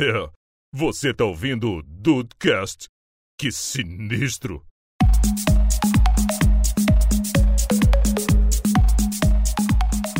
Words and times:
É, 0.00 0.30
você 0.72 1.12
tá 1.12 1.24
ouvindo 1.24 1.72
o 1.72 1.82
Dudecast? 1.82 2.86
Que 3.36 3.50
sinistro! 3.50 4.64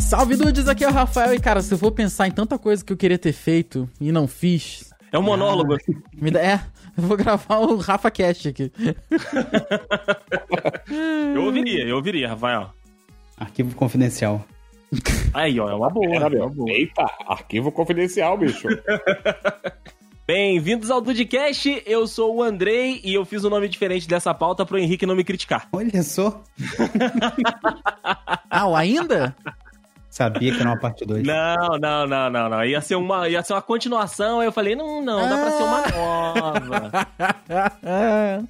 Salve 0.00 0.34
dudes, 0.34 0.66
aqui 0.66 0.82
é 0.82 0.88
o 0.88 0.92
Rafael 0.92 1.32
e 1.32 1.38
cara, 1.38 1.62
se 1.62 1.72
eu 1.72 1.78
for 1.78 1.92
pensar 1.92 2.26
em 2.26 2.32
tanta 2.32 2.58
coisa 2.58 2.84
que 2.84 2.92
eu 2.92 2.96
queria 2.96 3.18
ter 3.18 3.32
feito 3.32 3.88
e 4.00 4.10
não 4.10 4.26
fiz. 4.26 4.92
É 5.12 5.18
um 5.18 5.22
monólogo. 5.22 5.77
Me 6.12 6.32
dá, 6.32 6.40
é, 6.40 6.60
eu 6.96 7.04
vou 7.04 7.16
gravar 7.16 7.58
o 7.58 7.76
Rafa 7.76 8.10
Cast 8.10 8.48
aqui. 8.48 8.72
eu 11.36 11.45
ouviria, 11.45 11.84
eu 11.84 11.95
ouviria, 11.95 12.30
Rafael. 12.30 12.74
Arquivo 13.36 13.76
confidencial. 13.76 14.45
Aí, 15.34 15.59
ó, 15.61 15.68
é 15.68 15.75
uma 15.75 15.91
boa. 15.91 16.16
É 16.16 16.29
meu. 16.29 16.48
boa. 16.48 16.71
Eita, 16.71 17.07
arquivo 17.27 17.71
confidencial, 17.71 18.36
bicho. 18.39 18.68
Bem-vindos 20.27 20.91
ao 20.91 21.00
Dudcast, 21.00 21.82
eu 21.86 22.07
sou 22.07 22.36
o 22.36 22.43
Andrei 22.43 23.00
e 23.03 23.14
eu 23.14 23.25
fiz 23.25 23.45
um 23.46 23.48
nome 23.48 23.67
diferente 23.67 24.07
dessa 24.07 24.35
pauta 24.35 24.67
pro 24.67 24.79
Henrique 24.79 25.07
não 25.07 25.17
me 25.17 25.25
criticar. 25.25 25.67
Olha 25.72 26.03
só. 26.03 26.43
Ah, 28.50 28.67
o 28.67 28.75
ainda? 28.75 29.36
Sabia 30.09 30.53
que 30.53 30.61
era 30.61 30.71
uma 30.71 30.81
parte 30.81 31.04
2. 31.04 31.23
Não, 31.25 31.79
não, 31.79 32.06
não, 32.06 32.31
não, 32.31 32.48
não. 32.48 32.64
Ia 32.64 32.81
ser 32.81 32.97
uma, 32.97 33.28
ia 33.28 33.42
ser 33.42 33.53
uma 33.53 33.62
continuação, 33.62 34.41
aí 34.41 34.47
eu 34.47 34.53
falei, 34.53 34.75
não, 34.75 35.03
não, 35.03 35.28
dá 35.28 35.36
pra 35.36 35.50
ser 35.50 35.62
uma 35.62 35.86
nova. 35.86 36.91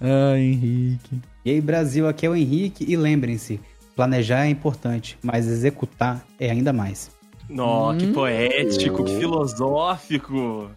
ah, 0.00 0.38
Henrique. 0.38 1.20
E 1.44 1.50
aí, 1.50 1.60
Brasil, 1.60 2.08
aqui 2.08 2.24
é 2.24 2.30
o 2.30 2.34
Henrique. 2.34 2.84
E 2.88 2.96
lembrem-se, 2.96 3.60
planejar 3.96 4.46
é 4.46 4.48
importante, 4.50 5.18
mas 5.22 5.46
executar 5.46 6.24
é 6.38 6.50
ainda 6.50 6.72
mais. 6.72 7.10
Que 7.46 8.06
Hum. 8.06 8.12
poético, 8.12 9.04
que 9.04 9.16
filosófico. 9.18 10.70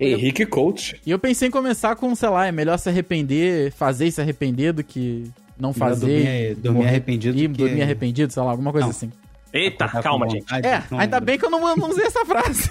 Henrique 0.00 0.44
Coach. 0.46 1.00
E 1.06 1.10
eu 1.10 1.18
pensei 1.18 1.48
em 1.48 1.50
começar 1.50 1.94
com, 1.96 2.12
sei 2.14 2.28
lá, 2.28 2.46
é 2.46 2.52
melhor 2.52 2.76
se 2.78 2.88
arrepender, 2.88 3.70
fazer 3.72 4.06
e 4.06 4.12
se 4.12 4.20
arrepender 4.20 4.72
do 4.72 4.82
que 4.82 5.30
não 5.58 5.72
fazer. 5.72 6.06
dormir- 6.06 6.54
dormir 6.56 6.86
arrependido 6.86 7.38
E 7.38 7.42
que- 7.42 7.48
dormir 7.48 7.82
arrependido, 7.82 8.32
sei 8.32 8.42
lá, 8.42 8.50
alguma 8.50 8.72
coisa 8.72 8.86
Não. 8.86 8.90
assim. 8.90 9.12
Eita, 9.52 9.84
Acordar 9.84 10.02
calma, 10.02 10.28
gente. 10.30 10.44
vontade, 10.50 10.66
É, 10.66 10.82
não 10.90 10.98
ainda 10.98 11.20
bem 11.20 11.38
que 11.38 11.44
eu 11.44 11.50
não, 11.50 11.60
não 11.76 11.88
usei 11.90 12.06
essa 12.06 12.24
frase. 12.24 12.70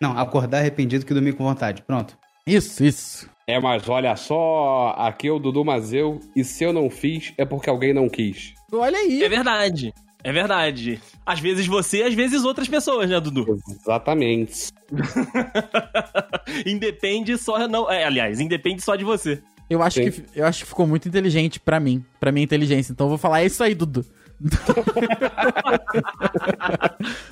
Não, 0.00 0.16
acordar 0.18 0.58
arrependido 0.58 1.04
que 1.04 1.12
dormir 1.12 1.32
com 1.34 1.44
vontade. 1.44 1.82
Pronto. 1.82 2.16
Isso, 2.46 2.82
isso. 2.84 3.28
É, 3.48 3.58
mas 3.58 3.88
olha 3.88 4.14
só, 4.14 4.94
aqui 4.98 5.26
é 5.26 5.32
o 5.32 5.38
Dudu 5.38 5.64
Mazeu, 5.64 6.20
e 6.36 6.44
se 6.44 6.64
eu 6.64 6.70
não 6.70 6.90
fiz, 6.90 7.32
é 7.38 7.46
porque 7.46 7.70
alguém 7.70 7.94
não 7.94 8.06
quis. 8.06 8.52
Olha 8.70 8.98
aí. 8.98 9.24
É 9.24 9.28
verdade. 9.28 9.94
É 10.22 10.30
verdade. 10.30 11.00
Às 11.24 11.40
vezes 11.40 11.66
você, 11.66 12.02
às 12.02 12.12
vezes 12.12 12.44
outras 12.44 12.68
pessoas, 12.68 13.08
né, 13.08 13.18
Dudu? 13.18 13.58
Exatamente. 13.66 14.70
independe 16.66 17.38
só 17.38 17.66
não, 17.66 17.90
é, 17.90 18.04
aliás, 18.04 18.38
independe 18.38 18.82
só 18.82 18.94
de 18.94 19.04
você. 19.04 19.40
Eu 19.70 19.82
acho, 19.82 20.02
Sim. 20.02 20.10
que, 20.10 20.24
eu 20.34 20.44
acho 20.44 20.64
que 20.64 20.68
ficou 20.68 20.86
muito 20.86 21.08
inteligente 21.08 21.58
pra 21.58 21.80
mim, 21.80 22.04
pra 22.20 22.30
minha 22.30 22.44
inteligência. 22.44 22.92
Então 22.92 23.06
eu 23.06 23.10
vou 23.10 23.18
falar 23.18 23.40
é 23.40 23.46
isso 23.46 23.64
aí, 23.64 23.74
Dudu. 23.74 24.04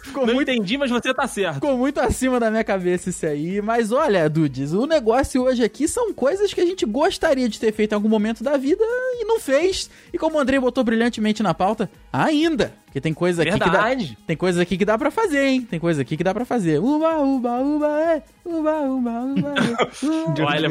Ficou, 0.02 0.26
Não 0.26 0.34
muito, 0.34 0.50
entendi, 0.50 0.76
mas 0.76 0.90
você 0.90 1.14
tá 1.14 1.26
certo. 1.26 1.54
ficou 1.54 1.76
muito 1.76 2.00
acima 2.00 2.40
da 2.40 2.50
minha 2.50 2.64
cabeça 2.64 3.10
isso 3.10 3.24
aí. 3.26 3.60
Mas 3.62 3.92
olha, 3.92 4.28
Dudes, 4.28 4.72
o 4.72 4.86
negócio 4.86 5.42
hoje 5.42 5.62
aqui 5.64 5.86
são 5.86 6.12
coisas 6.12 6.52
que 6.52 6.60
a 6.60 6.66
gente 6.66 6.84
gostaria 6.84 7.48
de 7.48 7.60
ter 7.60 7.72
feito 7.72 7.92
em 7.92 7.94
algum 7.94 8.08
momento 8.08 8.42
da 8.42 8.56
vida 8.56 8.82
e 8.84 9.24
não 9.24 9.38
fez. 9.38 9.88
E 10.12 10.18
como 10.18 10.36
o 10.36 10.40
Andrei 10.40 10.58
botou 10.58 10.82
brilhantemente 10.84 11.42
na 11.42 11.54
pauta, 11.54 11.88
ainda. 12.12 12.72
Porque 12.86 13.00
tem 13.00 13.14
coisa 13.14 13.42
aqui 13.42 13.52
que 13.52 13.58
dá, 13.58 13.64
Verdade. 13.66 14.18
tem 14.26 14.36
coisa 14.36 14.62
aqui 14.62 14.76
que 14.78 14.84
dá 14.84 14.96
pra 14.98 15.10
fazer, 15.10 15.44
hein? 15.44 15.62
Tem 15.62 15.78
coisa 15.78 16.02
aqui 16.02 16.16
que 16.16 16.24
dá 16.24 16.32
pra 16.32 16.44
fazer. 16.44 16.80
Uba, 16.80 17.18
uba, 17.20 17.60
uba, 17.60 18.00
é. 18.00 18.22
Uba, 18.44 18.80
uba, 18.82 19.10
uba, 19.10 19.54
é. 19.54 20.06
Uba. 20.06 20.44
Olha, 20.46 20.68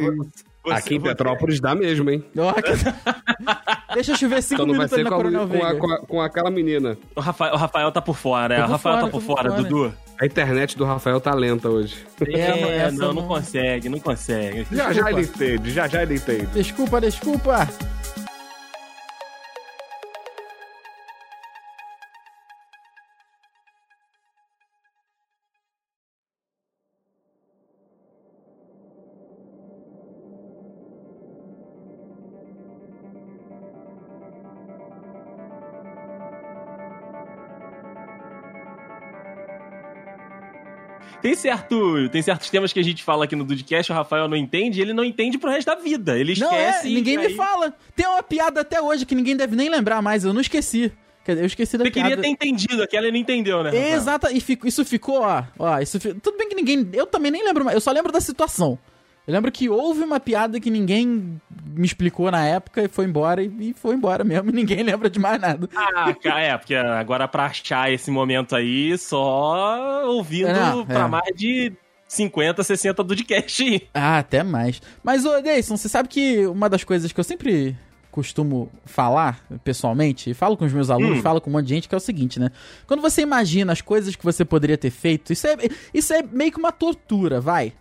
você- 0.65 0.73
aqui 0.79 0.95
em 0.95 1.01
Petrópolis 1.01 1.59
dá 1.59 1.73
mesmo, 1.75 2.09
hein? 2.09 2.23
Deixa 3.93 4.15
chover 4.17 4.41
cinco 4.41 4.63
Então 4.63 4.65
não 4.65 4.75
vai 4.75 4.87
minutos 4.87 4.97
ser 4.97 5.03
na 5.03 5.09
com, 5.09 5.15
a- 5.15 5.17
Coronel 5.17 5.47
com, 5.47 5.63
a- 5.65 5.75
com 5.75 5.91
a- 5.93 5.99
com 6.07 6.21
aquela 6.21 6.51
menina. 6.51 6.97
O 7.15 7.19
Rafael, 7.21 7.53
o 7.53 7.57
Rafael 7.57 7.91
tá 7.91 8.01
por 8.01 8.15
fora, 8.17 8.55
né? 8.57 8.61
por 8.63 8.69
O 8.69 8.71
Rafael 8.71 8.95
fora, 8.95 9.05
tá 9.05 9.11
por 9.11 9.21
fora, 9.21 9.49
fora. 9.51 9.63
Dudu. 9.63 9.93
A 10.19 10.25
internet 10.25 10.77
do 10.77 10.85
Rafael 10.85 11.19
tá 11.21 11.33
lenta 11.33 11.69
hoje. 11.69 11.95
É, 12.27 12.39
É, 12.87 12.91
não, 12.91 13.07
não- 13.07 13.13
não 13.15 13.27
consegue, 13.27 13.89
não 13.89 13.99
consegue. 13.99 14.65
Já 14.71 14.91
já 14.93 15.09
ele 15.11 15.21
entende, 15.21 15.71
já 15.71 15.87
já 15.87 16.03
ele 16.03 16.15
entende. 16.15 16.45
Desculpa, 16.47 16.99
desculpa. 17.01 17.67
Tem 41.25 41.35
certo, 41.35 42.09
tem 42.09 42.21
certos 42.21 42.49
temas 42.51 42.71
que 42.71 42.79
a 42.79 42.83
gente 42.83 43.03
fala 43.03 43.25
aqui 43.25 43.35
no 43.35 43.43
Dudcast, 43.43 43.91
o 43.91 43.95
Rafael 43.95 44.27
não 44.27 44.37
entende, 44.37 44.77
e 44.79 44.81
ele 44.83 44.93
não 44.93 45.03
entende 45.03 45.39
pro 45.39 45.49
resto 45.49 45.65
da 45.65 45.75
vida. 45.75 46.19
Ele 46.19 46.35
Não, 46.39 46.51
é, 46.53 46.69
esquece. 46.69 46.93
ninguém 46.93 47.15
e 47.15 47.17
me 47.17 47.25
aí- 47.25 47.35
fala. 47.35 47.73
Tem 47.95 48.05
uma 48.05 48.21
piada 48.21 48.61
até 48.61 48.79
hoje 48.79 49.07
que 49.07 49.15
ninguém 49.15 49.35
deve 49.35 49.55
nem 49.55 49.67
lembrar 49.67 50.03
mais, 50.03 50.23
eu 50.23 50.31
não 50.33 50.41
esqueci. 50.41 50.91
Quer 51.23 51.39
eu 51.39 51.45
esqueci 51.45 51.75
da 51.79 51.83
Você 51.83 51.89
piada. 51.89 52.09
queria 52.09 52.21
ter 52.21 52.29
entendido, 52.29 52.83
aquela 52.83 53.05
ele 53.07 53.13
não 53.13 53.19
entendeu, 53.19 53.63
né? 53.63 53.71
Rafael? 53.71 53.95
Exata, 53.95 54.31
e 54.31 54.39
fico- 54.39 54.67
isso 54.67 54.85
ficou, 54.85 55.21
ó, 55.21 55.43
ó, 55.57 55.79
isso 55.79 55.97
tudo 55.99 56.37
bem 56.37 56.47
que 56.47 56.53
ninguém, 56.53 56.87
eu 56.93 57.07
também 57.07 57.31
nem 57.31 57.43
lembro, 57.43 57.65
mais, 57.65 57.73
eu 57.73 57.81
só 57.81 57.91
lembro 57.91 58.11
da 58.11 58.21
situação. 58.21 58.77
Eu 59.27 59.33
lembro 59.33 59.51
que 59.51 59.67
houve 59.69 60.01
uma 60.03 60.19
piada 60.19 60.59
que 60.59 60.69
ninguém 60.69 61.39
me 61.75 61.85
explicou 61.85 62.29
na 62.29 62.45
época 62.45 62.83
e 62.83 62.87
foi 62.87 63.05
embora 63.05 63.41
e, 63.43 63.73
foi 63.73 63.95
embora 63.95 64.23
mesmo, 64.23 64.49
e 64.51 64.53
ninguém 64.53 64.83
lembra 64.83 65.09
de 65.09 65.19
mais 65.19 65.41
nada. 65.41 65.67
Ah, 65.75 66.13
é, 66.39 66.57
porque 66.57 66.75
agora 66.75 67.27
pra 67.27 67.45
achar 67.45 67.91
esse 67.91 68.11
momento 68.11 68.55
aí, 68.55 68.95
só 68.97 70.05
ouvindo 70.07 70.53
Não, 70.53 70.85
pra 70.85 71.05
é. 71.05 71.07
mais 71.07 71.35
de 71.35 71.73
50, 72.07 72.63
60 72.63 73.03
Dudcast 73.03 73.63
aí. 73.63 73.81
Ah, 73.93 74.19
até 74.19 74.43
mais. 74.43 74.81
Mas, 75.03 75.25
ô, 75.25 75.41
Deison, 75.41 75.75
você 75.75 75.89
sabe 75.89 76.07
que 76.07 76.45
uma 76.45 76.69
das 76.69 76.83
coisas 76.83 77.11
que 77.11 77.19
eu 77.19 77.23
sempre 77.23 77.75
costumo 78.11 78.71
falar 78.85 79.43
pessoalmente, 79.63 80.29
e 80.29 80.33
falo 80.33 80.55
com 80.55 80.63
os 80.63 80.71
meus 80.71 80.89
alunos, 80.89 81.17
Hum. 81.19 81.21
falo 81.21 81.41
com 81.41 81.49
um 81.49 81.53
monte 81.53 81.65
de 81.65 81.73
gente, 81.73 81.89
que 81.89 81.95
é 81.95 81.97
o 81.97 81.99
seguinte, 82.01 82.39
né? 82.39 82.49
Quando 82.87 83.01
você 83.01 83.21
imagina 83.21 83.73
as 83.73 83.81
coisas 83.81 84.15
que 84.15 84.23
você 84.23 84.45
poderia 84.45 84.77
ter 84.77 84.89
feito, 84.91 85.33
isso 85.33 85.45
é, 85.47 85.57
isso 85.93 86.13
é 86.13 86.23
meio 86.23 86.49
que 86.51 86.57
uma 86.57 86.71
tortura, 86.71 87.41
vai. 87.41 87.73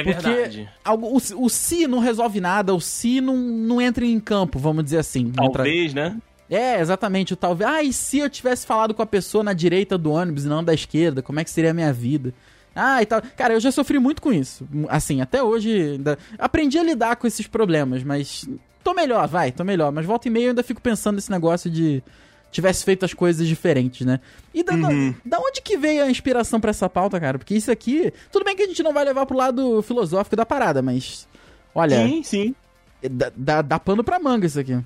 É 0.00 0.02
Porque 0.04 0.28
verdade. 0.28 0.68
algo, 0.84 1.06
o, 1.08 1.44
o 1.44 1.48
se 1.48 1.86
não 1.86 1.98
resolve 1.98 2.40
nada, 2.40 2.74
o 2.74 2.80
se 2.80 3.20
não, 3.20 3.36
não 3.36 3.80
entra 3.80 4.04
em 4.04 4.20
campo, 4.20 4.58
vamos 4.58 4.84
dizer 4.84 4.98
assim. 4.98 5.32
Não 5.36 5.46
entra- 5.46 5.64
Talvez, 5.64 5.94
né? 5.94 6.16
É, 6.48 6.80
exatamente, 6.80 7.32
o 7.32 7.36
talvez. 7.36 7.68
Ah, 7.70 7.82
e 7.82 7.92
se 7.92 8.18
eu 8.18 8.30
tivesse 8.30 8.64
falado 8.66 8.94
com 8.94 9.02
a 9.02 9.06
pessoa 9.06 9.42
na 9.42 9.52
direita 9.52 9.98
do 9.98 10.12
ônibus 10.12 10.44
e 10.44 10.48
não 10.48 10.62
da 10.62 10.72
esquerda, 10.72 11.20
como 11.22 11.40
é 11.40 11.44
que 11.44 11.50
seria 11.50 11.72
a 11.72 11.74
minha 11.74 11.92
vida? 11.92 12.32
Ah, 12.74 13.02
e 13.02 13.06
tal. 13.06 13.20
Cara, 13.36 13.54
eu 13.54 13.60
já 13.60 13.72
sofri 13.72 13.98
muito 13.98 14.20
com 14.22 14.32
isso. 14.32 14.68
Assim, 14.88 15.20
até 15.22 15.42
hoje. 15.42 15.70
Ainda... 15.92 16.18
Aprendi 16.38 16.78
a 16.78 16.82
lidar 16.82 17.16
com 17.16 17.26
esses 17.26 17.46
problemas, 17.46 18.04
mas. 18.04 18.48
Tô 18.84 18.92
melhor, 18.94 19.26
vai, 19.26 19.50
tô 19.50 19.64
melhor. 19.64 19.90
Mas 19.90 20.04
volta 20.06 20.28
e 20.28 20.30
meia 20.30 20.44
eu 20.44 20.48
ainda 20.50 20.62
fico 20.62 20.80
pensando 20.80 21.16
nesse 21.16 21.30
negócio 21.30 21.68
de. 21.70 22.02
Tivesse 22.50 22.84
feito 22.84 23.04
as 23.04 23.12
coisas 23.12 23.46
diferentes, 23.46 24.06
né? 24.06 24.20
E 24.54 24.62
da, 24.62 24.72
Uhum. 24.74 25.14
da 25.24 25.38
onde 25.38 25.60
que 25.60 25.76
veio 25.76 26.02
a 26.04 26.10
inspiração 26.10 26.58
pra 26.60 26.70
essa 26.70 26.88
pauta, 26.88 27.20
cara? 27.20 27.38
Porque 27.38 27.54
isso 27.54 27.70
aqui. 27.70 28.12
Tudo 28.32 28.44
bem 28.44 28.56
que 28.56 28.62
a 28.62 28.66
gente 28.66 28.82
não 28.82 28.92
vai 28.94 29.04
levar 29.04 29.26
pro 29.26 29.36
lado 29.36 29.82
filosófico 29.82 30.36
da 30.36 30.46
parada, 30.46 30.80
mas. 30.80 31.28
Olha, 31.74 32.06
Sim, 32.06 32.22
sim. 32.22 32.54
dá, 33.10 33.30
dá, 33.36 33.62
dá 33.62 33.78
pano 33.78 34.02
pra 34.02 34.18
manga 34.18 34.46
isso 34.46 34.58
aqui. 34.58 34.78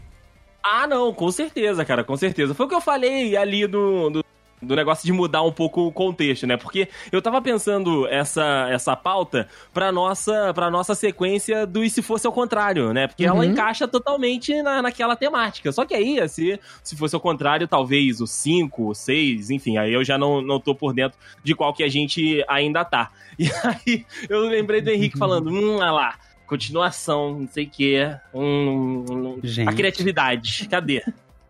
Ah, 0.63 0.87
não, 0.87 1.15
com 1.15 1.31
certeza, 1.31 1.85
cara, 1.85 2.03
com 2.05 2.17
certeza. 2.17 2.55
Foi 2.55 2.67
o 2.67 2.69
que 2.69 2.75
eu 2.75 2.81
falei 2.81 3.37
ali 3.37 3.67
do, 3.67 4.11
do, 4.11 4.25
do 4.63 4.77
negócio 4.77 5.05
de 5.07 5.13
mudar 5.13 5.43
um 5.43 5.53
pouco 5.53 5.83
o 5.87 5.93
contexto, 5.93 6.47
né? 6.47 6.57
Porque 6.57 6.89
eu 7.11 7.23
tava 7.23 7.41
pensando 7.41 8.07
essa, 8.09 8.69
essa 8.71 8.95
pauta 8.95 9.49
pra 9.73 9.91
nossa, 9.91 10.53
pra 10.55 10.71
nossa 10.71 10.95
sequência 10.95 11.67
do 11.67 11.83
E 11.83 11.89
Se 11.91 12.03
Fosse 12.03 12.27
ao 12.27 12.33
Contrário, 12.33 12.93
né? 12.93 13.07
Porque 13.07 13.25
ela 13.25 13.39
Uhum. 13.39 13.45
encaixa 13.45 13.89
totalmente 13.89 14.63
na, 14.63 14.83
naquela 14.83 15.17
temática. 15.17 15.73
Só 15.73 15.85
que 15.85 15.95
aí, 15.95 16.29
se, 16.29 16.61
se 16.83 16.97
fosse 16.97 17.15
ao 17.15 17.21
contrário, 17.21 17.67
talvez 17.67 18.21
o 18.21 18.27
5, 18.27 18.91
o 18.91 18.95
6, 18.95 19.51
enfim, 19.51 19.79
aí 19.79 19.93
eu 19.93 20.05
já 20.05 20.19
não, 20.19 20.43
não 20.43 20.61
tô 20.61 20.75
por 20.75 20.93
dentro 20.93 21.19
de 21.43 21.55
qual 21.55 21.73
que 21.73 21.83
a 21.83 21.89
gente 21.89 22.45
ainda 22.49 22.85
tá. 22.85 23.11
E 23.39 23.49
aí 23.65 24.05
eu 24.29 24.41
lembrei 24.43 24.83
do 24.83 24.91
Henrique 24.91 25.17
falando, 25.17 25.49
hum, 25.51 25.77
olha 25.77 25.91
lá. 25.91 26.15
Continuação, 26.47 27.39
não 27.41 27.49
sei 27.49 27.65
o 27.65 27.71
quê. 27.71 28.17
Hum, 28.35 29.39
a 29.67 29.73
criatividade, 29.73 30.67
cadê? 30.69 31.03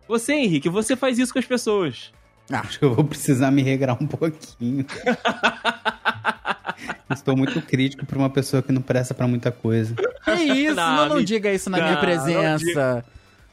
Você, 0.06 0.34
Henrique, 0.34 0.68
você 0.68 0.94
faz 0.94 1.18
isso 1.18 1.32
com 1.32 1.38
as 1.38 1.46
pessoas. 1.46 2.12
Acho 2.48 2.78
que 2.78 2.84
eu 2.84 2.94
vou 2.94 3.04
precisar 3.04 3.50
me 3.50 3.62
regrar 3.62 3.96
um 4.02 4.06
pouquinho. 4.06 4.84
Estou 7.10 7.36
muito 7.36 7.60
crítico 7.62 8.06
pra 8.06 8.16
uma 8.18 8.30
pessoa 8.30 8.62
que 8.62 8.72
não 8.72 8.80
presta 8.82 9.12
pra 9.14 9.26
muita 9.26 9.50
coisa. 9.50 9.94
Que 10.24 10.32
isso? 10.32 10.74
Não, 10.76 10.96
não, 10.96 11.08
não 11.10 11.16
me- 11.16 11.24
diga 11.24 11.52
isso 11.52 11.68
na 11.68 11.78
não, 11.78 11.84
minha 11.84 11.94
não 11.96 12.00
presença. 12.00 13.04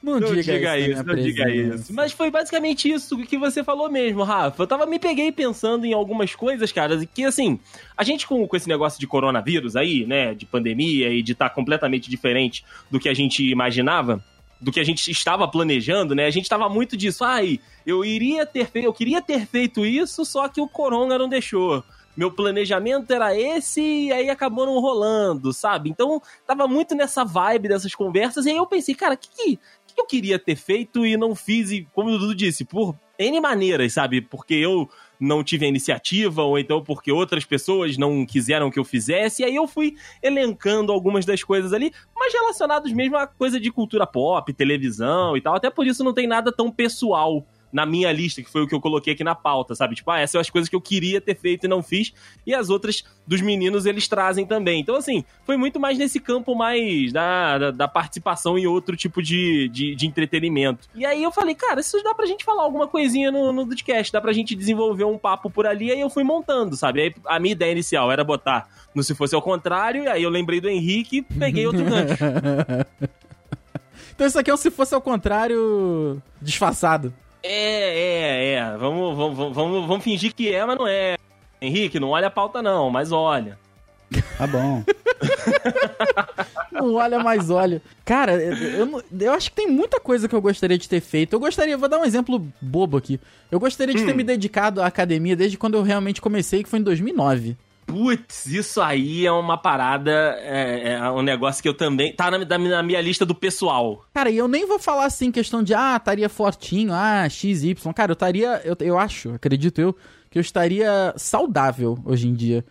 Não, 0.01 0.19
Não 0.19 0.29
diga, 0.29 0.43
diga 0.53 0.77
isso, 0.77 0.91
isso, 0.91 1.03
na 1.03 1.13
não 1.15 1.21
diga 1.23 1.49
isso. 1.49 1.93
Mas 1.93 2.11
foi 2.11 2.29
basicamente 2.29 2.87
isso 2.89 3.17
que 3.25 3.37
você 3.37 3.63
falou 3.63 3.89
mesmo, 3.91 4.23
Rafa. 4.23 4.61
Eu 4.63 4.67
tava 4.67 4.85
me 4.85 4.99
peguei 4.99 5.31
pensando 5.31 5.85
em 5.85 5.93
algumas 5.93 6.35
coisas, 6.35 6.71
cara, 6.71 7.03
que 7.13 7.23
assim, 7.25 7.59
a 7.97 8.03
gente 8.03 8.27
com, 8.27 8.47
com 8.47 8.55
esse 8.55 8.69
negócio 8.69 8.99
de 8.99 9.07
coronavírus 9.07 9.75
aí, 9.75 10.05
né, 10.05 10.35
de 10.35 10.45
pandemia 10.45 11.09
e 11.09 11.23
de 11.23 11.31
estar 11.31 11.49
completamente 11.49 12.09
diferente 12.11 12.63
do 12.91 12.99
que 12.99 13.09
a 13.09 13.13
gente 13.13 13.43
imaginava, 13.43 14.23
do 14.59 14.71
que 14.71 14.79
a 14.79 14.83
gente 14.83 15.09
estava 15.11 15.47
planejando, 15.47 16.15
né? 16.15 16.25
A 16.25 16.31
gente 16.31 16.49
tava 16.49 16.67
muito 16.67 16.97
disso, 16.97 17.23
ai, 17.23 17.59
eu 17.85 18.03
iria 18.03 18.45
ter 18.45 18.67
feito, 18.67 18.85
eu 18.85 18.93
queria 18.93 19.21
ter 19.21 19.45
feito 19.45 19.85
isso, 19.85 20.25
só 20.25 20.47
que 20.47 20.59
o 20.59 20.67
corona 20.67 21.17
não 21.17 21.29
deixou. 21.29 21.83
Meu 22.15 22.31
planejamento 22.31 23.13
era 23.13 23.37
esse 23.37 23.79
e 23.79 24.11
aí 24.11 24.29
acabou 24.29 24.65
não 24.65 24.79
rolando, 24.79 25.53
sabe? 25.53 25.89
Então, 25.91 26.19
tava 26.47 26.67
muito 26.67 26.95
nessa 26.95 27.23
vibe 27.23 27.67
dessas 27.67 27.93
conversas 27.93 28.47
e 28.47 28.49
aí 28.49 28.57
eu 28.57 28.65
pensei, 28.65 28.95
cara, 28.95 29.13
o 29.13 29.17
que, 29.17 29.29
que 29.29 29.59
que 29.97 30.01
eu 30.01 30.05
queria 30.05 30.37
ter 30.37 30.55
feito 30.55 31.03
e 31.05 31.17
não 31.17 31.33
fiz, 31.35 31.71
e 31.71 31.87
como 31.91 32.11
o 32.11 32.17
Dudu 32.19 32.35
disse, 32.35 32.63
por 32.63 32.95
N 33.17 33.41
maneiras, 33.41 33.93
sabe? 33.93 34.21
Porque 34.21 34.53
eu 34.53 34.87
não 35.19 35.43
tive 35.43 35.65
a 35.65 35.69
iniciativa, 35.69 36.43
ou 36.43 36.57
então 36.57 36.83
porque 36.83 37.11
outras 37.11 37.45
pessoas 37.45 37.97
não 37.97 38.25
quiseram 38.25 38.69
que 38.69 38.79
eu 38.79 38.83
fizesse, 38.83 39.41
e 39.41 39.45
aí 39.45 39.55
eu 39.55 39.67
fui 39.67 39.95
elencando 40.21 40.91
algumas 40.91 41.25
das 41.25 41.43
coisas 41.43 41.73
ali, 41.73 41.91
mas 42.15 42.33
relacionados 42.33 42.91
mesmo 42.91 43.17
a 43.17 43.27
coisa 43.27 43.59
de 43.59 43.71
cultura 43.71 44.05
pop, 44.05 44.51
televisão 44.53 45.35
e 45.35 45.41
tal, 45.41 45.55
até 45.55 45.69
por 45.69 45.85
isso 45.85 46.03
não 46.03 46.13
tem 46.13 46.27
nada 46.27 46.51
tão 46.51 46.71
pessoal 46.71 47.45
na 47.71 47.85
minha 47.85 48.11
lista, 48.11 48.41
que 48.41 48.49
foi 48.49 48.61
o 48.61 48.67
que 48.67 48.75
eu 48.75 48.81
coloquei 48.81 49.13
aqui 49.13 49.23
na 49.23 49.35
pauta, 49.35 49.75
sabe? 49.75 49.95
Tipo, 49.95 50.11
ah, 50.11 50.19
essas 50.19 50.31
são 50.31 50.41
as 50.41 50.49
coisas 50.49 50.69
que 50.69 50.75
eu 50.75 50.81
queria 50.81 51.19
ter 51.19 51.35
feito 51.35 51.65
e 51.65 51.67
não 51.67 51.83
fiz, 51.83 52.13
e 52.45 52.53
as 52.53 52.69
outras 52.69 53.03
dos 53.25 53.41
meninos 53.41 53.85
eles 53.85 54.07
trazem 54.07 54.45
também. 54.45 54.79
Então, 54.79 54.95
assim, 54.95 55.23
foi 55.45 55.57
muito 55.57 55.79
mais 55.79 55.97
nesse 55.97 56.19
campo 56.19 56.55
mais 56.55 57.11
da, 57.11 57.57
da, 57.57 57.71
da 57.71 57.87
participação 57.87 58.57
em 58.57 58.65
outro 58.65 58.95
tipo 58.95 59.21
de, 59.21 59.69
de, 59.69 59.95
de 59.95 60.07
entretenimento. 60.07 60.87
E 60.95 61.05
aí 61.05 61.21
eu 61.21 61.31
falei, 61.31 61.55
cara, 61.55 61.81
isso 61.81 62.01
dá 62.03 62.13
pra 62.13 62.25
gente 62.25 62.45
falar 62.45 62.63
alguma 62.63 62.87
coisinha 62.87 63.31
no, 63.31 63.51
no 63.51 63.67
podcast, 63.67 64.11
dá 64.11 64.21
pra 64.21 64.33
gente 64.33 64.55
desenvolver 64.55 65.03
um 65.03 65.17
papo 65.17 65.49
por 65.49 65.65
ali, 65.65 65.91
aí 65.91 65.99
eu 65.99 66.09
fui 66.09 66.23
montando, 66.23 66.75
sabe? 66.75 67.01
Aí 67.01 67.15
a 67.25 67.39
minha 67.39 67.51
ideia 67.51 67.71
inicial 67.71 68.11
era 68.11 68.23
botar 68.23 68.67
no 68.93 69.03
Se 69.03 69.13
Fosse 69.13 69.35
ao 69.35 69.41
Contrário, 69.41 70.03
e 70.03 70.07
aí 70.07 70.23
eu 70.23 70.29
lembrei 70.29 70.59
do 70.59 70.69
Henrique 70.69 71.17
e 71.17 71.21
peguei 71.21 71.67
outro 71.67 71.83
gancho. 71.85 72.15
então 74.15 74.25
isso 74.25 74.39
aqui 74.39 74.49
é 74.49 74.53
um 74.53 74.57
se 74.57 74.71
fosse 74.71 74.95
ao 74.95 75.01
contrário 75.01 76.21
disfarçado. 76.41 77.13
É, 77.47 77.99
é, 77.99 78.53
é. 78.53 78.77
Vamos, 78.77 79.17
vamos, 79.17 79.55
vamos, 79.55 79.87
vamos 79.87 80.03
fingir 80.03 80.33
que 80.33 80.53
é, 80.53 80.65
mas 80.65 80.77
não 80.77 80.87
é. 80.87 81.15
Henrique, 81.61 81.99
não 81.99 82.09
olha 82.09 82.27
a 82.27 82.31
pauta 82.31 82.61
não, 82.61 82.89
mas 82.89 83.11
olha. 83.11 83.57
Tá 84.37 84.47
bom. 84.47 84.83
Não 86.71 86.93
olha, 86.93 87.19
mais 87.19 87.49
olha. 87.49 87.81
Cara, 88.05 88.33
eu, 88.33 89.03
eu 89.19 89.33
acho 89.33 89.49
que 89.49 89.55
tem 89.55 89.67
muita 89.67 89.99
coisa 89.99 90.27
que 90.27 90.35
eu 90.35 90.41
gostaria 90.41 90.77
de 90.77 90.87
ter 90.87 91.01
feito. 91.01 91.33
Eu 91.33 91.39
gostaria, 91.39 91.77
vou 91.77 91.89
dar 91.89 91.99
um 91.99 92.05
exemplo 92.05 92.45
bobo 92.61 92.97
aqui. 92.97 93.19
Eu 93.51 93.59
gostaria 93.59 93.95
de 93.95 94.05
ter 94.05 94.15
me 94.15 94.23
dedicado 94.23 94.81
à 94.81 94.85
academia 94.85 95.35
desde 95.35 95.57
quando 95.57 95.75
eu 95.75 95.81
realmente 95.81 96.21
comecei, 96.21 96.63
que 96.63 96.69
foi 96.69 96.79
em 96.79 96.83
2009. 96.83 97.57
Putz, 97.87 98.45
isso 98.45 98.81
aí 98.81 99.25
é 99.25 99.31
uma 99.31 99.57
parada, 99.57 100.11
é, 100.41 100.93
é 100.93 101.11
um 101.11 101.21
negócio 101.21 101.63
que 101.63 101.69
eu 101.69 101.73
também. 101.73 102.13
Tá 102.13 102.29
na, 102.29 102.57
na 102.57 102.83
minha 102.83 103.01
lista 103.01 103.25
do 103.25 103.33
pessoal. 103.33 104.05
Cara, 104.13 104.29
e 104.29 104.37
eu 104.37 104.47
nem 104.47 104.67
vou 104.67 104.77
falar 104.77 105.05
assim, 105.05 105.31
questão 105.31 105.63
de, 105.63 105.73
ah, 105.73 105.95
estaria 105.95 106.27
fortinho, 106.27 106.91
ah, 106.93 107.27
XY. 107.29 107.75
Cara, 107.95 108.11
eu 108.11 108.13
estaria, 108.13 108.61
eu, 108.65 108.75
eu 108.81 108.99
acho, 108.99 109.33
acredito 109.33 109.79
eu, 109.79 109.95
que 110.29 110.37
eu 110.37 110.41
estaria 110.41 111.13
saudável 111.15 111.97
hoje 112.03 112.27
em 112.27 112.33
dia. 112.33 112.65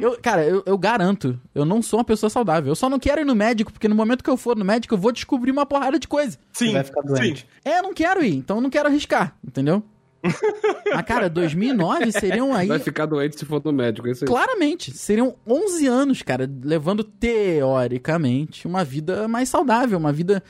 Eu, 0.00 0.16
cara, 0.22 0.44
eu, 0.44 0.62
eu 0.64 0.78
garanto, 0.78 1.38
eu 1.52 1.64
não 1.64 1.82
sou 1.82 1.98
uma 1.98 2.04
pessoa 2.04 2.30
saudável. 2.30 2.70
Eu 2.70 2.76
só 2.76 2.88
não 2.88 3.00
quero 3.00 3.20
ir 3.20 3.24
no 3.24 3.34
médico, 3.34 3.72
porque 3.72 3.88
no 3.88 3.96
momento 3.96 4.22
que 4.22 4.30
eu 4.30 4.36
for 4.36 4.56
no 4.56 4.64
médico, 4.64 4.94
eu 4.94 4.98
vou 4.98 5.10
descobrir 5.10 5.50
uma 5.50 5.66
porrada 5.66 5.98
de 5.98 6.06
coisa. 6.06 6.38
Sim, 6.52 6.66
Você 6.66 6.72
vai 6.72 6.84
ficar 6.84 7.02
doente. 7.02 7.48
É, 7.64 7.78
eu 7.78 7.82
não 7.82 7.92
quero 7.92 8.24
ir, 8.24 8.36
então 8.36 8.58
eu 8.58 8.62
não 8.62 8.70
quero 8.70 8.88
arriscar, 8.88 9.34
entendeu? 9.44 9.82
Mas, 10.94 11.04
cara, 11.04 11.28
2009 11.28 12.12
seriam 12.12 12.54
aí. 12.54 12.68
Vai 12.68 12.78
ficar 12.78 13.06
doente 13.06 13.38
se 13.38 13.44
for 13.44 13.60
no 13.64 13.72
médico, 13.72 14.06
é 14.06 14.12
isso 14.12 14.24
aí. 14.24 14.28
Claramente, 14.28 14.92
seriam 14.96 15.34
11 15.46 15.86
anos, 15.86 16.22
cara, 16.22 16.48
levando 16.64 17.02
teoricamente 17.04 18.66
uma 18.66 18.84
vida 18.84 19.26
mais 19.26 19.48
saudável, 19.48 19.98
uma 19.98 20.12
vida 20.12 20.42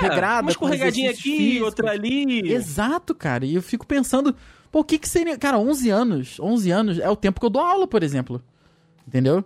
regrada, 0.00 0.24
É, 0.26 0.34
uma 0.36 0.42
com 0.44 0.50
escorregadinha 0.50 1.10
aqui, 1.10 1.20
físicos. 1.22 1.66
outra 1.66 1.90
ali. 1.90 2.52
Exato, 2.52 3.14
cara. 3.14 3.44
E 3.44 3.54
eu 3.54 3.62
fico 3.62 3.86
pensando, 3.86 4.34
pô, 4.72 4.80
o 4.80 4.84
que 4.84 4.98
que 4.98 5.08
seria. 5.08 5.36
Cara, 5.38 5.58
11 5.58 5.90
anos. 5.90 6.40
11 6.40 6.70
anos 6.70 6.98
é 6.98 7.08
o 7.08 7.16
tempo 7.16 7.38
que 7.40 7.46
eu 7.46 7.50
dou 7.50 7.62
aula, 7.62 7.86
por 7.86 8.02
exemplo. 8.02 8.42
Entendeu? 9.06 9.44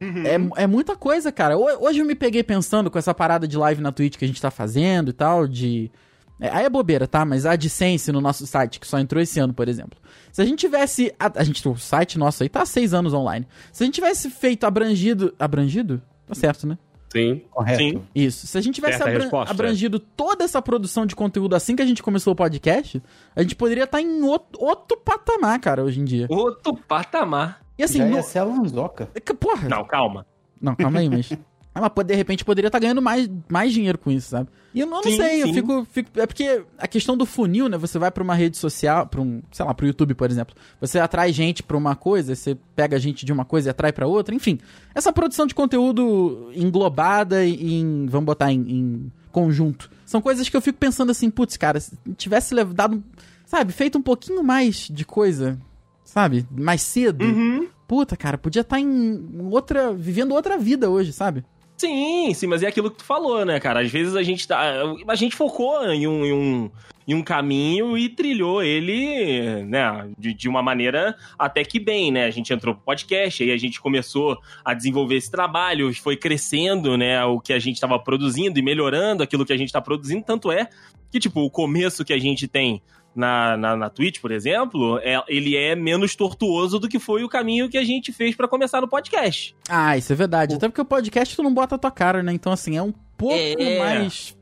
É, 0.00 0.62
é 0.64 0.66
muita 0.66 0.94
coisa, 0.94 1.32
cara. 1.32 1.56
Ho- 1.56 1.84
Hoje 1.86 2.00
eu 2.00 2.04
me 2.06 2.14
peguei 2.14 2.42
pensando 2.42 2.90
com 2.90 2.98
essa 2.98 3.14
parada 3.14 3.48
de 3.48 3.56
live 3.56 3.80
na 3.80 3.90
Twitch 3.90 4.16
que 4.18 4.24
a 4.24 4.28
gente 4.28 4.40
tá 4.42 4.50
fazendo 4.50 5.08
e 5.10 5.12
tal, 5.12 5.46
de. 5.48 5.90
É, 6.38 6.50
aí 6.50 6.64
é 6.66 6.68
bobeira, 6.70 7.06
tá? 7.06 7.24
Mas 7.24 7.46
a 7.46 7.52
AdSense 7.52 8.12
no 8.12 8.20
nosso 8.20 8.46
site, 8.46 8.78
que 8.78 8.86
só 8.86 8.98
entrou 8.98 9.22
esse 9.22 9.40
ano, 9.40 9.54
por 9.54 9.68
exemplo. 9.68 9.98
Se 10.30 10.42
a 10.42 10.44
gente 10.44 10.58
tivesse. 10.60 11.14
A, 11.18 11.40
a 11.40 11.44
gente, 11.44 11.66
o 11.66 11.76
site 11.76 12.18
nosso 12.18 12.42
aí 12.42 12.48
tá 12.48 12.62
há 12.62 12.66
seis 12.66 12.92
anos 12.92 13.14
online. 13.14 13.46
Se 13.72 13.82
a 13.82 13.86
gente 13.86 13.94
tivesse 13.94 14.28
feito 14.30 14.64
abrangido. 14.64 15.34
Abrangido? 15.38 16.02
Tá 16.26 16.34
certo, 16.34 16.66
né? 16.66 16.76
Sim. 17.10 17.42
Correto. 17.50 17.78
Sim. 17.78 18.02
Isso. 18.14 18.46
Se 18.46 18.58
a 18.58 18.60
gente 18.60 18.74
tivesse 18.74 19.02
abran- 19.02 19.20
resposta. 19.20 19.54
abrangido 19.54 19.98
toda 19.98 20.44
essa 20.44 20.60
produção 20.60 21.06
de 21.06 21.16
conteúdo 21.16 21.54
assim 21.54 21.74
que 21.74 21.82
a 21.82 21.86
gente 21.86 22.02
começou 22.02 22.32
o 22.32 22.36
podcast, 22.36 23.02
a 23.34 23.42
gente 23.42 23.54
poderia 23.56 23.84
estar 23.84 24.02
em 24.02 24.22
outro, 24.22 24.62
outro 24.62 24.98
patamar, 24.98 25.58
cara, 25.60 25.82
hoje 25.82 26.00
em 26.00 26.04
dia. 26.04 26.26
Outro 26.28 26.76
patamar. 26.76 27.62
E 27.78 27.82
assim, 27.82 27.98
Já 27.98 28.06
no... 28.06 28.16
ia 28.16 28.22
ser 28.22 28.38
a 28.40 28.44
Lanzoca. 28.44 29.08
que 29.24 29.32
Porra. 29.34 29.68
Não, 29.68 29.84
calma. 29.84 30.26
Não, 30.60 30.74
calma 30.74 30.98
aí, 30.98 31.08
mas. 31.08 31.30
Ah, 31.76 31.80
mas 31.82 31.90
pô, 31.90 32.02
de 32.02 32.14
repente 32.14 32.42
poderia 32.42 32.68
estar 32.68 32.78
ganhando 32.78 33.02
mais, 33.02 33.28
mais 33.50 33.70
dinheiro 33.70 33.98
com 33.98 34.10
isso, 34.10 34.30
sabe? 34.30 34.48
E 34.72 34.80
eu 34.80 34.86
não, 34.86 34.96
não 34.96 35.02
Sim, 35.02 35.18
sei, 35.18 35.42
eu 35.42 35.48
sim. 35.48 35.52
fico, 35.52 35.86
fico. 35.90 36.08
É 36.18 36.26
porque 36.26 36.62
a 36.78 36.88
questão 36.88 37.14
do 37.18 37.26
funil, 37.26 37.68
né? 37.68 37.76
Você 37.76 37.98
vai 37.98 38.10
pra 38.10 38.22
uma 38.22 38.34
rede 38.34 38.56
social, 38.56 39.06
pra 39.06 39.20
um, 39.20 39.42
sei 39.52 39.62
lá, 39.62 39.74
pro 39.74 39.86
YouTube, 39.86 40.14
por 40.14 40.30
exemplo. 40.30 40.56
Você 40.80 40.98
atrai 40.98 41.34
gente 41.34 41.62
pra 41.62 41.76
uma 41.76 41.94
coisa, 41.94 42.34
você 42.34 42.56
pega 42.74 42.98
gente 42.98 43.26
de 43.26 43.32
uma 43.32 43.44
coisa 43.44 43.68
e 43.68 43.70
atrai 43.72 43.92
pra 43.92 44.06
outra, 44.06 44.34
enfim. 44.34 44.58
Essa 44.94 45.12
produção 45.12 45.46
de 45.46 45.54
conteúdo 45.54 46.50
englobada 46.54 47.44
em. 47.44 48.06
Vamos 48.06 48.24
botar 48.24 48.50
em, 48.50 48.60
em 48.60 49.12
conjunto. 49.30 49.90
São 50.06 50.22
coisas 50.22 50.48
que 50.48 50.56
eu 50.56 50.62
fico 50.62 50.78
pensando 50.78 51.10
assim, 51.10 51.28
putz, 51.28 51.58
cara, 51.58 51.78
se 51.78 51.92
tivesse 52.16 52.54
dado. 52.72 53.04
Sabe, 53.44 53.70
feito 53.70 53.98
um 53.98 54.02
pouquinho 54.02 54.42
mais 54.42 54.88
de 54.90 55.04
coisa, 55.04 55.58
sabe? 56.06 56.46
Mais 56.50 56.80
cedo. 56.80 57.22
Uhum. 57.22 57.68
Puta, 57.86 58.16
cara, 58.16 58.38
podia 58.38 58.62
estar 58.62 58.80
em 58.80 59.22
outra. 59.50 59.92
vivendo 59.92 60.32
outra 60.32 60.56
vida 60.56 60.88
hoje, 60.88 61.12
sabe? 61.12 61.44
Sim, 61.76 62.32
sim, 62.32 62.46
mas 62.46 62.62
é 62.62 62.68
aquilo 62.68 62.90
que 62.90 62.98
tu 62.98 63.04
falou, 63.04 63.44
né, 63.44 63.60
cara? 63.60 63.80
Às 63.80 63.90
vezes 63.90 64.16
a 64.16 64.22
gente 64.22 64.48
tá. 64.48 64.82
A 65.06 65.14
gente 65.14 65.36
focou 65.36 65.84
em 65.92 66.06
um, 66.06 66.24
em 66.24 66.32
um, 66.32 66.70
em 67.06 67.14
um 67.14 67.22
caminho 67.22 67.98
e 67.98 68.08
trilhou 68.08 68.62
ele, 68.62 69.62
né, 69.64 70.08
de, 70.18 70.32
de 70.32 70.48
uma 70.48 70.62
maneira 70.62 71.14
até 71.38 71.62
que 71.64 71.78
bem, 71.78 72.10
né? 72.10 72.24
A 72.24 72.30
gente 72.30 72.52
entrou 72.52 72.74
pro 72.74 72.82
podcast, 72.82 73.42
aí 73.42 73.50
a 73.50 73.58
gente 73.58 73.78
começou 73.78 74.38
a 74.64 74.72
desenvolver 74.72 75.16
esse 75.16 75.30
trabalho, 75.30 75.94
foi 75.94 76.16
crescendo, 76.16 76.96
né, 76.96 77.22
o 77.24 77.38
que 77.38 77.52
a 77.52 77.58
gente 77.58 77.78
tava 77.78 77.98
produzindo 77.98 78.58
e 78.58 78.62
melhorando 78.62 79.22
aquilo 79.22 79.44
que 79.44 79.52
a 79.52 79.56
gente 79.58 79.72
tá 79.72 79.80
produzindo. 79.80 80.24
Tanto 80.24 80.50
é 80.50 80.68
que, 81.10 81.20
tipo, 81.20 81.40
o 81.40 81.50
começo 81.50 82.04
que 82.04 82.12
a 82.12 82.18
gente 82.18 82.48
tem 82.48 82.82
na, 83.16 83.56
na, 83.56 83.76
na 83.76 83.90
Twitch, 83.90 84.20
por 84.20 84.30
exemplo, 84.30 84.98
é, 85.02 85.20
ele 85.26 85.56
é 85.56 85.74
menos 85.74 86.14
tortuoso 86.14 86.78
do 86.78 86.88
que 86.88 86.98
foi 86.98 87.24
o 87.24 87.28
caminho 87.28 87.68
que 87.68 87.78
a 87.78 87.84
gente 87.84 88.12
fez 88.12 88.36
pra 88.36 88.46
começar 88.46 88.80
no 88.80 88.88
podcast. 88.88 89.56
Ah, 89.68 89.96
isso 89.96 90.12
é 90.12 90.16
verdade. 90.16 90.54
Até 90.54 90.68
porque 90.68 90.80
o 90.80 90.84
podcast 90.84 91.34
tu 91.34 91.42
não 91.42 91.52
bota 91.54 91.74
a 91.74 91.78
tua 91.78 91.90
cara, 91.90 92.22
né? 92.22 92.32
Então, 92.32 92.52
assim, 92.52 92.76
é 92.76 92.82
um 92.82 92.92
pouco 93.16 93.34
É. 93.34 93.78
mais. 93.78 94.35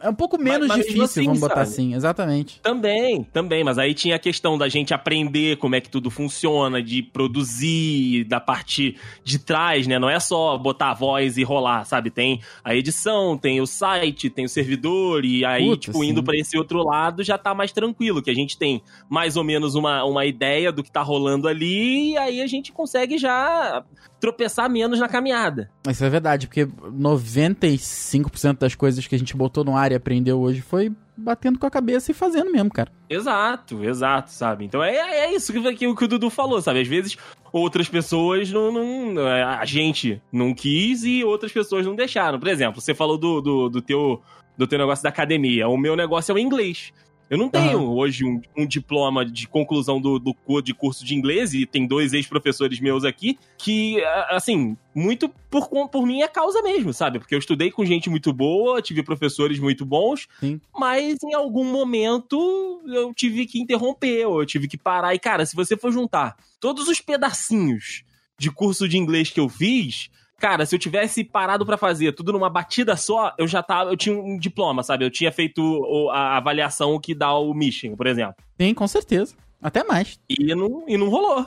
É 0.00 0.08
um 0.08 0.14
pouco 0.14 0.38
menos 0.38 0.68
mas 0.68 0.78
mesmo 0.78 0.92
difícil, 0.92 1.04
assim, 1.04 1.24
vamos 1.24 1.40
botar 1.40 1.54
sabe? 1.56 1.68
assim, 1.68 1.94
exatamente. 1.94 2.60
Também, 2.60 3.22
também, 3.24 3.62
mas 3.62 3.78
aí 3.78 3.92
tinha 3.92 4.16
a 4.16 4.18
questão 4.18 4.56
da 4.56 4.68
gente 4.68 4.94
aprender 4.94 5.58
como 5.58 5.74
é 5.74 5.80
que 5.80 5.90
tudo 5.90 6.10
funciona, 6.10 6.82
de 6.82 7.02
produzir, 7.02 8.24
da 8.24 8.40
parte 8.40 8.96
de 9.22 9.38
trás, 9.38 9.86
né? 9.86 9.98
Não 9.98 10.08
é 10.08 10.18
só 10.18 10.56
botar 10.56 10.92
a 10.92 10.94
voz 10.94 11.36
e 11.36 11.42
rolar, 11.42 11.84
sabe? 11.84 12.10
Tem 12.10 12.40
a 12.64 12.74
edição, 12.74 13.36
tem 13.36 13.60
o 13.60 13.66
site, 13.66 14.30
tem 14.30 14.46
o 14.46 14.48
servidor, 14.48 15.24
e 15.24 15.44
aí, 15.44 15.66
Puta, 15.66 15.80
tipo, 15.80 15.98
sim. 15.98 16.10
indo 16.10 16.22
pra 16.22 16.36
esse 16.36 16.56
outro 16.56 16.82
lado 16.82 17.22
já 17.22 17.36
tá 17.36 17.54
mais 17.54 17.70
tranquilo, 17.70 18.22
que 18.22 18.30
a 18.30 18.34
gente 18.34 18.56
tem 18.56 18.82
mais 19.08 19.36
ou 19.36 19.44
menos 19.44 19.74
uma, 19.74 20.02
uma 20.04 20.24
ideia 20.24 20.72
do 20.72 20.82
que 20.82 20.90
tá 20.90 21.02
rolando 21.02 21.46
ali, 21.46 22.12
e 22.12 22.16
aí 22.16 22.40
a 22.40 22.46
gente 22.46 22.72
consegue 22.72 23.18
já 23.18 23.84
tropeçar 24.18 24.70
menos 24.70 24.98
na 24.98 25.08
caminhada. 25.08 25.70
Isso 25.86 26.02
é 26.02 26.08
verdade, 26.08 26.46
porque 26.46 26.64
95% 26.64 28.58
das 28.58 28.74
coisas 28.74 29.06
que 29.06 29.14
a 29.14 29.18
gente 29.18 29.36
botou 29.36 29.62
no 29.62 29.73
ar 29.76 29.92
e 29.92 29.94
aprendeu 29.94 30.40
hoje 30.40 30.60
foi 30.60 30.92
batendo 31.16 31.58
com 31.58 31.66
a 31.66 31.70
cabeça 31.70 32.10
e 32.10 32.14
fazendo 32.14 32.50
mesmo, 32.50 32.70
cara. 32.70 32.90
Exato, 33.08 33.84
exato, 33.84 34.30
sabe? 34.32 34.64
Então 34.64 34.82
é, 34.82 34.96
é 34.96 35.34
isso 35.34 35.52
que, 35.52 35.60
que, 35.74 35.94
que 35.94 36.04
o 36.04 36.08
Dudu 36.08 36.28
falou, 36.28 36.60
sabe? 36.60 36.80
Às 36.80 36.88
vezes 36.88 37.16
outras 37.52 37.88
pessoas 37.88 38.50
não, 38.50 38.72
não- 38.72 39.26
A 39.26 39.64
gente 39.64 40.20
não 40.32 40.52
quis 40.52 41.04
e 41.04 41.22
outras 41.24 41.52
pessoas 41.52 41.86
não 41.86 41.94
deixaram. 41.94 42.38
Por 42.40 42.48
exemplo, 42.48 42.80
você 42.80 42.94
falou 42.94 43.16
do, 43.16 43.40
do, 43.40 43.68
do 43.68 43.80
teu, 43.80 44.20
do 44.58 44.66
teu 44.66 44.78
negócio 44.78 45.02
da 45.04 45.08
academia. 45.10 45.68
O 45.68 45.76
meu 45.76 45.94
negócio 45.94 46.32
é 46.32 46.34
o 46.34 46.38
inglês. 46.38 46.92
Eu 47.34 47.38
não 47.38 47.48
tenho 47.48 47.80
hoje 47.96 48.24
um, 48.24 48.40
um 48.56 48.64
diploma 48.64 49.24
de 49.24 49.48
conclusão 49.48 50.00
do, 50.00 50.20
do 50.20 50.62
de 50.62 50.72
curso 50.72 51.04
de 51.04 51.16
inglês, 51.16 51.52
e 51.52 51.66
tem 51.66 51.84
dois 51.84 52.12
ex-professores 52.12 52.78
meus 52.78 53.02
aqui, 53.02 53.36
que, 53.58 54.00
assim, 54.30 54.76
muito 54.94 55.28
por, 55.50 55.68
por 55.88 56.06
minha 56.06 56.28
causa 56.28 56.62
mesmo, 56.62 56.92
sabe? 56.92 57.18
Porque 57.18 57.34
eu 57.34 57.38
estudei 57.40 57.72
com 57.72 57.84
gente 57.84 58.08
muito 58.08 58.32
boa, 58.32 58.80
tive 58.80 59.02
professores 59.02 59.58
muito 59.58 59.84
bons, 59.84 60.28
Sim. 60.38 60.60
mas 60.78 61.20
em 61.24 61.34
algum 61.34 61.64
momento 61.64 62.80
eu 62.86 63.12
tive 63.12 63.46
que 63.46 63.60
interromper, 63.60 64.26
ou 64.26 64.40
eu 64.40 64.46
tive 64.46 64.68
que 64.68 64.78
parar. 64.78 65.12
E, 65.12 65.18
cara, 65.18 65.44
se 65.44 65.56
você 65.56 65.76
for 65.76 65.90
juntar 65.90 66.36
todos 66.60 66.86
os 66.86 67.00
pedacinhos 67.00 68.04
de 68.38 68.48
curso 68.48 68.88
de 68.88 68.96
inglês 68.96 69.30
que 69.30 69.40
eu 69.40 69.48
fiz, 69.48 70.08
cara, 70.44 70.66
se 70.66 70.74
eu 70.74 70.78
tivesse 70.78 71.24
parado 71.24 71.64
pra 71.64 71.78
fazer 71.78 72.12
tudo 72.12 72.30
numa 72.32 72.50
batida 72.50 72.94
só, 72.96 73.32
eu 73.38 73.46
já 73.48 73.62
tava, 73.62 73.90
eu 73.90 73.96
tinha 73.96 74.14
um 74.14 74.36
diploma, 74.38 74.82
sabe? 74.82 75.02
Eu 75.04 75.10
tinha 75.10 75.32
feito 75.32 75.62
o- 75.62 76.10
a 76.10 76.36
avaliação 76.36 77.00
que 77.00 77.14
dá 77.14 77.32
o 77.32 77.54
Mission, 77.54 77.96
por 77.96 78.06
exemplo. 78.06 78.34
Sim, 78.60 78.74
com 78.74 78.86
certeza. 78.86 79.34
Até 79.62 79.82
mais. 79.82 80.20
E 80.28 80.54
não, 80.54 80.84
e 80.86 80.98
não 80.98 81.08
rolou. 81.08 81.46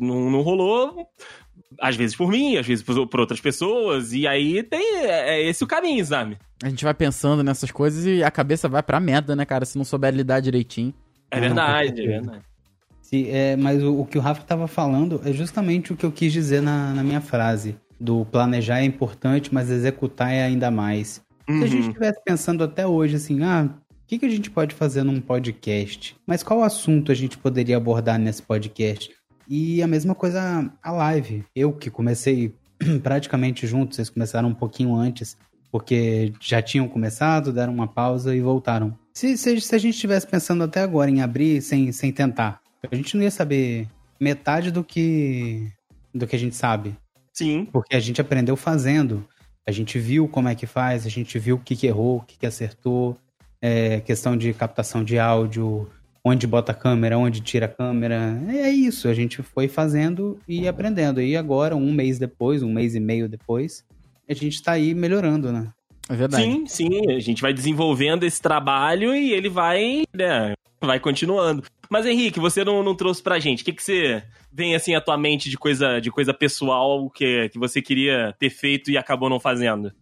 Não, 0.00 0.30
não 0.30 0.42
rolou, 0.42 1.06
às 1.80 1.96
vezes 1.96 2.14
por 2.14 2.28
mim, 2.30 2.56
às 2.56 2.64
vezes 2.66 2.84
por, 2.84 3.06
por 3.08 3.18
outras 3.20 3.40
pessoas, 3.40 4.12
e 4.12 4.26
aí 4.28 4.62
tem, 4.62 4.98
é, 5.04 5.40
é 5.40 5.42
esse 5.48 5.64
o 5.64 5.66
caminho, 5.66 6.06
sabe? 6.06 6.38
A 6.62 6.68
gente 6.68 6.84
vai 6.84 6.94
pensando 6.94 7.42
nessas 7.42 7.70
coisas 7.72 8.06
e 8.06 8.22
a 8.22 8.30
cabeça 8.30 8.68
vai 8.68 8.82
pra 8.82 9.00
merda, 9.00 9.34
né, 9.34 9.44
cara? 9.44 9.64
Se 9.66 9.76
não 9.76 9.84
souber 9.84 10.14
lidar 10.14 10.38
direitinho. 10.40 10.94
É 11.32 11.40
verdade, 11.40 12.00
é 12.00 12.06
verdade. 12.06 12.42
Se, 13.02 13.28
é, 13.28 13.56
mas 13.56 13.82
o, 13.82 14.00
o 14.00 14.06
que 14.06 14.16
o 14.18 14.20
Rafa 14.20 14.42
estava 14.42 14.66
falando 14.66 15.20
é 15.24 15.32
justamente 15.32 15.92
o 15.92 15.96
que 15.96 16.06
eu 16.06 16.12
quis 16.12 16.32
dizer 16.32 16.62
na, 16.62 16.94
na 16.94 17.02
minha 17.02 17.20
frase. 17.20 17.76
Do 17.98 18.24
planejar 18.26 18.80
é 18.80 18.84
importante, 18.84 19.52
mas 19.52 19.70
executar 19.70 20.30
é 20.32 20.42
ainda 20.44 20.70
mais. 20.70 21.22
Se 21.48 21.52
a 21.64 21.66
gente 21.66 21.82
Uhum. 21.82 21.88
estivesse 21.88 22.20
pensando 22.24 22.64
até 22.64 22.86
hoje 22.86 23.16
assim, 23.16 23.42
ah, 23.42 23.68
o 23.70 24.06
que, 24.06 24.18
que 24.18 24.26
a 24.26 24.30
gente 24.30 24.50
pode 24.50 24.74
fazer 24.74 25.02
num 25.02 25.20
podcast? 25.20 26.16
Mas 26.26 26.42
qual 26.42 26.62
assunto 26.62 27.10
a 27.10 27.14
gente 27.14 27.38
poderia 27.38 27.76
abordar 27.76 28.18
nesse 28.18 28.42
podcast? 28.42 29.10
E 29.48 29.82
a 29.82 29.86
mesma 29.86 30.14
coisa 30.14 30.70
a 30.82 30.92
live. 30.92 31.44
Eu 31.54 31.72
que 31.72 31.88
comecei 31.90 32.52
praticamente 33.02 33.66
junto, 33.66 33.94
vocês 33.94 34.10
começaram 34.10 34.48
um 34.48 34.54
pouquinho 34.54 34.94
antes, 34.94 35.36
porque 35.70 36.32
já 36.40 36.60
tinham 36.60 36.88
começado, 36.88 37.52
deram 37.52 37.72
uma 37.72 37.86
pausa 37.88 38.34
e 38.34 38.40
voltaram. 38.40 38.96
Se, 39.14 39.36
se, 39.38 39.60
se 39.60 39.74
a 39.74 39.78
gente 39.78 39.94
estivesse 39.94 40.26
pensando 40.26 40.62
até 40.64 40.80
agora 40.80 41.10
em 41.10 41.22
abrir 41.22 41.62
sem, 41.62 41.90
sem 41.92 42.12
tentar, 42.12 42.60
a 42.90 42.94
gente 42.94 43.16
não 43.16 43.22
ia 43.22 43.30
saber 43.30 43.88
metade 44.20 44.70
do 44.70 44.82
que 44.84 45.68
do 46.14 46.26
que 46.26 46.34
a 46.36 46.38
gente 46.38 46.56
sabe. 46.56 46.96
Sim. 47.36 47.66
Porque 47.70 47.94
a 47.94 48.00
gente 48.00 48.20
aprendeu 48.20 48.56
fazendo. 48.56 49.26
A 49.66 49.70
gente 49.70 49.98
viu 49.98 50.26
como 50.26 50.48
é 50.48 50.54
que 50.54 50.66
faz, 50.66 51.04
a 51.04 51.10
gente 51.10 51.38
viu 51.38 51.56
o 51.56 51.58
que, 51.58 51.76
que 51.76 51.86
errou, 51.86 52.18
o 52.18 52.22
que, 52.22 52.38
que 52.38 52.46
acertou. 52.46 53.16
É, 53.60 54.00
questão 54.00 54.36
de 54.36 54.52
captação 54.54 55.02
de 55.04 55.18
áudio, 55.18 55.88
onde 56.24 56.46
bota 56.46 56.72
a 56.72 56.74
câmera, 56.74 57.18
onde 57.18 57.40
tira 57.40 57.66
a 57.66 57.68
câmera. 57.68 58.40
É 58.48 58.70
isso, 58.70 59.08
a 59.08 59.14
gente 59.14 59.42
foi 59.42 59.68
fazendo 59.68 60.38
e 60.48 60.66
aprendendo. 60.66 61.20
E 61.20 61.36
agora, 61.36 61.76
um 61.76 61.92
mês 61.92 62.18
depois, 62.18 62.62
um 62.62 62.72
mês 62.72 62.94
e 62.94 63.00
meio 63.00 63.28
depois, 63.28 63.84
a 64.28 64.34
gente 64.34 64.62
tá 64.62 64.72
aí 64.72 64.94
melhorando, 64.94 65.52
né? 65.52 65.68
É 66.08 66.14
verdade. 66.14 66.44
Sim, 66.44 66.66
sim, 66.66 67.10
a 67.10 67.18
gente 67.18 67.42
vai 67.42 67.52
desenvolvendo 67.52 68.24
esse 68.24 68.40
trabalho 68.40 69.14
e 69.14 69.32
ele 69.32 69.48
vai, 69.48 70.04
né, 70.14 70.54
vai 70.80 70.98
continuando. 71.00 71.62
Mas 71.90 72.04
Henrique, 72.06 72.40
você 72.40 72.64
não, 72.64 72.82
não 72.82 72.94
trouxe 72.94 73.22
pra 73.22 73.38
gente. 73.38 73.62
O 73.62 73.64
que, 73.64 73.72
que 73.72 73.82
você 73.82 74.22
vem 74.52 74.74
assim 74.74 74.94
à 74.94 75.00
tua 75.00 75.16
mente 75.16 75.48
de 75.48 75.56
coisa, 75.56 76.00
de 76.00 76.10
coisa 76.10 76.34
pessoal 76.34 77.08
que, 77.10 77.48
que 77.50 77.58
você 77.58 77.80
queria 77.80 78.34
ter 78.38 78.50
feito 78.50 78.90
e 78.90 78.98
acabou 78.98 79.30
não 79.30 79.38
fazendo? 79.40 79.92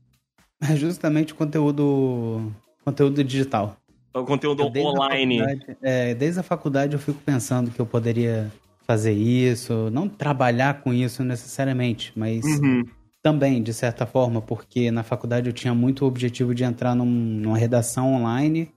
É 0.63 0.75
justamente 0.77 1.33
o 1.33 1.37
conteúdo, 1.37 2.53
conteúdo 2.85 3.23
digital. 3.23 3.77
O 4.15 4.25
conteúdo 4.25 4.71
desde 4.71 4.89
online. 4.91 5.43
é, 5.83 6.15
desde 6.15 6.41
a 6.41 6.43
faculdade 6.43 6.93
eu 6.95 6.99
fico 7.01 7.21
pensando 7.25 7.71
que 7.71 7.81
eu 7.81 7.85
poderia 7.87 8.51
fazer 8.87 9.13
isso, 9.13 9.91
não 9.91 10.09
trabalhar 10.09 10.81
com 10.83 10.93
isso 10.93 11.25
necessariamente, 11.25 12.13
mas 12.15 12.45
Uhum. 12.45 12.85
também, 13.23 13.63
de 13.63 13.73
certa 13.75 14.07
forma, 14.07 14.41
porque 14.41 14.91
na 14.91 15.03
faculdade 15.03 15.49
eu 15.49 15.53
tinha 15.53 15.75
muito 15.75 16.05
o 16.05 16.09
objetivo 16.09 16.55
de 16.55 16.63
entrar 16.65 16.95
num- 16.95 17.05
numa 17.05 17.59
redação 17.59 18.15
online 18.15 18.71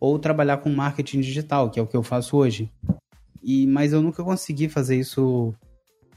ou 0.00 0.18
trabalhar 0.18 0.58
com 0.58 0.70
marketing 0.70 1.20
digital, 1.20 1.70
que 1.70 1.78
é 1.78 1.82
o 1.82 1.86
que 1.86 1.96
eu 1.96 2.02
faço 2.02 2.36
hoje. 2.36 2.70
E, 3.42 3.66
mas 3.66 3.92
eu 3.92 4.02
nunca 4.02 4.22
consegui 4.22 4.68
fazer 4.68 4.96
isso 4.98 5.54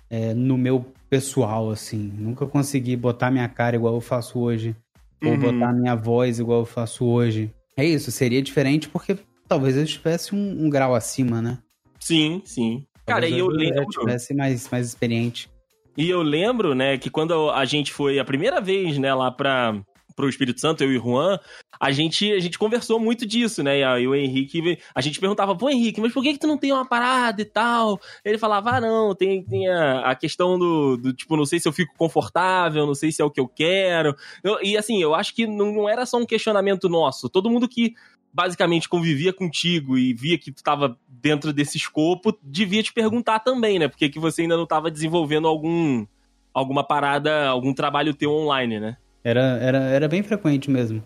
é, 0.10 0.34
no 0.34 0.58
meu 0.58 0.86
pessoal, 1.10 1.70
assim. 1.70 2.12
Nunca 2.18 2.46
consegui 2.46 2.96
botar 2.96 3.32
minha 3.32 3.48
cara 3.48 3.76
igual 3.76 3.96
eu 3.96 4.02
faço 4.02 4.40
hoje. 4.40 4.76
Ou 5.24 5.32
Uhum. 5.34 5.38
botar 5.40 5.72
minha 5.74 5.96
voz 5.96 6.40
igual 6.40 6.60
eu 6.62 6.66
faço 6.66 7.06
hoje. 7.06 7.54
É 7.78 7.86
isso, 7.86 8.12
seria 8.12 8.42
diferente 8.42 8.90
porque 8.90 9.18
talvez 9.48 9.78
eu 9.78 9.84
estivesse 9.84 10.34
um, 10.36 10.66
um 10.66 10.70
grau 10.70 10.96
acima, 10.96 11.42
né? 11.42 11.60
Sim, 12.00 12.42
sim. 12.44 12.86
Cara, 13.06 13.22
Talvez 13.22 13.36
e 13.36 13.40
eu 13.40 13.46
eu 13.46 13.52
lembro. 13.52 13.84
estivesse 13.90 14.34
mais, 14.34 14.68
mais 14.70 14.88
experiente. 14.88 15.50
E 15.96 16.10
eu 16.10 16.22
lembro, 16.22 16.74
né, 16.74 16.98
que 16.98 17.10
quando 17.10 17.50
a 17.52 17.66
gente 17.66 17.92
foi 17.94 18.18
a 18.18 18.26
primeira 18.26 18.60
vez, 18.62 18.98
né, 18.98 19.14
lá 19.14 19.30
pra, 19.30 19.80
pro 20.15 20.30
Espírito 20.30 20.60
Santo, 20.60 20.84
eu 20.84 20.91
e 20.91 20.98
o 20.98 21.01
Juan, 21.01 21.39
a 21.80 21.91
gente, 21.91 22.32
a 22.32 22.39
gente 22.39 22.60
conversou 22.60 23.00
muito 23.00 23.25
disso, 23.25 23.63
né? 23.63 23.80
E 24.01 24.08
o 24.08 24.13
Henrique, 24.13 24.77
a 24.94 25.01
gente 25.01 25.20
perguntava, 25.20 25.56
pô, 25.56 25.70
Henrique, 25.70 26.00
mas 26.00 26.13
por 26.13 26.22
que, 26.22 26.34
que 26.34 26.39
tu 26.39 26.48
não 26.48 26.58
tem 26.58 26.72
uma 26.72 26.86
parada 26.86 27.41
e 27.41 27.46
tal? 27.46 28.00
Ele 28.24 28.38
falava, 28.38 28.72
ah, 28.72 28.82
não, 28.82 29.15
tem, 29.15 29.44
tem 29.44 29.68
a, 29.68 30.12
a 30.12 30.15
questão 30.15 30.60
do, 30.60 30.98
do, 30.98 31.13
tipo, 31.13 31.36
não 31.36 31.46
sei 31.46 31.60
se 31.60 31.68
eu 31.68 31.74
fico 31.74 31.94
confortável, 31.98 32.86
não 32.86 32.96
sei 32.96 33.12
se 33.12 33.22
é 33.22 33.25
o 33.25 33.32
que 33.32 33.39
eu 33.39 33.48
quero. 33.48 34.15
Eu- 34.44 34.60
e 34.62 34.77
assim, 34.77 35.01
eu 35.01 35.15
acho 35.15 35.34
que 35.34 35.48
não, 35.48 35.74
não 35.74 35.89
era 35.89 36.06
só 36.06 36.18
um 36.18 36.25
questionamento 36.25 36.88
nosso. 36.88 37.30
Todo 37.30 37.50
mundo 37.50 37.68
que 37.68 37.94
basicamente 38.34 38.88
convivia 38.88 39.34
contigo 39.34 39.98
e 39.98 40.13
via 40.13 40.38
que 40.38 40.51
tu 40.51 40.63
tava 40.63 40.98
dentro 41.08 41.51
desse 41.51 41.77
escopo, 41.77 42.38
devia 42.41 42.82
te 42.82 42.94
perguntar 42.94 43.39
também, 43.39 43.77
né? 43.77 43.88
Por 43.88 43.98
que, 43.98 44.10
que 44.10 44.20
você 44.20 44.44
ainda 44.44 44.56
não 44.56 44.65
tava 44.65 44.89
desenvolvendo 44.89 45.48
algum 45.48 46.06
alguma 46.53 46.84
parada, 46.84 47.48
algum 47.48 47.74
trabalho 47.74 48.13
teu 48.13 48.32
online, 48.32 48.80
né? 48.80 48.98
Era, 49.24 49.42
era, 49.62 49.78
era 49.80 50.08
bem 50.08 50.24
frequente 50.24 50.70
mesmo. 50.70 51.04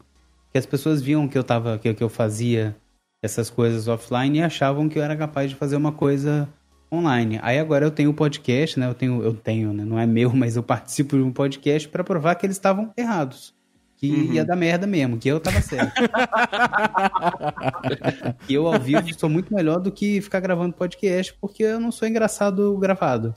Que 0.51 0.57
as 0.57 0.65
pessoas 0.65 1.01
viam 1.01 1.27
que 1.27 1.37
eu 1.37 1.43
tava, 1.43 1.77
que, 1.77 1.93
que 1.93 2.03
eu 2.03 2.09
fazia 2.09 2.75
essas 3.21 3.49
coisas 3.49 3.87
offline 3.87 4.39
e 4.39 4.43
achavam 4.43 4.87
que 4.87 4.97
eu 4.99 5.03
era 5.03 5.15
capaz 5.15 5.49
de 5.49 5.55
fazer 5.55 5.75
uma 5.75 5.91
coisa 5.91 6.47
online. 6.93 7.39
Aí 7.41 7.59
agora 7.59 7.85
eu 7.85 7.91
tenho 7.91 8.11
o 8.11 8.13
podcast, 8.13 8.79
né? 8.79 8.87
Eu 8.87 8.93
tenho, 8.93 9.21
eu 9.23 9.33
tenho, 9.33 9.73
né? 9.73 9.83
Não 9.83 9.99
é 9.99 10.05
meu, 10.05 10.31
mas 10.33 10.55
eu 10.55 10.63
participo 10.63 11.17
de 11.17 11.23
um 11.23 11.31
podcast 11.31 11.87
pra 11.89 12.03
provar 12.03 12.35
que 12.35 12.45
eles 12.45 12.55
estavam 12.55 12.91
errados. 12.97 13.53
Que 13.97 14.11
Uhum. 14.11 14.33
ia 14.33 14.43
dar 14.45 14.57
merda 14.57 14.85
mesmo, 14.85 15.17
que 15.17 15.27
eu 15.29 15.39
tava 15.39 15.61
certo. 15.61 15.93
e 18.47 18.53
eu 18.53 18.67
ao 18.67 18.77
vivo 18.79 19.07
sou 19.17 19.29
muito 19.29 19.53
melhor 19.55 19.79
do 19.79 19.89
que 19.91 20.19
ficar 20.21 20.41
gravando 20.41 20.75
podcast, 20.75 21.33
porque 21.39 21.63
eu 21.63 21.79
não 21.79 21.91
sou 21.93 22.05
engraçado 22.07 22.77
gravado. 22.77 23.33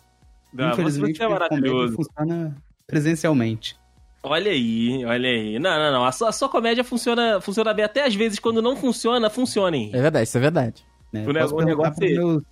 Ah, 0.58 0.70
Infelizmente, 0.73 1.16
você 1.18 1.25
é 1.25 1.28
maravilhoso. 1.28 1.94
funciona 1.94 2.56
presencialmente. 2.88 3.77
Olha 4.22 4.50
aí, 4.50 5.04
olha 5.04 5.28
aí. 5.28 5.58
Não, 5.58 5.78
não, 5.78 5.92
não. 5.92 6.04
A 6.04 6.12
sua, 6.12 6.28
a 6.28 6.32
sua 6.32 6.48
comédia 6.48 6.84
funciona, 6.84 7.40
funciona 7.40 7.72
bem. 7.72 7.84
Até 7.84 8.04
às 8.04 8.14
vezes, 8.14 8.38
quando 8.38 8.60
não 8.60 8.76
funciona, 8.76 9.30
funcionem. 9.30 9.90
É 9.94 10.00
verdade, 10.02 10.25
isso 10.28 10.37
é 10.37 10.40
verdade. 10.40 10.84
né? 11.12 11.22
O 11.22 11.32
perguntar 11.32 11.64
negócio 11.64 11.94
pros 11.96 12.10
é- 12.10 12.14
meus- 12.14 12.42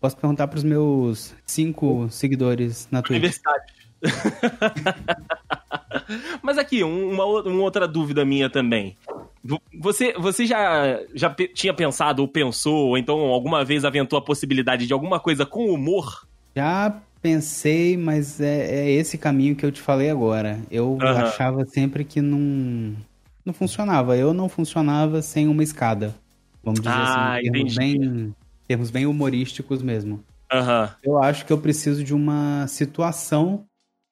Posso 0.00 0.16
perguntar 0.16 0.48
pros 0.48 0.64
meus 0.64 1.32
cinco 1.46 2.08
seguidores 2.10 2.88
na 2.90 3.02
Twitch. 3.02 3.18
Universidade. 3.18 3.72
Mas 6.42 6.58
aqui, 6.58 6.82
um- 6.82 7.10
uma, 7.12 7.24
uma 7.24 7.62
outra 7.62 7.86
dúvida 7.86 8.24
minha 8.24 8.50
também. 8.50 8.96
Vo- 9.44 9.62
Você, 9.80 10.12
você 10.14 10.44
já, 10.46 10.98
já 11.14 11.30
pe- 11.30 11.48
tinha 11.48 11.72
pensado 11.72 12.22
ou 12.22 12.28
pensou, 12.28 12.88
ou 12.88 12.98
então 12.98 13.20
alguma 13.28 13.64
vez 13.64 13.84
aventou 13.84 14.18
a 14.18 14.22
possibilidade 14.22 14.86
de 14.86 14.92
alguma 14.92 15.20
coisa 15.20 15.46
com 15.46 15.66
humor? 15.72 16.26
Já 16.56 17.00
pensei, 17.22 17.96
mas 17.96 18.40
é, 18.40 18.86
é 18.86 18.90
esse 18.90 19.16
caminho 19.16 19.54
que 19.54 19.64
eu 19.64 19.70
te 19.70 19.80
falei 19.80 20.10
agora. 20.10 20.58
Eu 20.70 20.98
Aham. 21.00 21.22
achava 21.22 21.64
sempre 21.64 22.04
que 22.04 22.20
não, 22.20 22.96
não 23.44 23.54
funcionava. 23.54 24.16
Eu 24.16 24.34
não 24.34 24.48
funcionava 24.48 25.22
sem 25.22 25.46
uma 25.46 25.62
escada. 25.62 26.14
Vamos 26.62 26.80
dizer 26.80 26.92
Ah, 26.92 27.36
assim, 27.36 27.48
em 27.48 27.52
termos 27.52 27.76
bem, 27.76 28.34
termos 28.66 28.90
bem 28.90 29.06
humorísticos 29.06 29.80
mesmo. 29.82 30.22
Aham. 30.52 30.94
Eu 31.02 31.22
acho 31.22 31.46
que 31.46 31.52
eu 31.52 31.58
preciso 31.58 32.02
de 32.04 32.12
uma 32.12 32.66
situação 32.66 33.64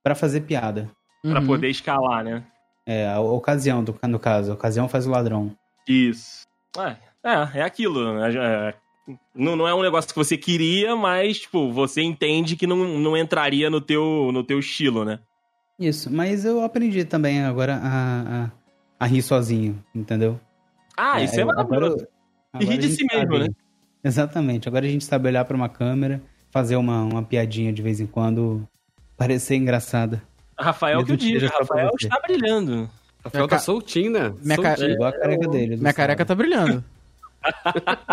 pra 0.03 0.15
fazer 0.15 0.43
piada. 0.43 0.89
Pra 1.23 1.41
Uhum. 1.41 1.47
poder 1.47 1.69
escalar, 1.69 2.25
né? 2.25 2.43
É, 2.87 3.09
a 3.09 3.21
ocasião, 3.21 3.85
do, 3.85 3.95
no 4.09 4.19
caso. 4.19 4.51
A 4.51 4.55
ocasião 4.55 4.89
faz 4.89 5.07
o 5.07 5.11
ladrão. 5.11 5.53
Isso. 5.87 6.45
É, 6.79 6.97
é, 7.23 7.59
é 7.59 7.63
aquilo. 7.63 8.15
né? 8.15 8.31
É, 9.13 9.17
não, 9.35 9.57
não 9.57 9.67
é 9.69 9.75
um 9.75 9.83
negócio 9.83 10.11
que 10.11 10.17
você 10.17 10.37
queria, 10.37 10.95
mas, 10.97 11.41
tipo, 11.41 11.73
você 11.73 12.03
entende 12.03 12.57
que 12.57 12.67
não, 12.67 12.77
não 12.99 13.17
entraria 13.17 13.69
no 13.71 13.81
teu, 13.81 14.31
no 14.33 14.43
teu 14.45 14.59
estilo, 14.59 15.05
né? 15.05 15.19
Isso, 15.79 16.13
mas 16.13 16.45
eu 16.45 16.63
aprendi 16.63 17.05
também 17.05 17.43
agora 17.43 17.77
a, 17.83 18.45
a, 18.45 18.51
a 19.01 19.07
rir 19.07 19.23
sozinho, 19.23 19.83
entendeu? 19.95 20.39
Ah, 20.97 21.23
isso 21.23 21.39
é, 21.39 21.43
eu- 21.43 21.47
maravilhoso. 21.47 21.95
agora- 21.95 22.09
E 22.55 22.65
rir 22.65 22.73
agora 22.75 22.79
de 22.79 22.89
si 22.91 23.05
mesmo, 23.05 23.33
sabe- 23.33 23.39
né? 23.39 23.49
Exatamente. 24.05 24.69
Agora 24.69 24.87
a 24.87 24.89
gente 24.89 25.05
sabe 25.05 25.29
olhar 25.29 25.45
pra 25.45 25.57
uma 25.57 25.69
câmera, 25.69 26.23
fazer 26.51 26.77
uma, 26.77 27.03
uma 27.03 27.23
piadinha 27.23 27.73
de 27.73 27.81
vez 27.83 28.01
em 28.01 28.07
quando, 28.07 28.67
parecer 29.17 29.57
engraçada. 29.57 30.23
Rafael 30.59 31.05
que 31.05 31.13
eu 31.13 31.17
digo, 31.17 31.47
Rafael 31.47 31.91
está 31.99 32.21
brilhando. 32.21 32.89
Rafael 33.25 33.43
Minha 33.45 33.49
ca- 33.49 33.57
tá 33.57 33.59
soltinho, 33.63 34.11
né? 34.13 34.35
Minha 34.43 34.57
ca- 34.59 34.77
Soltinho. 34.77 34.95
Igual 34.95 35.09
a 35.11 35.13
careca 35.13 35.49
dele. 35.49 35.67
Minha 35.77 35.81
Sala. 35.81 35.93
careca 35.95 36.25
tá 36.25 36.35
brilhando. 36.35 36.85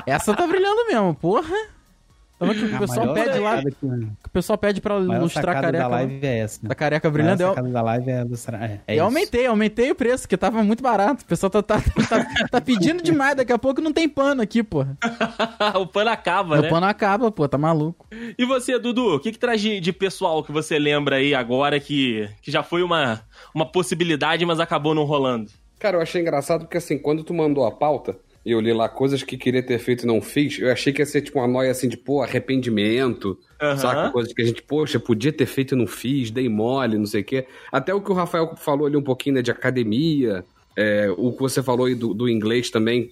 Essa 0.05 0.33
tá 0.35 0.45
brilhando 0.47 0.85
mesmo, 0.87 1.13
porra. 1.15 1.53
Toma 2.39 2.53
que 2.53 2.63
o 2.65 2.75
A 2.75 2.79
pessoal 2.79 3.13
pede 3.15 3.39
lá, 3.39 3.63
que- 3.63 3.75
o 3.83 4.29
pessoal 4.31 4.57
pede 4.59 4.79
pra 4.79 4.95
A 4.95 4.99
ilustrar 4.99 5.57
a 5.57 5.61
careca. 5.61 5.83
da 5.83 5.87
live 5.87 6.19
é 6.23 6.37
essa. 6.37 6.67
Da 6.67 6.75
careca 6.75 7.07
A 7.07 7.11
brilhando. 7.11 7.41
Eu, 7.41 7.49
sacada 7.49 7.69
da 7.69 7.81
live 7.81 8.11
é 8.11 8.21
ilustrar. 8.21 8.63
É, 8.63 8.79
é 8.85 8.93
eu 8.93 8.95
isso. 8.97 9.03
aumentei, 9.05 9.45
aumentei 9.47 9.89
o 9.89 9.95
preço, 9.95 10.21
porque 10.25 10.37
tava 10.37 10.63
muito 10.63 10.83
barato. 10.83 11.23
O 11.23 11.25
pessoal 11.27 11.49
tá, 11.49 11.63
tá, 11.63 11.81
tá, 12.07 12.25
tá 12.51 12.61
pedindo 12.61 13.01
demais, 13.01 13.35
daqui 13.35 13.51
a 13.51 13.57
pouco 13.57 13.81
não 13.81 13.91
tem 13.91 14.07
pano 14.07 14.43
aqui, 14.43 14.61
porra. 14.61 14.95
o 15.81 15.87
pano 15.87 16.11
acaba, 16.11 16.53
Meu 16.53 16.61
né? 16.61 16.69
pano 16.69 16.85
acaba, 16.85 17.31
pô, 17.31 17.47
tá 17.49 17.57
maluco. 17.57 18.05
E 18.37 18.45
você, 18.45 18.77
Dudu, 18.77 19.15
o 19.15 19.19
que, 19.19 19.31
que 19.31 19.39
traz 19.39 19.59
de, 19.59 19.79
de 19.79 19.91
pessoal 19.91 20.43
que 20.43 20.51
você 20.51 20.77
lembra 20.77 21.15
aí 21.15 21.33
agora 21.33 21.79
que, 21.79 22.29
que 22.43 22.51
já 22.51 22.61
foi 22.61 22.83
uma, 22.83 23.19
uma 23.51 23.65
possibilidade, 23.65 24.45
mas 24.45 24.59
acabou 24.59 24.93
não 24.93 25.05
rolando? 25.05 25.49
Cara, 25.79 25.97
eu 25.97 26.01
achei 26.01 26.21
engraçado 26.21 26.61
porque 26.65 26.77
assim, 26.77 26.99
quando 26.99 27.23
tu 27.23 27.33
mandou 27.33 27.65
a 27.65 27.71
pauta, 27.71 28.15
e 28.47 28.51
eu 28.51 28.61
li 28.61 28.71
lá 28.71 28.87
coisas 28.87 29.21
que 29.23 29.35
queria 29.35 29.61
ter 29.61 29.77
feito 29.77 30.03
e 30.03 30.07
não 30.07 30.21
fiz, 30.21 30.57
eu 30.57 30.71
achei 30.71 30.93
que 30.93 31.01
ia 31.01 31.05
ser 31.05 31.19
tipo 31.19 31.37
uma 31.37 31.47
noia 31.49 31.69
assim 31.69 31.89
de, 31.89 31.97
pô, 31.97 32.21
arrependimento, 32.21 33.37
Aham. 33.61 33.77
saca? 33.77 34.09
Coisas 34.09 34.31
que 34.31 34.41
a 34.41 34.45
gente, 34.45 34.61
poxa, 34.61 34.97
podia 35.01 35.33
ter 35.33 35.45
feito 35.45 35.75
e 35.75 35.77
não 35.77 35.85
fiz, 35.85 36.31
dei 36.31 36.47
mole, 36.47 36.97
não 36.97 37.05
sei 37.05 37.23
o 37.23 37.25
quê. 37.25 37.45
Até 37.69 37.93
o 37.93 37.99
que 37.99 38.09
o 38.09 38.13
Rafael 38.13 38.55
falou 38.55 38.87
ali 38.87 38.95
um 38.95 39.03
pouquinho, 39.03 39.35
né, 39.35 39.41
de 39.41 39.51
academia, 39.51 40.45
é, 40.77 41.13
o 41.17 41.33
que 41.33 41.41
você 41.41 41.61
falou 41.61 41.87
aí 41.87 41.95
do, 41.95 42.13
do 42.13 42.29
inglês 42.29 42.69
também, 42.69 43.11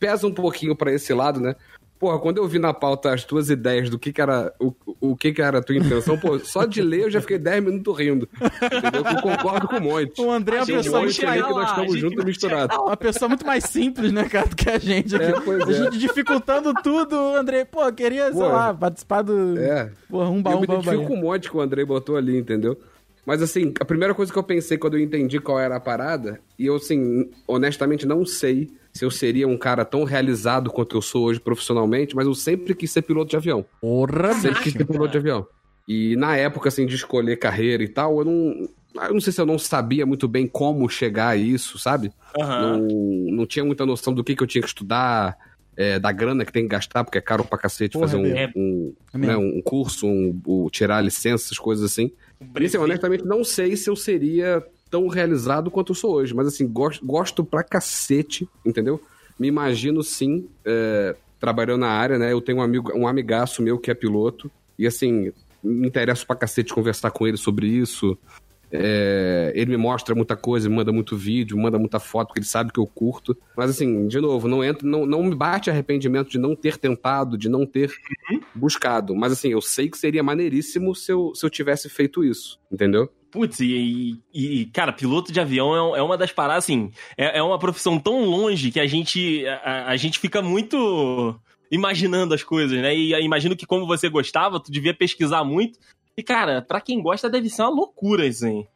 pesa 0.00 0.26
um 0.26 0.34
pouquinho 0.34 0.74
pra 0.74 0.92
esse 0.92 1.14
lado, 1.14 1.38
né? 1.38 1.54
Porra, 2.02 2.18
quando 2.18 2.38
eu 2.38 2.48
vi 2.48 2.58
na 2.58 2.74
pauta 2.74 3.14
as 3.14 3.22
tuas 3.22 3.48
ideias 3.48 3.88
do 3.88 3.96
que 3.96 4.12
que 4.12 4.20
era, 4.20 4.52
o, 4.58 4.74
o 5.00 5.16
que 5.16 5.32
que 5.32 5.40
era 5.40 5.58
a 5.58 5.62
tua 5.62 5.76
intenção, 5.76 6.18
pô, 6.18 6.36
só 6.40 6.64
de 6.64 6.82
ler 6.82 7.02
eu 7.02 7.10
já 7.12 7.20
fiquei 7.20 7.38
10 7.38 7.62
minutos 7.62 7.96
rindo. 7.96 8.28
Entendeu? 8.42 9.04
Eu 9.08 9.22
concordo 9.22 9.68
com 9.68 9.76
um 9.76 9.80
monte. 9.82 10.20
O 10.20 10.28
André 10.32 10.56
é 10.56 10.60
A 10.62 10.64
gente 10.64 10.76
pessoa 10.78 11.00
muito 11.00 11.14
que 11.14 11.24
nós 11.24 11.56
a 11.56 11.64
estamos 11.64 12.00
juntos 12.00 12.24
misturados. 12.24 12.76
Uma 12.76 12.96
pessoa 12.96 13.28
muito 13.28 13.46
mais 13.46 13.62
simples, 13.62 14.10
né, 14.10 14.28
cara, 14.28 14.48
do 14.48 14.56
que 14.56 14.68
a 14.68 14.80
gente. 14.80 15.14
É, 15.14 15.40
pois 15.42 15.68
a 15.68 15.70
é. 15.70 15.74
gente 15.74 15.96
dificultando 15.96 16.74
tudo, 16.82 17.14
o 17.14 17.36
André, 17.36 17.64
pô, 17.64 17.84
eu 17.84 17.92
queria, 17.92 18.32
sei 18.32 18.32
Pô, 18.32 18.48
lá, 18.48 18.74
participar 18.74 19.22
do. 19.22 19.56
É. 19.56 19.92
Porra, 20.10 20.28
um 20.28 20.38
eu 20.38 20.42
baú, 20.42 20.60
me 20.60 20.66
baú, 20.66 20.80
identifico 20.80 21.06
com 21.06 21.14
um 21.14 21.20
monte 21.20 21.48
que 21.48 21.56
o 21.56 21.60
Andrei 21.60 21.84
botou 21.84 22.16
ali, 22.16 22.36
entendeu? 22.36 22.76
Mas 23.24 23.40
assim, 23.40 23.72
a 23.78 23.84
primeira 23.84 24.14
coisa 24.14 24.32
que 24.32 24.38
eu 24.38 24.42
pensei 24.42 24.76
quando 24.76 24.96
eu 24.96 25.00
entendi 25.00 25.38
qual 25.38 25.58
era 25.58 25.76
a 25.76 25.80
parada, 25.80 26.40
e 26.58 26.66
eu 26.66 26.76
assim, 26.76 27.30
honestamente 27.46 28.04
não 28.04 28.26
sei 28.26 28.70
se 28.92 29.04
eu 29.04 29.10
seria 29.10 29.48
um 29.48 29.56
cara 29.56 29.84
tão 29.84 30.04
realizado 30.04 30.70
quanto 30.70 30.96
eu 30.96 31.02
sou 31.02 31.26
hoje 31.26 31.40
profissionalmente, 31.40 32.14
mas 32.14 32.26
eu 32.26 32.34
sempre 32.34 32.74
quis 32.74 32.90
ser 32.90 33.02
piloto 33.02 33.30
de 33.30 33.36
avião. 33.36 33.64
Porra, 33.80 34.34
Sempre 34.34 34.62
quis 34.62 34.72
ser 34.72 34.84
piloto 34.84 35.12
de 35.12 35.18
avião. 35.18 35.46
E 35.86 36.14
na 36.16 36.36
época, 36.36 36.68
assim, 36.68 36.86
de 36.86 36.94
escolher 36.94 37.38
carreira 37.38 37.82
e 37.82 37.88
tal, 37.88 38.18
eu 38.18 38.24
não. 38.24 38.68
Eu 38.94 39.14
não 39.14 39.20
sei 39.20 39.32
se 39.32 39.40
eu 39.40 39.46
não 39.46 39.58
sabia 39.58 40.04
muito 40.04 40.28
bem 40.28 40.46
como 40.46 40.86
chegar 40.88 41.28
a 41.28 41.36
isso, 41.36 41.78
sabe? 41.78 42.12
Aham. 42.38 42.78
Não, 42.78 43.36
não 43.36 43.46
tinha 43.46 43.64
muita 43.64 43.86
noção 43.86 44.12
do 44.12 44.22
que, 44.22 44.36
que 44.36 44.42
eu 44.42 44.46
tinha 44.46 44.60
que 44.60 44.68
estudar, 44.68 45.36
é, 45.76 45.98
da 45.98 46.12
grana 46.12 46.44
que 46.44 46.52
tem 46.52 46.62
que 46.64 46.68
gastar, 46.68 47.04
porque 47.04 47.18
é 47.18 47.20
caro 47.20 47.44
pra 47.44 47.58
cacete 47.58 47.94
Porra, 47.94 48.06
fazer 48.06 48.16
um, 48.18 48.36
é. 48.36 48.52
um, 48.56 48.92
É 49.14 49.18
né, 49.18 49.36
um 49.36 49.60
curso, 49.62 50.06
um, 50.06 50.38
o- 50.46 50.68
tirar 50.70 51.00
licença, 51.00 51.46
essas 51.46 51.58
coisas 51.58 51.84
assim. 51.90 52.10
E, 52.60 52.64
assim, 52.66 52.76
honestamente, 52.78 53.24
não 53.24 53.42
sei 53.44 53.76
se 53.76 53.88
eu 53.88 53.96
seria 53.96 54.62
tão 54.90 55.06
realizado 55.08 55.70
quanto 55.70 55.92
eu 55.92 55.94
sou 55.96 56.14
hoje, 56.16 56.34
mas 56.34 56.46
assim, 56.46 56.66
gosto, 56.68 57.04
gosto 57.06 57.42
pra 57.44 57.62
cacete, 57.62 58.46
entendeu? 58.64 59.00
Me 59.38 59.48
imagino 59.48 60.02
sim, 60.02 60.46
é, 60.64 61.16
trabalhando 61.40 61.80
na 61.80 61.88
área, 61.88 62.18
né? 62.18 62.32
Eu 62.32 62.40
tenho 62.42 62.58
um 62.58 62.62
amigo, 62.62 62.92
um 62.94 63.08
amigaço 63.08 63.62
meu 63.62 63.78
que 63.78 63.90
é 63.90 63.94
piloto, 63.94 64.50
e 64.78 64.86
assim, 64.86 65.32
me 65.64 65.88
interessa 65.88 66.26
pra 66.26 66.36
cacete 66.36 66.74
conversar 66.74 67.10
com 67.10 67.26
ele 67.26 67.36
sobre 67.38 67.66
isso. 67.66 68.18
É, 68.72 69.52
ele 69.54 69.72
me 69.72 69.76
mostra 69.76 70.14
muita 70.14 70.34
coisa, 70.34 70.68
me 70.68 70.76
manda 70.76 70.90
muito 70.90 71.16
vídeo, 71.16 71.58
manda 71.58 71.78
muita 71.78 72.00
foto, 72.00 72.28
porque 72.28 72.40
ele 72.40 72.46
sabe 72.46 72.72
que 72.72 72.80
eu 72.80 72.86
curto. 72.86 73.36
Mas 73.56 73.70
assim, 73.70 74.08
de 74.08 74.18
novo, 74.18 74.48
não 74.48 74.64
entra, 74.64 74.88
não, 74.88 75.04
não 75.04 75.22
me 75.22 75.34
bate 75.34 75.68
arrependimento 75.70 76.30
de 76.30 76.38
não 76.38 76.56
ter 76.56 76.78
tentado, 76.78 77.36
de 77.36 77.48
não 77.48 77.66
ter 77.66 77.92
buscado. 78.54 79.14
Mas 79.14 79.32
assim, 79.32 79.48
eu 79.48 79.60
sei 79.60 79.90
que 79.90 79.98
seria 79.98 80.22
maneiríssimo 80.22 80.94
se 80.94 81.12
eu, 81.12 81.32
se 81.34 81.44
eu 81.44 81.50
tivesse 81.50 81.88
feito 81.90 82.24
isso, 82.24 82.58
entendeu? 82.70 83.10
Putz, 83.30 83.60
e, 83.60 84.20
e- 84.32 84.66
cara, 84.66 84.92
piloto 84.92 85.32
de 85.32 85.40
avião 85.40 85.94
é, 85.94 85.98
é 85.98 86.02
uma 86.02 86.18
das 86.18 86.32
paradas, 86.32 86.64
assim, 86.64 86.90
é, 87.16 87.38
é 87.38 87.42
uma 87.42 87.58
profissão 87.58 87.98
tão 87.98 88.24
longe 88.24 88.70
que 88.70 88.78
a 88.78 88.86
gente, 88.86 89.46
a, 89.46 89.88
a 89.88 89.96
gente 89.96 90.18
fica 90.18 90.42
muito 90.42 91.34
imaginando 91.70 92.34
as 92.34 92.42
coisas, 92.42 92.78
né? 92.80 92.94
E 92.94 93.14
imagino 93.24 93.56
que 93.56 93.64
como 93.64 93.86
você 93.86 94.08
gostava, 94.10 94.60
tu 94.60 94.70
devia 94.70 94.92
pesquisar 94.92 95.42
muito. 95.42 95.78
E, 96.16 96.22
cara, 96.22 96.60
pra 96.62 96.80
quem 96.80 97.02
gosta 97.02 97.30
deve 97.30 97.48
ser 97.48 97.62
uma 97.62 97.70
loucura 97.70 98.24
aí. 98.24 98.66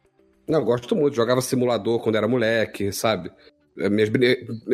Não, 0.47 0.59
eu 0.59 0.65
gosto 0.65 0.95
muito. 0.95 1.15
Jogava 1.15 1.41
simulador 1.41 1.99
quando 1.99 2.15
era 2.15 2.27
moleque, 2.27 2.91
sabe? 2.91 3.31
É, 3.77 3.89
minhas 3.89 4.09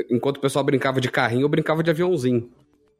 Enquanto 0.09 0.37
o 0.37 0.41
pessoal 0.41 0.63
brincava 0.63 1.01
de 1.01 1.09
carrinho, 1.09 1.41
eu 1.43 1.49
brincava 1.49 1.83
de 1.83 1.89
aviãozinho. 1.89 2.49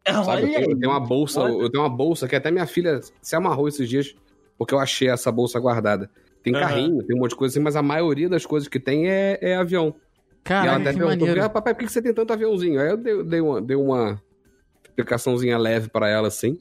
Sabe? 0.05 0.43
Eu 0.43 0.53
tenho, 0.53 0.71
eu 0.71 0.79
tenho 0.79 0.91
uma 0.91 0.99
bolsa, 0.99 1.39
eu 1.39 1.69
tenho 1.69 1.83
uma 1.83 1.89
bolsa 1.89 2.27
que 2.27 2.35
até 2.35 2.51
minha 2.51 2.67
filha 2.67 2.99
se 3.21 3.35
amarrou 3.35 3.69
esses 3.69 3.88
dias 3.88 4.13
porque 4.57 4.73
eu 4.73 4.79
achei 4.79 5.09
essa 5.09 5.31
bolsa 5.31 5.59
guardada. 5.59 6.09
Tem 6.41 6.53
Aham. 6.53 6.65
carrinho, 6.65 7.03
tem 7.03 7.15
um 7.15 7.19
monte 7.19 7.31
de 7.31 7.38
coisa 7.38 7.53
assim, 7.53 7.63
mas 7.63 7.75
a 7.75 7.81
maioria 7.81 8.27
das 8.27 8.45
coisas 8.45 8.67
que 8.67 8.79
tem 8.79 9.09
é, 9.09 9.39
é 9.41 9.55
avião. 9.55 9.95
e 10.45 10.51
até 10.51 10.91
que 10.91 10.99
perguntou, 10.99 11.27
maneiro. 11.27 11.43
ah, 11.43 11.49
papai, 11.49 11.73
por 11.73 11.85
que 11.85 11.91
você 11.91 12.01
tem 12.01 12.13
tanto 12.13 12.33
aviãozinho? 12.33 12.81
Aí 12.81 12.89
eu 12.89 12.97
dei, 12.97 13.23
dei 13.23 13.41
uma, 13.41 13.61
dei 13.61 13.77
uma 13.77 14.21
explicaçãozinha 14.83 15.57
leve 15.57 15.89
pra 15.89 16.09
ela, 16.09 16.27
assim. 16.27 16.59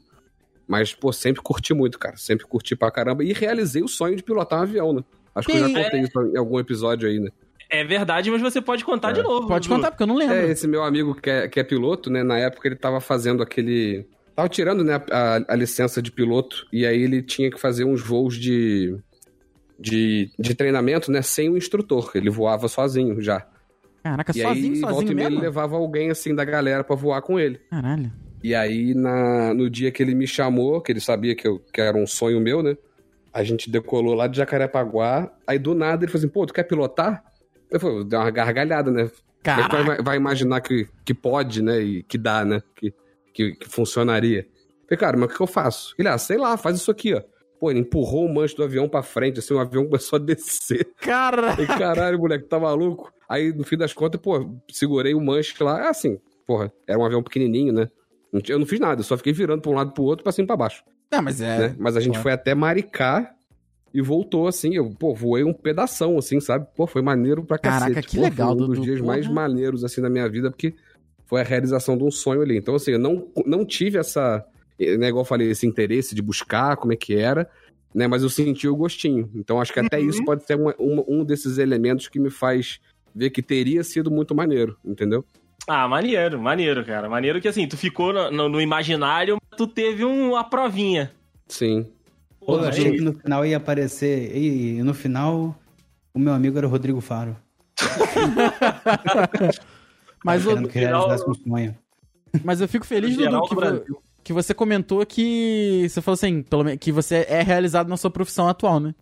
Mas, 0.67 0.95
pô, 0.95 1.13
sempre 1.13 1.43
curti 1.43 1.75
muito, 1.75 1.99
cara. 1.99 2.17
Sempre 2.17 2.47
curti 2.47 2.75
pra 2.77 2.91
caramba. 2.91 3.25
E 3.25 3.33
realizei 3.33 3.83
o 3.83 3.89
sonho 3.89 4.17
de 4.17 4.23
pilotar 4.23 4.61
um 4.61 4.63
avião, 4.63 4.93
né? 4.93 5.03
Acho 5.35 5.49
que 5.49 5.57
eu 5.57 5.69
já 5.69 5.83
contei 5.83 6.01
isso 6.01 6.21
em 6.23 6.37
algum 6.39 6.59
episódio 6.59 7.09
aí, 7.09 7.19
né? 7.19 7.31
É 7.71 7.83
verdade, 7.85 8.31
mas 8.31 8.43
você 8.43 8.61
pode 8.61 8.85
contar 8.85 9.11
É. 9.11 9.13
de 9.15 9.23
novo. 9.23 9.49
Pode 9.49 9.67
contar, 9.69 9.91
porque 9.91 10.03
eu 10.03 10.07
não 10.07 10.15
lembro. 10.17 10.35
É, 10.35 10.51
esse 10.51 10.69
meu 10.69 10.83
amigo 10.85 11.15
que 11.15 11.31
é, 11.31 11.49
que 11.49 11.59
é 11.59 11.65
piloto, 11.65 12.11
né? 12.11 12.23
Na 12.23 12.39
época 12.39 12.69
ele 12.69 12.77
tava 12.77 13.01
fazendo 13.01 13.43
aquele. 13.43 14.07
Tava 14.37 14.49
tirando, 14.49 14.83
né, 14.85 15.03
a, 15.11 15.41
a 15.49 15.57
licença 15.57 16.01
de 16.03 16.13
piloto. 16.13 16.67
E 16.73 16.85
aí 16.87 17.01
ele 17.03 17.23
tinha 17.23 17.51
que 17.51 17.59
fazer 17.59 17.85
uns 17.85 18.03
voos 18.03 18.37
de. 18.37 18.97
De, 19.79 20.31
de 20.39 20.55
treinamento, 20.55 21.11
né? 21.11 21.23
Sem 21.23 21.49
o 21.49 21.57
instrutor. 21.57 22.13
Ele 22.15 22.31
voava 22.31 22.69
sozinho 22.69 23.21
já. 23.21 23.45
Caraca, 24.03 24.31
e 24.37 24.43
sozinho, 24.43 24.75
aí, 24.75 24.81
volta 24.81 24.95
sozinho 24.95 25.13
e 25.13 25.15
meia, 25.15 25.27
ele 25.27 25.35
mesmo? 25.37 25.45
levava 25.45 25.77
alguém 25.77 26.11
assim 26.11 26.35
da 26.35 26.45
galera 26.45 26.85
pra 26.85 26.95
voar 26.95 27.21
com 27.23 27.39
ele. 27.39 27.59
Caralho. 27.71 28.13
E 28.43 28.55
aí, 28.55 28.95
na, 28.95 29.55
no 29.55 29.71
dia 29.71 29.91
que 29.91 30.03
ele 30.03 30.15
me 30.15 30.27
chamou, 30.27 30.81
que 30.81 30.91
ele 30.91 31.01
sabia 31.01 31.35
que, 31.35 31.47
eu, 31.47 31.61
que 31.73 31.81
era 31.81 31.97
um 31.97 32.07
sonho 32.07 32.41
meu, 32.41 32.63
né? 32.63 32.77
A 33.33 33.43
gente 33.43 33.71
decolou 33.71 34.15
lá 34.15 34.27
de 34.27 34.37
Jacarepaguá. 34.37 35.33
Aí 35.47 35.59
do 35.59 35.75
nada 35.75 36.05
ele 36.05 36.13
falou 36.13 36.25
assim: 36.25 36.33
pô, 36.33 36.45
tu 36.45 36.53
quer 36.53 36.65
pilotar? 36.65 37.25
Eu 37.71 37.81
falei, 37.81 38.05
deu 38.05 38.19
uma 38.19 38.31
gargalhada, 38.31 38.91
né? 38.91 39.11
Caraca. 39.43 39.83
vai, 39.83 40.03
vai 40.03 40.17
imaginar 40.17 40.61
que, 40.61 40.89
que 41.05 41.15
pode, 41.15 41.63
né? 41.63 41.81
E 41.81 42.03
que 42.03 42.19
dá, 42.19 42.45
né? 42.45 42.63
Que, 42.77 42.95
que, 43.33 43.53
que 43.57 43.69
funcionaria. 43.69 44.47
Falei, 44.85 44.99
cara, 44.99 45.17
mas 45.17 45.33
o 45.33 45.37
que 45.37 45.41
eu 45.41 45.47
faço? 45.47 45.95
Ele, 45.99 46.09
ah, 46.09 46.19
sei 46.19 46.37
lá, 46.37 46.57
faz 46.57 46.77
isso 46.77 46.91
aqui, 46.91 47.15
ó. 47.15 47.23
Pô, 47.59 47.71
ele 47.71 47.81
empurrou 47.81 48.27
o 48.27 48.35
manche 48.35 48.57
do 48.57 48.65
avião 48.65 48.89
pra 48.89 49.03
frente, 49.03 49.39
assim, 49.39 49.55
o 49.55 49.59
avião 49.59 49.85
começou 49.87 50.17
a 50.19 50.21
descer. 50.21 50.89
Cara. 51.01 51.53
Falei, 51.53 51.67
caralho, 51.67 52.19
moleque, 52.19 52.45
tá 52.45 52.59
maluco? 52.59 53.13
Aí, 53.29 53.53
no 53.53 53.65
fim 53.65 53.77
das 53.77 53.93
contas, 53.93 54.21
pô, 54.21 54.55
segurei 54.71 55.15
o 55.15 55.21
manche 55.21 55.55
lá. 55.63 55.87
É 55.87 55.89
assim, 55.89 56.21
porra, 56.47 56.73
era 56.87 56.99
um 56.99 57.05
avião 57.05 57.23
pequenininho, 57.23 57.73
né? 57.73 57.89
Eu 58.49 58.59
não 58.59 58.67
fiz 58.67 58.81
nada, 58.81 59.01
eu 59.01 59.05
só 59.05 59.17
fiquei 59.17 59.33
virando 59.33 59.61
pra 59.61 59.71
um 59.71 59.75
lado 59.75 59.91
e 59.91 59.95
pro 59.95 60.05
outro, 60.05 60.23
pra 60.23 60.33
cima 60.33 60.45
e 60.45 60.47
pra 60.47 60.57
baixo. 60.57 60.83
Não, 61.11 61.21
mas 61.23 61.41
é. 61.41 61.69
né? 61.69 61.77
Mas 61.79 61.97
a 61.97 62.01
gente 62.01 62.13
claro. 62.15 62.23
foi 62.23 62.33
até 62.33 62.55
Maricá 62.55 63.35
e 63.93 64.01
voltou, 64.01 64.47
assim. 64.49 64.75
Eu, 64.75 64.89
pô, 64.91 65.15
voei 65.15 65.45
um 65.45 65.53
pedação, 65.53 66.17
assim, 66.17 66.41
sabe? 66.41 66.67
Pô, 66.75 66.87
foi 66.87 67.03
maneiro 67.03 67.45
pra 67.45 67.59
Caraca, 67.59 67.89
cacete. 67.95 68.09
que 68.09 68.17
Pô, 68.17 68.23
legal, 68.23 68.55
Foi 68.57 68.65
um 68.65 68.67
dos 68.69 68.77
Dudu, 68.79 68.83
dias 68.83 69.01
porra. 69.01 69.13
mais 69.13 69.29
maneiros, 69.29 69.85
assim, 69.85 70.01
da 70.01 70.09
minha 70.09 70.27
vida, 70.31 70.51
porque 70.51 70.75
foi 71.27 71.43
a 71.43 71.45
realização 71.45 71.97
de 71.99 72.05
um 72.05 72.11
sonho 72.11 72.41
ali. 72.41 72.57
Então, 72.57 72.75
assim, 72.75 72.93
eu 72.93 72.99
não, 72.99 73.29
não 73.45 73.67
tive 73.67 73.99
essa, 73.99 74.43
né, 74.79 75.09
igual 75.09 75.21
eu 75.23 75.29
falei, 75.29 75.51
esse 75.51 75.67
interesse 75.67 76.15
de 76.15 76.23
buscar 76.23 76.77
como 76.79 76.95
é 76.95 76.97
que 76.97 77.15
era, 77.15 77.47
né? 77.95 78.07
Mas 78.09 78.23
eu 78.23 78.31
senti 78.31 78.67
o 78.67 78.75
gostinho. 78.75 79.31
Então, 79.35 79.61
acho 79.61 79.75
que 79.75 79.81
até 79.81 79.99
Uhum. 79.99 80.09
isso 80.09 80.25
pode 80.25 80.47
ser 80.47 80.57
uma- 80.59 80.75
uma- 80.79 81.05
um 81.07 81.23
desses 81.23 81.59
elementos 81.59 82.09
que 82.09 82.19
me 82.19 82.31
faz 82.31 82.81
ver 83.15 83.29
que 83.29 83.43
teria 83.43 83.85
sido 83.85 84.11
muito 84.11 84.35
maneiro, 84.35 84.79
entendeu? 84.83 85.23
Ah, 85.69 85.87
maneiro, 85.89 86.41
maneiro, 86.41 86.85
cara. 86.85 87.09
Maneiro 87.09 87.41
que 87.41 87.49
assim, 87.49 87.67
tu 87.69 87.77
ficou 87.77 88.13
no, 88.13 88.31
no- 88.31 88.49
no 88.49 88.61
imaginário, 88.61 89.37
mas 89.51 89.57
tu 89.57 89.67
teve 89.67 90.05
um, 90.05 90.31
uma 90.31 90.43
provinha. 90.45 91.13
Sim. 91.49 91.87
Pô, 92.45 92.57
eu 92.59 92.69
achei 92.69 92.91
que 92.93 93.01
no 93.01 93.13
final 93.13 93.47
ia 93.47 93.57
aparecer. 93.59 94.37
E, 94.37 94.79
e 94.79 94.83
no 94.83 94.93
final, 94.93 95.57
o 96.13 96.19
meu 96.19 96.33
amigo 96.33 96.59
era 96.59 96.67
o 96.67 96.71
Rodrigo 96.71 97.01
Faro. 97.01 97.37
Mas, 100.25 100.45
eu, 100.47 100.69
que 100.69 100.79
um 100.87 101.35
sonho. 101.35 101.77
mas 102.45 102.61
eu 102.61 102.69
fico 102.69 102.87
feliz, 102.87 103.17
Dudu, 103.17 103.29
do 103.31 103.43
que, 103.43 103.55
vo- 103.57 104.03
que 104.23 104.33
você 104.33 104.55
comentou 104.55 105.05
que. 105.05 105.85
Você 105.89 106.01
falou 106.01 106.15
assim, 106.15 106.43
pelo 106.45 106.63
menos, 106.63 106.79
que 106.79 106.93
você 106.93 107.27
é 107.29 107.43
realizado 107.43 107.89
na 107.89 107.97
sua 107.97 108.09
profissão 108.11 108.49
atual, 108.49 108.79
né? 108.79 108.95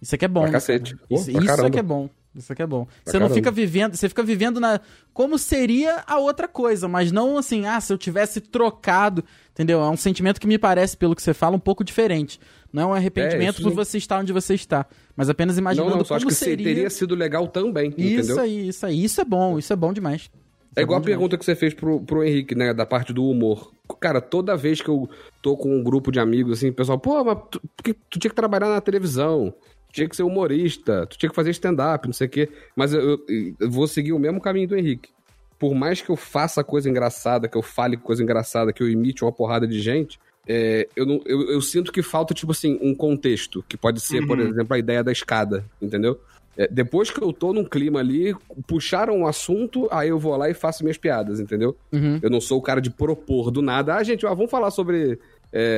Isso 0.00 0.14
aqui 0.14 0.24
é 0.24 0.28
bom. 0.28 0.40
Pra 0.42 0.52
cacete. 0.52 0.96
Pô, 0.96 1.14
Isso, 1.14 1.30
pra 1.30 1.42
isso 1.42 1.66
é 1.66 1.70
que 1.70 1.78
é 1.78 1.82
bom. 1.82 2.08
Isso 2.34 2.50
aqui 2.52 2.62
é 2.62 2.66
bom. 2.66 2.86
Pra 2.86 3.12
Você 3.12 3.18
não 3.18 3.28
fica 3.28 3.50
vivendo, 3.50 3.94
você 3.94 4.08
fica 4.08 4.22
vivendo 4.22 4.58
na 4.58 4.80
como 5.12 5.36
seria 5.38 6.02
a 6.06 6.18
outra 6.18 6.48
coisa, 6.48 6.88
mas 6.88 7.12
não 7.12 7.36
assim, 7.36 7.66
ah, 7.66 7.78
se 7.80 7.92
eu 7.92 7.98
tivesse 7.98 8.40
trocado, 8.40 9.22
entendeu? 9.52 9.82
É 9.82 9.88
um 9.90 9.96
sentimento 9.98 10.40
que 10.40 10.46
me 10.46 10.58
parece, 10.58 10.96
pelo 10.96 11.14
que 11.14 11.22
você 11.22 11.34
fala, 11.34 11.56
um 11.56 11.60
pouco 11.60 11.84
diferente. 11.84 12.40
Não 12.72 12.82
é 12.84 12.86
um 12.86 12.94
arrependimento 12.94 13.56
isso 13.56 13.62
por 13.64 13.72
você 13.74 13.98
estar 13.98 14.18
onde 14.20 14.32
você 14.32 14.54
está, 14.54 14.86
mas 15.14 15.28
apenas 15.28 15.56
Não, 15.56 15.60
imaginando 15.60 15.90
não, 15.90 16.00
acho 16.00 16.08
como 16.08 16.26
que 16.28 16.34
se- 16.34 16.44
seria. 16.46 16.64
teria 16.66 16.88
sido 16.88 17.14
legal 17.14 17.46
também, 17.48 17.92
Isso 17.98 18.20
entendeu? 18.20 18.40
aí, 18.40 18.68
isso 18.68 18.86
aí. 18.86 19.04
Isso 19.04 19.20
é 19.20 19.24
bom, 19.26 19.58
isso 19.58 19.70
é 19.72 19.76
bom 19.76 19.92
demais. 19.92 20.30
É 20.74 20.80
igual 20.80 20.96
a 20.96 21.00
demais. 21.02 21.14
pergunta 21.18 21.36
que 21.36 21.44
você 21.44 21.54
fez 21.54 21.74
pro, 21.74 22.00
pro 22.00 22.24
Henrique, 22.24 22.54
né? 22.54 22.72
Da 22.72 22.86
parte 22.86 23.12
do 23.12 23.28
humor. 23.28 23.70
Cara, 24.00 24.22
toda 24.22 24.56
vez 24.56 24.80
que 24.80 24.88
eu 24.88 25.06
tô 25.42 25.54
com 25.54 25.76
um 25.76 25.82
grupo 25.82 26.10
de 26.10 26.18
amigos, 26.18 26.56
assim, 26.56 26.70
o 26.70 26.72
pessoal, 26.72 26.98
pô, 26.98 27.22
mas 27.22 27.36
tu, 27.50 27.60
que 27.84 27.92
tu 27.92 28.18
tinha 28.18 28.30
que 28.30 28.34
trabalhar 28.34 28.68
na 28.70 28.80
televisão, 28.80 29.52
tinha 29.92 30.08
que 30.08 30.16
ser 30.16 30.22
humorista, 30.22 31.06
tu 31.06 31.16
tinha 31.18 31.28
que 31.30 31.36
fazer 31.36 31.50
stand-up, 31.50 32.06
não 32.06 32.12
sei 32.14 32.26
o 32.26 32.30
quê. 32.30 32.48
Mas 32.74 32.92
eu, 32.94 33.00
eu- 33.28 33.54
eu 33.60 33.70
vou 33.70 33.86
seguir 33.86 34.12
o 34.12 34.18
mesmo 34.18 34.40
caminho 34.40 34.66
do 34.68 34.76
Henrique. 34.76 35.10
Por 35.58 35.74
mais 35.74 36.00
que 36.02 36.10
eu 36.10 36.16
faça 36.16 36.64
coisa 36.64 36.90
engraçada, 36.90 37.46
que 37.48 37.56
eu 37.56 37.62
fale 37.62 37.96
coisa 37.96 38.22
engraçada, 38.22 38.72
que 38.72 38.82
eu 38.82 38.88
imite 38.90 39.22
uma 39.24 39.30
porrada 39.30 39.66
de 39.68 39.80
gente, 39.80 40.18
é, 40.48 40.88
eu, 40.96 41.06
não, 41.06 41.20
eu, 41.24 41.42
eu 41.52 41.60
sinto 41.62 41.92
que 41.92 42.02
falta, 42.02 42.34
tipo 42.34 42.50
assim, 42.50 42.76
um 42.82 42.94
contexto, 42.94 43.64
que 43.68 43.76
pode 43.76 44.00
ser, 44.00 44.26
por 44.26 44.40
Uhum. 44.40 44.48
exemplo, 44.48 44.74
a 44.74 44.78
ideia 44.78 45.04
da 45.04 45.12
escada, 45.12 45.64
entendeu? 45.80 46.18
É, 46.56 46.66
depois 46.68 47.10
que 47.10 47.22
eu 47.22 47.32
tô 47.32 47.52
num 47.52 47.64
clima 47.64 48.00
ali, 48.00 48.34
puxaram 48.66 49.16
um 49.18 49.26
assunto, 49.26 49.88
aí 49.90 50.08
eu 50.08 50.18
vou 50.18 50.36
lá 50.36 50.50
e 50.50 50.54
faço 50.54 50.82
minhas 50.82 50.98
piadas, 50.98 51.38
entendeu? 51.38 51.76
Uhum. 51.92 52.18
Eu 52.20 52.28
não 52.28 52.40
sou 52.40 52.58
o 52.58 52.62
cara 52.62 52.80
de 52.80 52.90
propor 52.90 53.50
do 53.50 53.62
nada. 53.62 53.94
Ah, 53.94 54.02
gente, 54.02 54.26
ó, 54.26 54.34
vamos 54.34 54.50
falar 54.50 54.70
sobre. 54.72 55.18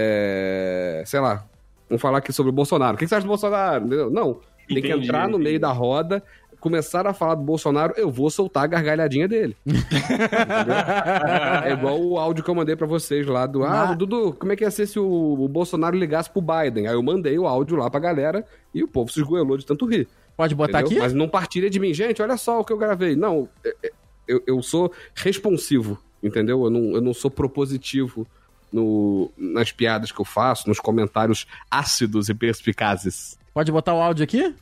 é, 0.09 1.03
sei 1.07 1.21
lá. 1.21 1.47
Vamos 1.89 2.01
falar 2.03 2.19
aqui 2.19 2.33
sobre 2.33 2.51
o 2.51 2.53
Bolsonaro. 2.53 2.95
O 2.95 2.99
que 2.99 3.05
que 3.05 3.09
você 3.09 3.15
acha 3.17 3.25
do 3.25 3.29
Bolsonaro? 3.29 3.85
Entendeu? 3.87 4.11
Não. 4.11 4.41
Tem 4.67 4.81
que 4.81 4.89
Entendi, 4.89 5.05
entrar 5.07 5.29
no 5.29 5.39
meio 5.39 5.51
entendi. 5.57 5.59
da 5.59 5.73
roda, 5.73 6.23
começar 6.59 7.07
a 7.07 7.13
falar 7.13 7.35
do 7.35 7.43
Bolsonaro, 7.43 7.93
eu 7.99 8.11
vou 8.11 8.31
soltar 8.31 8.65
a 8.65 8.67
gargalhadinha 8.67 9.29
dele. 9.29 9.55
É 11.65 11.73
igual 11.73 12.01
o 12.01 12.19
áudio 12.19 12.43
que 12.45 12.51
eu 12.51 12.55
mandei 12.55 12.77
pra 12.77 12.87
vocês 12.87 13.27
lá 13.27 13.47
do. 13.47 13.65
Ah, 13.65 13.87
Mas- 13.89 13.99
Dudu, 13.99 14.33
como 14.39 14.53
é 14.53 14.57
que 14.57 14.65
ia 14.65 14.71
ser 14.71 14.87
se 14.87 14.99
o, 14.99 15.05
o 15.39 15.49
Bolsonaro 15.49 15.97
ligasse 15.97 16.31
pro 16.31 16.41
Biden? 16.43 16.87
Aí 16.87 16.95
eu 16.95 17.03
mandei 17.03 17.39
o 17.39 17.47
áudio 17.47 17.77
lá 17.77 17.91
pra 17.91 18.01
galera 18.01 18.45
e 18.75 18.83
o 18.83 18.89
povo 18.89 19.11
se 19.13 19.21
esgoelou 19.21 19.57
de 19.57 19.67
tanto 19.67 19.87
rir. 19.87 20.09
Pode 20.37 20.55
botar 20.55 20.81
Entendeu? 20.81 20.99
aqui? 20.99 21.05
Mas 21.05 21.13
não 21.13 21.29
partilha 21.29 21.71
de 21.71 21.79
mim. 21.79 21.95
Gente, 21.95 22.21
olha 22.21 22.37
só 22.37 22.61
o 22.61 22.65
que 22.65 22.73
eu 22.73 22.79
gravei. 22.79 23.15
Não, 23.15 23.49
é- 23.65 23.75
é- 23.85 23.91
eu, 24.27 24.43
eu 24.47 24.63
sou 24.63 24.91
responsivo, 25.15 25.99
entendeu? 26.23 26.65
Eu 26.65 26.71
não, 26.71 26.95
eu 26.95 27.01
não 27.01 27.13
sou 27.15 27.31
propositivo 27.31 28.27
no, 28.75 29.31
nas 29.39 29.71
piadas 29.71 30.11
que 30.11 30.21
eu 30.21 30.25
faço, 30.25 30.69
nos 30.69 30.81
comentários 30.81 31.47
ácidos 31.71 32.29
e 32.29 32.35
perspicazes. 32.35 33.39
Pode 33.55 33.71
botar 33.71 33.95
o 33.95 34.03
áudio 34.03 34.25
aqui? 34.25 34.53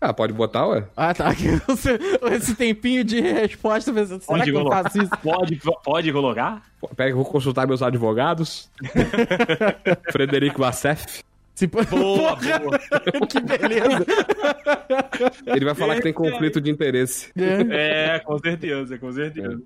Ah, 0.00 0.12
pode 0.12 0.32
botar, 0.32 0.66
ué? 0.66 0.84
Ah, 0.96 1.14
tá. 1.14 1.28
Esse 2.34 2.54
tempinho 2.56 3.04
de 3.04 3.20
resposta, 3.20 3.92
será 3.92 4.18
Pode 4.26 4.44
que 4.44 4.50
eu 4.50 4.54
colocar. 4.54 4.82
faço 4.84 5.02
isso? 5.02 5.10
Pode, 5.22 5.60
pode 5.84 6.12
colocar? 6.12 6.62
Pega, 6.96 7.10
eu 7.10 7.16
vou 7.16 7.24
consultar 7.24 7.68
meus 7.68 7.82
advogados. 7.82 8.68
Frederico 10.10 10.60
Vassef. 10.60 11.22
Se... 11.54 11.66
Boa, 11.66 11.84
boa. 11.86 13.26
que 13.28 13.40
beleza. 13.40 14.06
Ele 15.46 15.64
vai 15.66 15.74
falar 15.74 15.96
que 15.96 16.02
tem 16.02 16.12
conflito 16.12 16.60
de 16.60 16.70
interesse. 16.70 17.30
É. 17.36 18.14
É, 18.14 18.18
com 18.20 18.38
certeza, 18.38 18.98
com 18.98 19.12
certeza. 19.12 19.60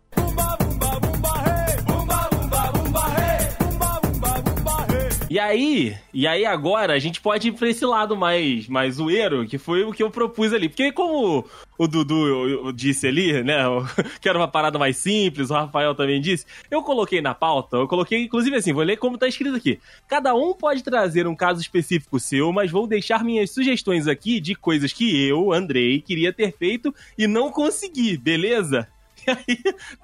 E 5.30 5.38
aí, 5.38 5.96
e 6.12 6.26
aí 6.28 6.44
agora 6.44 6.92
a 6.92 6.98
gente 6.98 7.20
pode 7.20 7.48
ir 7.48 7.52
pra 7.52 7.68
esse 7.68 7.84
lado 7.84 8.16
mais, 8.16 8.68
mais 8.68 8.96
zoeiro, 8.96 9.46
que 9.46 9.58
foi 9.58 9.82
o 9.82 9.90
que 9.90 10.02
eu 10.02 10.10
propus 10.10 10.52
ali. 10.52 10.68
Porque 10.68 10.92
como 10.92 11.44
o 11.78 11.88
Dudu 11.88 12.26
eu- 12.28 12.66
eu 12.66 12.72
disse 12.72 13.06
ali, 13.08 13.42
né, 13.42 13.56
que 14.20 14.28
era 14.28 14.38
uma 14.38 14.46
parada 14.46 14.78
mais 14.78 14.96
simples, 14.98 15.50
o 15.50 15.54
Rafael 15.54 15.94
também 15.94 16.20
disse, 16.20 16.44
eu 16.70 16.82
coloquei 16.82 17.20
na 17.20 17.34
pauta, 17.34 17.78
eu 17.78 17.88
coloquei, 17.88 18.22
inclusive 18.22 18.54
assim, 18.56 18.72
vou 18.72 18.84
ler 18.84 18.96
como 18.98 19.18
tá 19.18 19.26
escrito 19.26 19.56
aqui. 19.56 19.80
Cada 20.06 20.34
um 20.34 20.52
pode 20.52 20.84
trazer 20.84 21.26
um 21.26 21.34
caso 21.34 21.60
específico 21.60 22.20
seu, 22.20 22.52
mas 22.52 22.70
vou 22.70 22.86
deixar 22.86 23.24
minhas 23.24 23.50
sugestões 23.50 24.06
aqui 24.06 24.38
de 24.38 24.54
coisas 24.54 24.92
que 24.92 25.26
eu, 25.26 25.52
Andrei, 25.52 26.00
queria 26.00 26.32
ter 26.32 26.54
feito 26.56 26.94
e 27.18 27.26
não 27.26 27.50
consegui, 27.50 28.16
beleza? 28.16 28.86
E 29.26 29.30
aí 29.30 29.58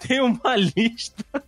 tem 0.08 0.22
uma 0.22 0.56
lista 0.56 1.44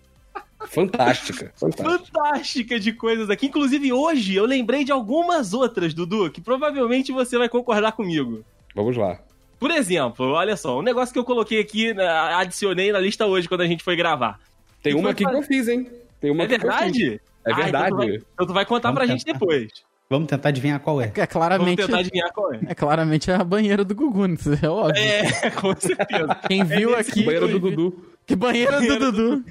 Fantástica. 0.68 1.52
Fantástica. 1.56 1.90
fantástica 2.12 2.80
de 2.80 2.92
coisas 2.92 3.28
aqui. 3.30 3.46
Inclusive, 3.46 3.92
hoje 3.92 4.34
eu 4.34 4.44
lembrei 4.46 4.84
de 4.84 4.92
algumas 4.92 5.52
outras, 5.54 5.92
Dudu, 5.94 6.30
que 6.30 6.40
provavelmente 6.40 7.12
você 7.12 7.36
vai 7.38 7.48
concordar 7.48 7.92
comigo. 7.92 8.44
Vamos 8.74 8.96
lá. 8.96 9.18
Por 9.58 9.70
exemplo, 9.70 10.26
olha 10.32 10.56
só, 10.56 10.78
um 10.78 10.82
negócio 10.82 11.12
que 11.12 11.18
eu 11.18 11.24
coloquei 11.24 11.60
aqui, 11.60 11.94
né, 11.94 12.06
adicionei 12.08 12.90
na 12.90 12.98
lista 12.98 13.26
hoje 13.26 13.48
quando 13.48 13.60
a 13.60 13.66
gente 13.66 13.84
foi 13.84 13.94
gravar. 13.94 14.40
Tem 14.82 14.94
uma 14.94 15.10
aqui 15.10 15.24
que 15.24 15.34
eu 15.34 15.42
fiz, 15.42 15.68
hein? 15.68 15.88
Tem 16.20 16.30
uma 16.30 16.42
É 16.42 16.46
aqui 16.46 16.58
que 16.58 16.66
eu 16.66 16.72
fiz. 16.72 16.80
verdade? 16.80 17.20
É 17.46 17.52
Ah, 17.52 17.54
verdade. 17.56 17.86
então, 17.86 17.96
tu 17.98 18.06
vai, 18.06 18.16
então 18.16 18.46
tu 18.48 18.52
vai 18.54 18.64
contar 18.66 18.92
pra 18.92 19.04
Vamos 19.06 19.12
gente 19.20 19.24
tentar. 19.24 19.38
depois. 19.38 19.70
Vamos 20.10 20.28
tentar 20.28 20.48
adivinhar 20.50 20.78
qual 20.80 21.00
é. 21.00 21.04
É 21.04 21.08
Vamos 21.14 21.26
claramente, 21.32 21.76
tentar 21.82 21.98
adivinhar 21.98 22.32
qual 22.32 22.52
é. 22.52 22.60
é 22.66 22.74
claramente 22.74 23.30
a 23.30 23.42
banheira 23.44 23.84
do 23.84 23.94
Gugu, 23.94 24.26
né? 24.26 24.34
isso 24.34 24.52
é 24.62 24.68
óbvio. 24.68 25.02
É, 25.02 25.50
com 25.58 25.74
certeza. 25.76 26.34
Quem 26.48 26.64
viu 26.64 26.90
nesse 26.96 27.10
aqui... 27.12 27.22
Banheiro 27.24 27.48
do 27.48 27.58
Dudu. 27.60 28.04
Que 28.26 28.36
banheira 28.36 28.80
do 28.80 28.98
Dudu. 28.98 29.44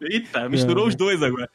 Eita, 0.00 0.48
misturou 0.48 0.84
É. 0.84 0.88
os 0.88 0.94
dois 0.94 1.22
agora. 1.22 1.48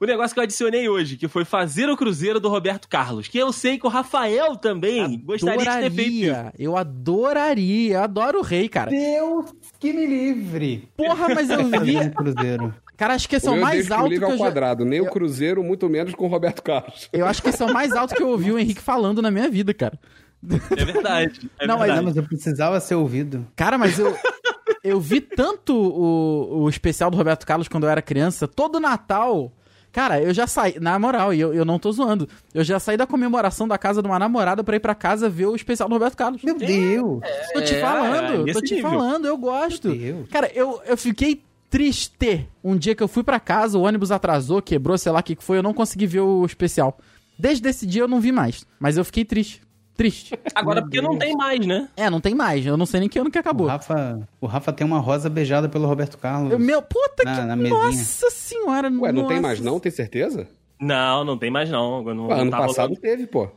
O 0.00 0.06
negócio 0.06 0.34
que 0.34 0.40
eu 0.40 0.44
adicionei 0.44 0.88
hoje, 0.88 1.16
que 1.16 1.28
foi 1.28 1.44
fazer 1.44 1.88
o 1.88 1.96
Cruzeiro 1.96 2.38
do 2.40 2.48
Roberto 2.48 2.88
Carlos, 2.88 3.28
que 3.28 3.38
eu 3.38 3.52
sei 3.52 3.78
que 3.78 3.86
o 3.86 3.88
Rafael 3.88 4.56
também 4.56 5.18
gostaria 5.24 5.58
de 5.58 5.64
ter 5.64 5.90
feito 5.92 6.10
isso. 6.10 6.30
Adoraria. 6.30 6.52
Eu 6.58 6.76
adoraria. 6.76 7.94
Eu 7.96 8.02
adoro 8.02 8.38
o 8.40 8.42
rei, 8.42 8.68
cara. 8.68 8.90
Deus 8.90 9.54
que 9.78 9.92
me 9.92 10.04
livre! 10.04 10.88
Porra, 10.96 11.28
mas 11.34 11.48
eu 11.48 11.64
vi... 11.80 12.10
cruzeiro. 12.10 12.74
Cara, 12.96 13.14
acho 13.14 13.28
que 13.28 13.36
esse 13.36 13.46
é 13.46 13.50
O 13.50 13.52
o 13.52 13.56
meu 13.56 13.64
mais 13.64 13.78
deixa 13.78 13.94
que 13.94 14.00
o 14.00 14.04
alto 14.04 14.18
que 14.18 14.24
eu 14.24 14.26
ao 14.26 14.32
já... 14.32 14.38
quadrado. 14.38 14.84
Nem 14.84 15.00
o 15.00 15.10
Cruzeiro, 15.10 15.64
muito 15.64 15.88
menos 15.88 16.14
com 16.14 16.26
o 16.26 16.28
Roberto 16.28 16.62
Carlos. 16.62 17.08
Eu 17.12 17.26
acho 17.26 17.42
que 17.42 17.48
esse 17.48 17.62
é 17.62 17.66
o 17.66 17.72
mais 17.72 17.92
alto 17.92 18.14
que 18.14 18.22
eu 18.22 18.28
ouvi 18.28 18.52
o 18.52 18.58
Henrique 18.58 18.82
falando 18.82 19.22
na 19.22 19.30
minha 19.30 19.48
vida, 19.48 19.72
cara. 19.72 19.98
É 20.76 20.84
verdade. 20.84 21.50
É 21.58 21.66
Não, 21.66 21.78
mas 21.78 21.86
verdade. 21.86 21.96
Não, 22.00 22.04
mas 22.04 22.16
eu 22.16 22.22
precisava 22.24 22.78
ser 22.78 22.94
ouvido. 22.96 23.46
Cara, 23.56 23.78
mas 23.78 23.98
eu... 23.98 24.14
Eu 24.84 25.00
vi 25.00 25.20
tanto 25.20 25.74
o, 25.74 26.62
o 26.64 26.68
especial 26.68 27.10
do 27.10 27.16
Roberto 27.16 27.46
Carlos 27.46 27.66
quando 27.68 27.84
eu 27.84 27.90
era 27.90 28.02
criança, 28.02 28.46
todo 28.46 28.78
Natal. 28.78 29.50
Cara, 29.90 30.20
eu 30.20 30.34
já 30.34 30.46
saí, 30.46 30.78
na 30.80 30.98
moral, 30.98 31.32
e 31.32 31.40
eu, 31.40 31.54
eu 31.54 31.64
não 31.64 31.78
tô 31.78 31.90
zoando. 31.90 32.28
Eu 32.52 32.62
já 32.64 32.78
saí 32.80 32.96
da 32.96 33.06
comemoração 33.06 33.66
da 33.66 33.78
casa 33.78 34.02
de 34.02 34.08
uma 34.08 34.18
namorada 34.18 34.62
pra 34.62 34.76
ir 34.76 34.80
pra 34.80 34.94
casa 34.94 35.30
ver 35.30 35.46
o 35.46 35.54
especial 35.56 35.88
do 35.88 35.92
Roberto 35.94 36.16
Carlos. 36.16 36.42
Meu 36.42 36.58
Deus! 36.58 37.20
Tô 37.54 37.60
te 37.62 37.76
É, 37.76 37.80
falando, 37.80 38.38
tô 38.38 38.42
nesse 38.44 38.60
te 38.62 38.74
nível. 38.74 38.90
falando, 38.90 39.24
eu 39.26 39.38
gosto. 39.38 39.88
Meu 39.88 39.96
Deus. 39.98 40.28
Cara, 40.28 40.50
eu, 40.52 40.80
eu 40.84 40.96
fiquei 40.96 41.40
triste 41.70 42.46
um 42.62 42.76
dia 42.76 42.94
que 42.94 43.02
eu 43.02 43.08
fui 43.08 43.22
pra 43.22 43.40
casa, 43.40 43.78
o 43.78 43.82
ônibus 43.82 44.10
atrasou, 44.12 44.60
quebrou, 44.60 44.98
sei 44.98 45.12
lá 45.12 45.20
o 45.20 45.22
que 45.22 45.34
que 45.36 45.42
foi, 45.44 45.58
eu 45.58 45.62
não 45.62 45.72
consegui 45.72 46.06
ver 46.06 46.20
o 46.20 46.44
especial. 46.44 46.98
Desde 47.38 47.68
esse 47.68 47.86
dia 47.86 48.02
eu 48.02 48.08
não 48.08 48.20
vi 48.20 48.30
mais, 48.32 48.66
mas 48.78 48.96
eu 48.96 49.04
fiquei 49.04 49.24
triste. 49.24 49.62
Triste. 49.96 50.34
Agora, 50.54 50.80
Meu 50.80 50.84
porque 50.90 51.00
não 51.00 51.16
tem 51.16 51.36
mais, 51.36 51.64
né? 51.64 51.88
É, 51.96 52.10
não 52.10 52.20
tem 52.20 52.34
mais, 52.34 52.66
eu 52.66 52.76
não 52.76 52.84
sei 52.86 53.00
nem 53.00 53.08
que 53.08 53.18
ano 53.18 53.30
que 53.30 53.38
O 53.38 53.40
acabou. 53.40 53.66
Rafa, 53.68 54.28
o 54.40 54.46
Rafa 54.46 54.72
tem 54.72 54.84
uma 54.86 54.98
rosa 54.98 55.30
beijada 55.30 55.68
pelo 55.68 55.86
Roberto 55.86 56.18
Carlos. 56.18 56.50
Eu- 56.52 56.58
meu, 56.58 56.82
puta 56.82 57.22
Na- 57.24 57.34
que. 57.36 57.40
na 57.42 57.56
mesinha. 57.56 57.78
nossa 57.80 58.30
senhora, 58.30 58.88
Ué, 58.88 59.12
não 59.12 59.26
tem 59.28 59.36
nossa. 59.36 59.40
mais 59.40 59.60
não? 59.60 59.78
Tem 59.78 59.92
certeza? 59.92 60.48
Não, 60.80 61.24
não 61.24 61.38
tem 61.38 61.50
mais 61.50 61.70
não. 61.70 62.02
Não, 62.02 62.26
Ué, 62.26 62.40
ano 62.40 62.50
tá 62.50 62.58
passado 62.58 62.86
rolando. 62.88 63.00
teve, 63.00 63.26
pô. 63.26 63.48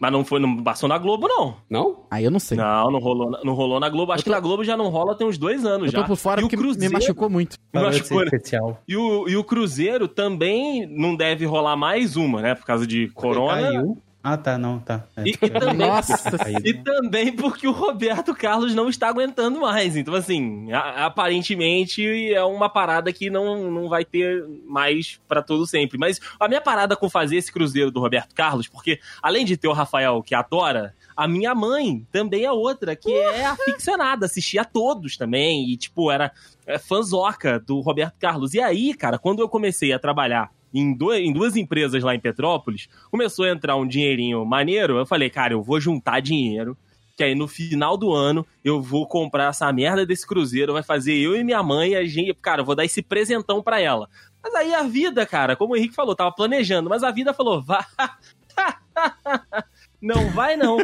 Mas 0.00 0.10
não 0.10 0.24
foi, 0.24 0.40
não 0.40 0.62
passou 0.64 0.88
na 0.88 0.98
Globo, 0.98 1.28
não. 1.28 1.56
Não? 1.70 2.00
Aí 2.10 2.24
eu 2.24 2.30
não 2.30 2.40
sei. 2.40 2.58
Não, 2.58 2.90
não 2.90 2.98
rolou, 2.98 3.30
não 3.44 3.54
rolou 3.54 3.78
na 3.78 3.88
Globo. 3.88 4.10
Acho 4.10 4.24
tô- 4.24 4.30
que 4.30 4.34
na 4.34 4.40
Globo 4.40 4.64
já 4.64 4.76
não 4.76 4.88
rola 4.88 5.14
tem 5.16 5.24
uns 5.26 5.38
dois 5.38 5.64
anos 5.64 5.86
eu 5.86 5.92
já. 5.92 6.00
tô 6.02 6.08
por 6.08 6.16
fora 6.16 6.40
e 6.40 6.44
o 6.44 6.46
porque 6.48 6.56
Cruzeiro, 6.56 6.92
me 6.92 6.98
machucou 7.00 7.30
muito. 7.30 7.56
me 7.72 7.80
machucou, 7.80 8.18
né? 8.18 8.24
especial. 8.24 8.82
E 8.88 8.96
o, 8.96 9.28
e 9.28 9.36
o 9.36 9.44
Cruzeiro 9.44 10.08
também 10.08 10.84
não 10.90 11.14
deve 11.14 11.46
rolar 11.46 11.76
mais 11.76 12.16
uma, 12.16 12.42
né? 12.42 12.54
Por 12.56 12.66
causa 12.66 12.84
de 12.84 13.06
corona. 13.10 13.62
Caiu. 13.70 13.96
Ah, 14.26 14.38
tá, 14.38 14.56
não, 14.56 14.78
tá. 14.78 15.04
É. 15.18 15.22
E, 15.28 15.36
também, 15.36 15.86
Nossa. 15.86 16.38
Caído. 16.38 16.66
e 16.66 16.72
também 16.82 17.30
porque 17.30 17.68
o 17.68 17.72
Roberto 17.72 18.34
Carlos 18.34 18.74
não 18.74 18.88
está 18.88 19.08
aguentando 19.08 19.60
mais. 19.60 19.96
Então, 19.96 20.14
assim, 20.14 20.72
a- 20.72 21.04
aparentemente 21.04 22.32
é 22.32 22.42
uma 22.42 22.70
parada 22.70 23.12
que 23.12 23.28
não, 23.28 23.70
não 23.70 23.86
vai 23.86 24.02
ter 24.02 24.42
mais 24.66 25.20
pra 25.28 25.42
todo 25.42 25.66
sempre. 25.66 25.98
Mas 25.98 26.18
a 26.40 26.48
minha 26.48 26.62
parada 26.62 26.96
com 26.96 27.10
fazer 27.10 27.36
esse 27.36 27.52
cruzeiro 27.52 27.90
do 27.90 28.00
Roberto 28.00 28.34
Carlos, 28.34 28.66
porque 28.66 28.98
além 29.22 29.44
de 29.44 29.58
ter 29.58 29.68
o 29.68 29.72
Rafael 29.74 30.22
que 30.22 30.34
adora, 30.34 30.94
a 31.14 31.28
minha 31.28 31.54
mãe 31.54 32.06
também 32.10 32.44
é 32.44 32.50
outra, 32.50 32.96
que 32.96 33.12
é 33.12 33.44
aficionada, 33.44 34.24
assistia 34.26 34.62
a 34.62 34.64
todos 34.64 35.18
também. 35.18 35.68
E, 35.70 35.76
tipo, 35.76 36.10
era 36.10 36.32
é, 36.66 36.78
fanzoca 36.78 37.60
do 37.60 37.80
Roberto 37.80 38.14
Carlos. 38.18 38.54
E 38.54 38.60
aí, 38.60 38.94
cara, 38.94 39.18
quando 39.18 39.40
eu 39.40 39.48
comecei 39.50 39.92
a 39.92 39.98
trabalhar 39.98 40.50
em, 40.74 40.92
do- 40.92 41.14
em 41.14 41.32
duas 41.32 41.56
empresas 41.56 42.02
lá 42.02 42.14
em 42.14 42.20
Petrópolis, 42.20 42.88
começou 43.10 43.44
a 43.44 43.50
entrar 43.50 43.76
um 43.76 43.86
dinheirinho 43.86 44.44
maneiro. 44.44 44.98
Eu 44.98 45.06
falei, 45.06 45.30
cara, 45.30 45.54
eu 45.54 45.62
vou 45.62 45.80
juntar 45.80 46.20
dinheiro. 46.20 46.76
Que 47.16 47.22
aí 47.22 47.32
no 47.36 47.46
final 47.46 47.96
do 47.96 48.12
ano 48.12 48.44
eu 48.64 48.82
vou 48.82 49.06
comprar 49.06 49.50
essa 49.50 49.72
merda 49.72 50.04
desse 50.04 50.26
cruzeiro, 50.26 50.72
vai 50.72 50.82
fazer 50.82 51.14
eu 51.14 51.36
e 51.36 51.44
minha 51.44 51.62
mãe, 51.62 51.94
a 51.94 52.04
gente, 52.04 52.34
cara, 52.34 52.62
eu 52.62 52.64
vou 52.64 52.74
dar 52.74 52.84
esse 52.84 53.00
presentão 53.02 53.62
pra 53.62 53.80
ela. 53.80 54.08
Mas 54.42 54.52
aí 54.56 54.74
a 54.74 54.82
vida, 54.82 55.24
cara, 55.24 55.54
como 55.54 55.74
o 55.74 55.76
Henrique 55.76 55.94
falou, 55.94 56.16
tava 56.16 56.32
planejando, 56.32 56.90
mas 56.90 57.04
a 57.04 57.12
vida 57.12 57.32
falou, 57.32 57.62
vá. 57.62 57.86
não 60.02 60.28
vai 60.30 60.56
não. 60.56 60.78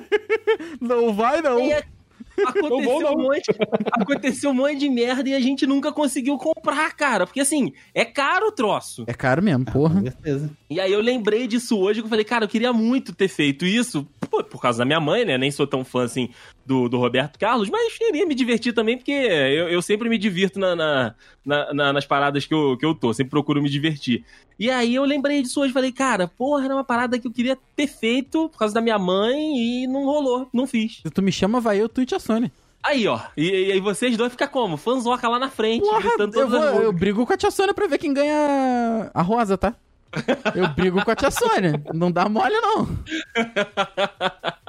Não 0.81 1.13
vai, 1.13 1.43
não. 1.43 1.59
E 1.61 1.73
é- 1.73 1.85
aconteceu, 2.49 3.01
Não. 3.01 3.15
Um 3.15 3.23
monte, 3.23 3.45
aconteceu 3.93 4.51
um 4.51 4.55
monte 4.55 4.77
de 4.79 4.89
merda 4.89 5.29
e 5.29 5.35
a 5.35 5.41
gente 5.41 5.67
nunca 5.67 5.93
conseguiu 5.93 6.37
comprar, 6.37 6.95
cara. 6.97 7.27
Porque 7.27 7.41
assim, 7.41 7.73
é 7.95 8.05
caro 8.05 8.49
o 8.49 8.53
troço. 8.53 9.05
É 9.07 9.15
caro 9.15 9.43
mesmo, 9.43 9.65
Com 9.65 9.73
porra. 9.73 10.03
certeza. 10.03 10.51
E 10.69 10.81
aí 10.81 10.93
eu 10.93 11.01
lembrei 11.01 11.47
disso 11.47 11.79
hoje, 11.79 12.01
que 12.01 12.07
eu 12.07 12.11
falei, 12.11 12.25
cara, 12.25 12.45
eu 12.45 12.49
queria 12.49 12.73
muito 12.73 13.15
ter 13.15 13.29
feito 13.29 13.65
isso. 13.65 14.07
Pô, 14.21 14.41
por, 14.41 14.45
por 14.45 14.61
causa 14.61 14.79
da 14.79 14.85
minha 14.85 15.01
mãe, 15.01 15.25
né? 15.25 15.37
Nem 15.37 15.51
sou 15.51 15.67
tão 15.67 15.85
fã 15.85 16.05
assim 16.05 16.31
do, 16.71 16.89
do 16.89 16.99
Roberto 16.99 17.37
Carlos, 17.37 17.69
mas 17.69 17.99
queria 17.99 18.25
me 18.25 18.33
divertir 18.35 18.73
também, 18.73 18.97
porque 18.97 19.11
eu, 19.11 19.69
eu 19.69 19.83
sempre 19.83 20.09
me 20.09 20.17
divirto 20.17 20.61
na, 20.61 20.77
na, 20.77 21.15
na- 21.45 21.75
na- 21.75 21.93
nas 21.93 22.07
paradas 22.07 22.47
que 22.47 22.55
eu, 22.55 22.77
que 22.79 22.87
eu 22.87 22.95
tô, 22.95 23.13
sempre 23.13 23.31
procuro 23.31 23.61
me 23.61 23.69
divertir. 23.69 24.25
E 24.57 24.71
aí 24.71 24.95
eu 24.95 25.05
lembrei 25.05 25.43
disso 25.43 25.61
hoje, 25.61 25.73
falei, 25.73 25.91
cara, 25.91 26.29
porra, 26.29 26.65
era 26.67 26.75
uma 26.75 26.85
parada 26.85 27.19
que 27.19 27.27
eu 27.27 27.33
queria 27.33 27.59
ter 27.75 27.89
feito 27.89 28.49
por 28.49 28.59
causa 28.59 28.73
da 28.73 28.81
minha 28.81 28.99
mãe 28.99 29.37
e 29.83 29.87
não 29.89 30.05
rolou, 30.05 30.49
não 30.53 30.65
fiz. 30.67 31.01
Se 31.03 31.11
tu 31.11 31.21
me 31.21 31.33
chama, 31.33 31.61
vai 31.61 31.81
eu, 31.81 31.89
tu 31.89 32.01
e 32.03 32.07
a 32.15 32.19
Sônia. 32.21 32.53
Aí, 32.83 33.07
ó, 33.09 33.19
e, 33.37 33.73
aí 33.73 33.81
vocês 33.81 34.17
dois 34.17 34.31
ficam 34.33 34.47
como? 34.49 34.77
Fanzoca 34.77 35.29
lá 35.29 35.39
na 35.39 35.51
frente, 35.51 35.83
Porra, 35.83 36.01
gritando 36.01 36.39
eu, 36.41 36.49
vou, 36.49 36.59
eu 36.83 36.93
brigo 36.93 37.27
com 37.27 37.33
a 37.33 37.37
tia 37.37 37.51
Sônia 37.51 37.75
pra 37.75 37.87
ver 37.89 37.99
quem 37.99 38.15
ganha 38.15 39.11
a 39.13 39.21
rosa, 39.23 39.59
tá? 39.59 39.75
Eu 40.55 40.67
brigo 40.71 41.05
com 41.05 41.11
a 41.11 41.15
tia 41.15 41.31
Sônia. 41.31 41.83
Não 41.95 42.11
dá 42.11 42.29
mole, 42.29 42.55
não. 42.61 42.89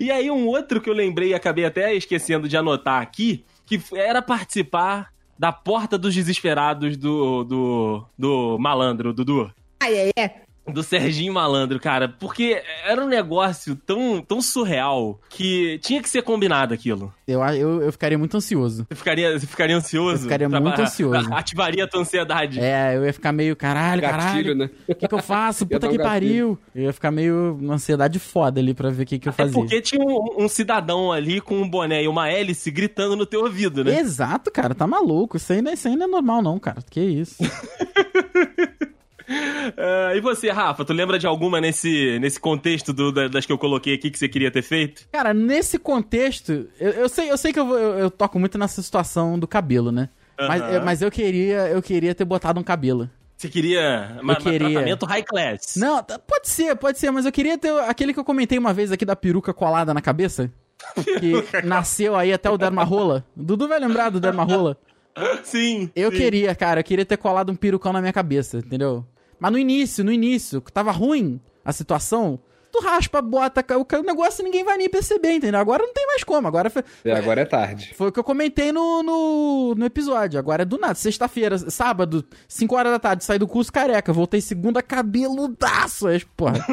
E 0.00 0.10
aí, 0.10 0.30
um 0.30 0.46
outro 0.46 0.80
que 0.80 0.88
eu 0.88 0.94
lembrei 0.94 1.30
e 1.30 1.34
acabei 1.34 1.64
até 1.64 1.94
esquecendo 1.94 2.48
de 2.48 2.56
anotar 2.56 3.00
aqui, 3.00 3.44
que 3.66 3.80
era 3.94 4.20
participar 4.22 5.12
da 5.38 5.52
Porta 5.52 5.98
dos 5.98 6.14
Desesperados 6.14 6.96
do, 6.96 7.44
do, 7.44 8.06
do 8.18 8.58
Malandro, 8.58 9.12
Dudu. 9.12 9.52
Ai, 9.80 10.12
ai, 10.16 10.24
é. 10.24 10.43
Do 10.66 10.82
Serginho 10.82 11.32
Malandro, 11.34 11.78
cara. 11.78 12.08
Porque 12.08 12.62
era 12.86 13.04
um 13.04 13.06
negócio 13.06 13.76
tão, 13.76 14.22
tão 14.22 14.40
surreal 14.40 15.20
que 15.28 15.78
tinha 15.82 16.00
que 16.00 16.08
ser 16.08 16.22
combinado 16.22 16.72
aquilo. 16.72 17.12
Eu, 17.28 17.42
eu, 17.42 17.82
eu 17.82 17.92
ficaria 17.92 18.16
muito 18.16 18.36
ansioso. 18.36 18.86
Você 18.88 18.94
ficaria, 18.94 19.38
você 19.38 19.46
ficaria 19.46 19.76
ansioso? 19.76 20.16
Eu 20.16 20.22
ficaria 20.22 20.48
Pra- 20.48 20.60
muito 20.60 20.80
ansioso. 20.80 21.28
Ativaria 21.34 21.84
a 21.84 21.86
tua 21.88 22.00
ansiedade. 22.00 22.60
É, 22.60 22.96
eu 22.96 23.04
ia 23.04 23.12
ficar 23.12 23.30
meio, 23.32 23.54
caralho, 23.54 24.00
Gatilho, 24.00 24.20
caralho. 24.22 24.54
né? 24.54 24.70
O 24.88 24.94
que, 24.94 25.06
que 25.06 25.14
eu 25.14 25.22
faço? 25.22 25.66
Puta 25.68 25.86
um 25.86 25.90
que 25.90 25.98
gatilho. 25.98 26.10
pariu. 26.10 26.58
Eu 26.74 26.82
ia 26.84 26.92
ficar 26.94 27.10
meio 27.10 27.58
uma 27.60 27.74
ansiedade 27.74 28.18
foda 28.18 28.58
ali 28.58 28.72
pra 28.72 28.88
ver 28.90 29.02
o 29.02 29.06
que, 29.06 29.18
que 29.18 29.28
eu 29.28 29.32
Até 29.32 29.42
fazia. 29.44 29.60
porque 29.60 29.80
tinha 29.82 30.02
um, 30.02 30.44
um 30.44 30.48
cidadão 30.48 31.12
ali 31.12 31.40
com 31.42 31.60
um 31.60 31.68
boné 31.68 32.02
e 32.04 32.08
uma 32.08 32.28
hélice 32.30 32.70
gritando 32.70 33.16
no 33.16 33.26
teu 33.26 33.42
ouvido, 33.42 33.84
né? 33.84 33.98
Exato, 34.00 34.50
cara, 34.50 34.74
tá 34.74 34.86
maluco. 34.86 35.36
Isso 35.36 35.52
aí, 35.52 35.60
não, 35.60 35.72
isso 35.72 35.86
aí 35.88 35.94
não 35.96 36.06
é 36.06 36.08
normal, 36.10 36.40
não, 36.42 36.58
cara. 36.58 36.78
Que 36.90 37.00
isso? 37.02 37.36
Ah, 39.76 40.12
e 40.14 40.20
você, 40.20 40.50
Rafa, 40.50 40.84
tu 40.84 40.92
lembra 40.92 41.18
de 41.18 41.26
alguma 41.26 41.60
nesse, 41.60 42.18
nesse 42.18 42.38
contexto 42.38 42.92
do- 42.92 43.10
da- 43.10 43.28
das 43.28 43.46
que 43.46 43.52
eu 43.52 43.56
coloquei 43.58 43.94
aqui 43.94 44.10
que 44.10 44.18
você 44.18 44.28
queria 44.28 44.50
ter 44.50 44.62
feito? 44.62 45.06
Cara, 45.10 45.32
nesse 45.32 45.78
contexto, 45.78 46.68
eu, 46.78 46.90
eu 46.90 47.08
sei, 47.08 47.30
eu 47.30 47.38
sei 47.38 47.52
que 47.52 47.58
eu, 47.58 47.68
eu, 47.74 47.98
eu 47.98 48.10
toco 48.10 48.38
muito 48.38 48.58
nessa 48.58 48.82
situação 48.82 49.38
do 49.38 49.46
cabelo, 49.48 49.90
né? 49.90 50.10
Mas, 50.38 50.74
eu, 50.74 50.84
mas 50.84 51.02
eu 51.02 51.10
queria, 51.10 51.68
eu 51.68 51.80
queria 51.80 52.14
ter 52.14 52.24
botado 52.24 52.60
um 52.60 52.62
cabelo. 52.62 53.08
Você 53.36 53.48
queria, 53.48 54.18
ma- 54.22 54.36
queria. 54.36 54.70
tratamento 54.70 55.06
high 55.06 55.22
class? 55.22 55.76
Não, 55.76 56.02
pode 56.02 56.48
ser, 56.48 56.76
pode 56.76 56.98
ser, 56.98 57.10
mas 57.10 57.24
eu 57.24 57.32
queria 57.32 57.56
ter 57.56 57.72
aquele 57.80 58.12
que 58.12 58.20
eu 58.20 58.24
comentei 58.24 58.58
uma 58.58 58.72
vez 58.72 58.92
aqui 58.92 59.04
da 59.04 59.16
peruca 59.16 59.52
colada 59.54 59.94
na 59.94 60.00
cabeça. 60.02 60.50
Que 61.18 61.62
nasceu 61.64 62.14
aí 62.14 62.32
até 62.32 62.50
o 62.50 62.58
Dermarola. 62.58 63.24
Dudu 63.34 63.66
vai 63.66 63.80
lembrar 63.80 64.10
do 64.10 64.20
Dermarola. 64.20 64.76
Sim. 65.44 65.88
Eu 65.94 66.10
sim. 66.10 66.16
queria, 66.18 66.54
cara, 66.54 66.80
eu 66.80 66.84
queria 66.84 67.04
ter 67.06 67.16
colado 67.16 67.50
um 67.50 67.54
perucão 67.56 67.92
na 67.92 68.00
minha 68.00 68.12
cabeça, 68.12 68.58
entendeu? 68.58 69.06
Mas 69.38 69.52
no 69.52 69.58
início, 69.58 70.04
no 70.04 70.12
início, 70.12 70.60
que 70.60 70.72
tava 70.72 70.90
ruim 70.90 71.40
a 71.64 71.72
situação, 71.72 72.38
tu 72.70 72.80
raspa, 72.80 73.22
bota 73.22 73.64
o 73.78 74.02
negócio 74.02 74.42
e 74.42 74.44
ninguém 74.44 74.64
vai 74.64 74.76
nem 74.76 74.88
perceber, 74.88 75.32
entendeu? 75.32 75.60
Agora 75.60 75.84
não 75.84 75.92
tem 75.92 76.06
mais 76.06 76.24
como, 76.24 76.48
agora 76.48 76.68
foi, 76.68 76.82
É, 77.04 77.12
agora 77.12 77.42
é 77.42 77.44
tarde. 77.44 77.94
foi 77.94 78.08
o 78.08 78.12
que 78.12 78.18
eu 78.18 78.24
comentei 78.24 78.72
no, 78.72 79.02
no, 79.02 79.74
no 79.76 79.84
episódio. 79.86 80.38
Agora 80.40 80.62
é 80.62 80.64
do 80.64 80.76
nada, 80.76 80.94
sexta-feira, 80.94 81.56
sábado, 81.70 82.24
5 82.48 82.74
horas 82.74 82.92
da 82.92 82.98
tarde, 82.98 83.24
saí 83.24 83.38
do 83.38 83.46
curso 83.46 83.72
careca, 83.72 84.12
voltei 84.12 84.40
segunda 84.40 84.82
cabeludaço. 84.82 86.08
Aí, 86.08 86.20
porra. 86.36 86.64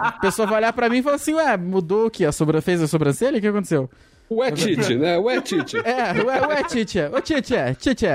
a 0.00 0.12
pessoa 0.12 0.46
vai 0.46 0.58
olhar 0.58 0.72
pra 0.72 0.88
mim 0.88 0.98
e 0.98 1.02
fala 1.02 1.16
assim, 1.16 1.34
ué, 1.34 1.56
mudou 1.56 2.06
o 2.06 2.10
quê? 2.10 2.24
A 2.24 2.32
sobra... 2.32 2.60
Fez 2.60 2.82
a 2.82 2.88
sobrancelha? 2.88 3.38
O 3.38 3.40
que 3.40 3.46
aconteceu? 3.46 3.88
Ué, 4.30 4.50
Tite, 4.50 4.96
né? 4.96 5.16
Ué, 5.18 5.40
Tite. 5.40 5.78
É, 5.78 6.12
ué, 6.22 6.46
ué, 6.46 6.64
Tite, 6.64 6.98
ô 7.12 7.20
Tite, 7.20 7.54
Tite. 7.78 8.06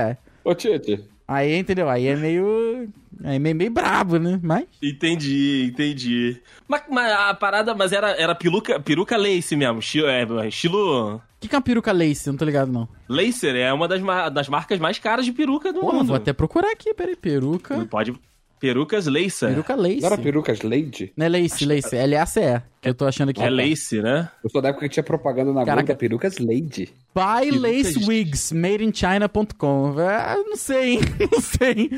Ô, 0.44 0.54
Tite. 0.54 1.13
Aí, 1.26 1.56
entendeu? 1.56 1.88
Aí 1.88 2.06
é 2.06 2.14
meio. 2.16 2.88
Aí 3.24 3.36
é 3.36 3.38
meio, 3.38 3.56
meio 3.56 3.70
brabo, 3.70 4.18
né? 4.18 4.38
Mas. 4.42 4.66
Entendi, 4.82 5.66
entendi. 5.72 6.36
Mas, 6.68 6.82
mas 6.90 7.12
a 7.12 7.32
parada, 7.34 7.74
mas 7.74 7.92
era, 7.92 8.10
era 8.20 8.34
peruca, 8.34 8.78
peruca 8.80 9.16
lace 9.16 9.56
mesmo, 9.56 9.78
estilo, 9.78 10.06
é, 10.08 10.48
estilo... 10.48 11.16
O 11.16 11.20
que, 11.40 11.48
que 11.48 11.54
é 11.54 11.58
uma 11.58 11.62
peruca 11.62 11.92
lace? 11.92 12.28
Não 12.28 12.36
tô 12.36 12.44
ligado, 12.44 12.70
não. 12.72 12.88
Lacer 13.08 13.54
é 13.54 13.72
uma 13.72 13.86
das, 13.86 14.00
ma- 14.00 14.28
das 14.28 14.48
marcas 14.48 14.78
mais 14.78 14.98
caras 14.98 15.24
de 15.26 15.32
peruca 15.32 15.72
do 15.72 15.80
Porra, 15.80 15.94
mundo. 15.98 16.06
vou 16.08 16.16
até 16.16 16.32
procurar 16.32 16.70
aqui, 16.72 16.92
peraí. 16.94 17.16
Peruca. 17.16 17.86
Pode... 17.90 18.14
Perucas 18.64 19.06
Lacer. 19.06 19.48
Peruca 19.50 19.74
lace. 19.74 20.00
Não 20.00 20.06
era 20.06 20.16
perucas 20.18 20.62
Lady? 20.62 21.12
Não 21.16 21.26
é 21.26 21.28
lace, 21.28 21.66
lace. 21.66 21.94
L-A-C-E. 21.96 22.62
Que 22.80 22.88
eu 22.88 22.94
tô 22.94 23.04
achando 23.06 23.28
aqui. 23.28 23.42
É 23.42 23.50
lace, 23.50 24.00
né? 24.00 24.30
Eu 24.42 24.48
sou 24.48 24.62
da 24.62 24.70
época 24.70 24.88
que 24.88 24.94
tinha 24.94 25.02
propaganda 25.04 25.52
na 25.52 25.60
Caraca. 25.64 25.74
Globo 25.82 25.88
da 25.88 25.94
perucas 25.96 26.38
Lady. 26.38 26.90
Buy 27.14 27.50
lace 27.50 27.98
de- 27.98 28.06
wigs 28.08 28.52
made 28.52 28.82
in 28.82 28.92
China.com. 28.94 29.94
Ah, 29.98 30.36
não 30.46 30.56
sei, 30.56 30.94
hein? 30.94 31.00
Não 31.30 31.40
sei. 31.40 31.90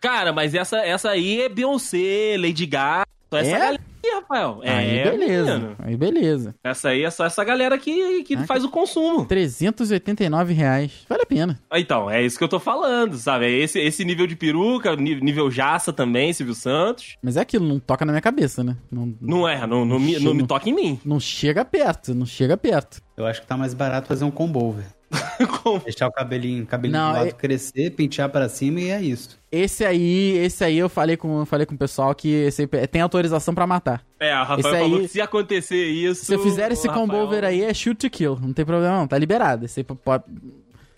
Cara, 0.00 0.32
mas 0.32 0.54
essa, 0.54 0.78
essa 0.84 1.10
aí 1.10 1.40
é 1.42 1.48
Beyoncé, 1.48 2.36
Lady 2.38 2.66
Gaga, 2.66 3.06
essa 3.32 3.48
É? 3.50 3.58
galera 3.58 3.80
aí, 4.04 4.14
Rafael. 4.20 4.60
aí 4.62 4.98
é, 4.98 5.10
beleza. 5.10 5.54
menino. 5.58 5.76
Aí 5.78 5.96
beleza. 5.96 6.54
Essa 6.64 6.88
aí 6.90 7.02
é 7.04 7.10
só 7.10 7.24
essa 7.24 7.42
galera 7.44 7.76
que, 7.78 8.22
que 8.24 8.34
Ah, 8.34 8.44
faz 8.46 8.64
o 8.64 8.70
consumo. 8.70 9.24
389 9.26 10.52
reais. 10.54 10.92
Vale 11.08 11.22
a 11.22 11.26
pena. 11.26 11.60
Então, 11.74 12.10
é 12.10 12.22
isso 12.22 12.38
que 12.38 12.44
eu 12.44 12.48
tô 12.48 12.58
falando, 12.60 13.16
sabe? 13.16 13.46
É 13.46 13.50
esse, 13.50 13.78
esse 13.78 14.04
nível 14.04 14.26
de 14.26 14.36
peruca, 14.36 14.94
nível 14.96 15.50
jaça 15.50 15.92
também, 15.92 16.32
Silvio 16.32 16.54
Santos. 16.54 17.16
Mas 17.22 17.36
é 17.36 17.40
aquilo, 17.40 17.66
não 17.66 17.78
toca 17.78 18.04
na 18.04 18.12
minha 18.12 18.22
cabeça, 18.22 18.62
né? 18.64 18.76
Não, 18.90 19.14
Não 19.20 19.48
é, 19.48 19.66
não, 19.66 19.84
não, 19.84 19.98
me, 19.98 20.18
não 20.18 20.34
me 20.34 20.46
toca 20.46 20.68
em 20.68 20.74
mim. 20.74 21.00
não 21.04 21.18
chega 21.20 21.64
perto, 21.64 22.14
não 22.14 22.26
chega 22.26 22.56
perto. 22.56 23.00
Eu 23.16 23.26
acho 23.26 23.40
que 23.40 23.46
tá 23.46 23.56
mais 23.56 23.74
barato 23.74 24.08
fazer 24.08 24.24
um 24.24 24.30
combo, 24.30 24.72
velho. 24.72 24.86
Como? 25.62 25.80
Deixar 25.80 26.08
o 26.08 26.12
cabelinho, 26.12 26.64
cabelinho 26.66 26.98
Não, 26.98 27.12
do 27.12 27.18
lado 27.18 27.28
é- 27.28 27.32
crescer, 27.32 27.90
pentear 27.90 28.28
pra 28.30 28.48
cima 28.48 28.80
e 28.80 28.90
é 28.90 29.00
isso. 29.00 29.38
Esse 29.50 29.84
aí, 29.84 30.38
esse 30.38 30.64
aí 30.64 30.78
eu 30.78 30.88
falei 30.88 31.16
com, 31.16 31.44
falei 31.44 31.66
com 31.66 31.74
o 31.74 31.78
pessoal 31.78 32.14
que 32.14 32.28
esse 32.28 32.62
aí 32.72 32.86
tem 32.88 33.02
autorização 33.02 33.54
pra 33.54 33.66
matar. 33.66 34.02
É, 34.18 34.32
a 34.32 34.42
Rafael 34.42 34.58
Esse 34.60 34.68
aí- 34.76 34.82
falou 34.82 35.00
que 35.00 35.08
se 35.08 35.20
acontecer 35.20 35.84
isso. 35.86 36.24
Se 36.24 36.34
eu 36.34 36.38
fizer 36.38 36.72
esse 36.72 36.86
o 36.86 36.90
Rafael- 36.90 37.06
combo 37.08 37.18
over 37.22 37.44
aí, 37.44 37.62
é 37.62 37.74
shoot 37.74 37.94
to 37.96 38.10
kill. 38.10 38.38
Não 38.40 38.52
tem 38.52 38.64
problema 38.64 38.98
não, 38.98 39.06
tá 39.06 39.18
liberado. 39.18 39.64
Esse 39.66 39.80
aí 39.80 39.84
pode, 39.84 40.24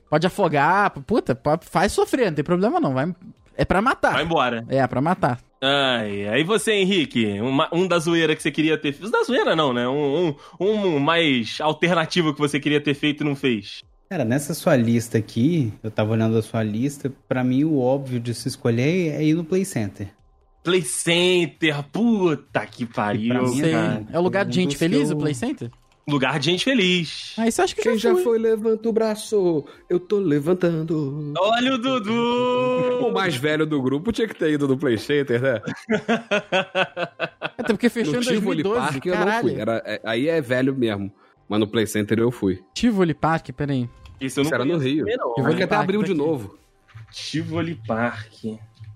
pode 0.09 0.27
afogar, 0.27 0.91
puta, 0.91 1.35
pode- 1.35 1.67
faz 1.67 1.93
sofrer, 1.93 2.27
não 2.27 2.35
tem 2.35 2.45
problema 2.45 2.79
não. 2.79 2.95
Vai, 2.95 3.13
é 3.57 3.65
pra 3.65 3.83
matar. 3.83 4.13
Vai 4.13 4.23
embora. 4.25 4.65
É, 4.69 4.87
pra 4.87 5.01
matar. 5.01 5.41
Ai, 5.61 6.29
aí 6.29 6.45
você, 6.45 6.73
Henrique, 6.73 7.41
uma- 7.41 7.69
um 7.73 7.89
da 7.89 7.99
zoeira 7.99 8.37
que 8.37 8.43
você 8.43 8.51
queria 8.51 8.77
ter 8.77 8.93
feito. 8.93 9.11
Da 9.11 9.23
zoeira 9.25 9.57
não, 9.57 9.73
né? 9.73 9.89
Um, 9.89 10.35
um, 10.61 10.67
um 10.67 10.99
mais 11.01 11.59
alternativo 11.61 12.35
que 12.35 12.39
você 12.41 12.61
queria 12.61 12.81
ter 12.83 12.93
feito 12.95 13.23
e 13.23 13.27
não 13.27 13.35
fez. 13.35 13.83
Cara, 14.09 14.25
nessa 14.25 14.55
sua 14.55 14.77
lista 14.77 15.19
aqui, 15.19 15.73
eu 15.83 15.91
tava 15.91 16.13
olhando 16.13 16.37
a 16.37 16.43
sua 16.43 16.63
lista, 16.63 17.13
pra 17.27 17.43
mim 17.43 17.65
o 17.65 17.79
óbvio 17.79 18.21
de 18.21 18.35
se 18.35 18.49
escolher 18.49 19.15
é 19.15 19.25
ir 19.25 19.35
no 19.35 19.45
Play 19.45 19.65
Center. 19.65 20.09
Play 20.63 20.83
Center, 20.83 21.83
puta 21.91 22.65
que 22.67 22.87
pariu, 22.87 23.43
mim 23.43 23.61
Sei. 23.61 23.73
cara. 23.73 24.07
É 24.13 24.19
o 24.19 24.23
lugar 24.23 24.45
de 24.45 24.55
gente 24.55 24.77
feliz, 24.77 25.11
o 25.11 25.17
Play 25.17 25.35
Center? 25.35 25.71
Lugar 26.07 26.39
de 26.39 26.51
gente 26.51 26.65
feliz. 26.65 27.33
Ah, 27.39 27.49
isso 27.49 27.63
eu 27.63 27.65
acho 27.65 27.75
que 27.75 27.81
Quem 27.83 27.97
já 27.97 28.11
já 28.11 28.15
fui. 28.15 28.25
foi, 28.25 28.39
levanta 28.39 28.87
o 28.89 28.93
braço. 28.93 29.65
Eu 29.89 29.99
tô 29.99 30.19
levantando. 30.19 31.33
Olha 31.39 31.75
o 31.75 31.79
Dudu! 31.79 33.07
O 33.07 33.11
mais 33.13 33.35
velho 33.37 33.65
do 33.65 33.81
grupo 33.81 34.13
tinha 34.13 34.29
que 34.29 34.35
ter 34.35 34.53
ido 34.53 34.69
no 34.69 34.77
Play 34.77 34.99
Center, 34.99 35.41
né? 35.41 35.63
Até 37.57 37.73
porque 37.73 37.89
fechou 37.89 38.15
no 38.15 38.21
em 38.21 38.23
Tivoli 38.23 38.63
2012, 38.63 38.87
Park 38.93 39.07
eu 39.07 39.15
não 39.15 39.19
caralho. 39.25 39.49
fui. 39.49 39.61
Era, 39.61 39.83
é- 39.87 40.01
aí 40.05 40.29
é 40.29 40.41
velho 40.43 40.75
mesmo. 40.77 41.11
Mas 41.49 41.61
no 41.61 41.67
Play 41.67 41.87
Center 41.87 42.19
eu 42.19 42.31
fui. 42.31 42.63
Tivoli 42.75 43.15
Park, 43.15 43.51
peraí. 43.53 43.89
Isso 44.21 44.41
eu 44.41 44.45
não 44.45 44.49
Isso 44.49 44.55
era 44.55 44.65
no 44.65 44.79
Rio. 44.79 45.07
Eu 45.09 45.19
vou 45.37 45.47
acho 45.47 45.57
que 45.57 45.63
até 45.63 45.77
abriu 45.77 46.01
tá 46.01 46.07
de 46.07 46.13
aqui. 46.13 46.21
novo. 46.21 46.59
Tivoli 47.13 47.75
Park. 47.87 48.33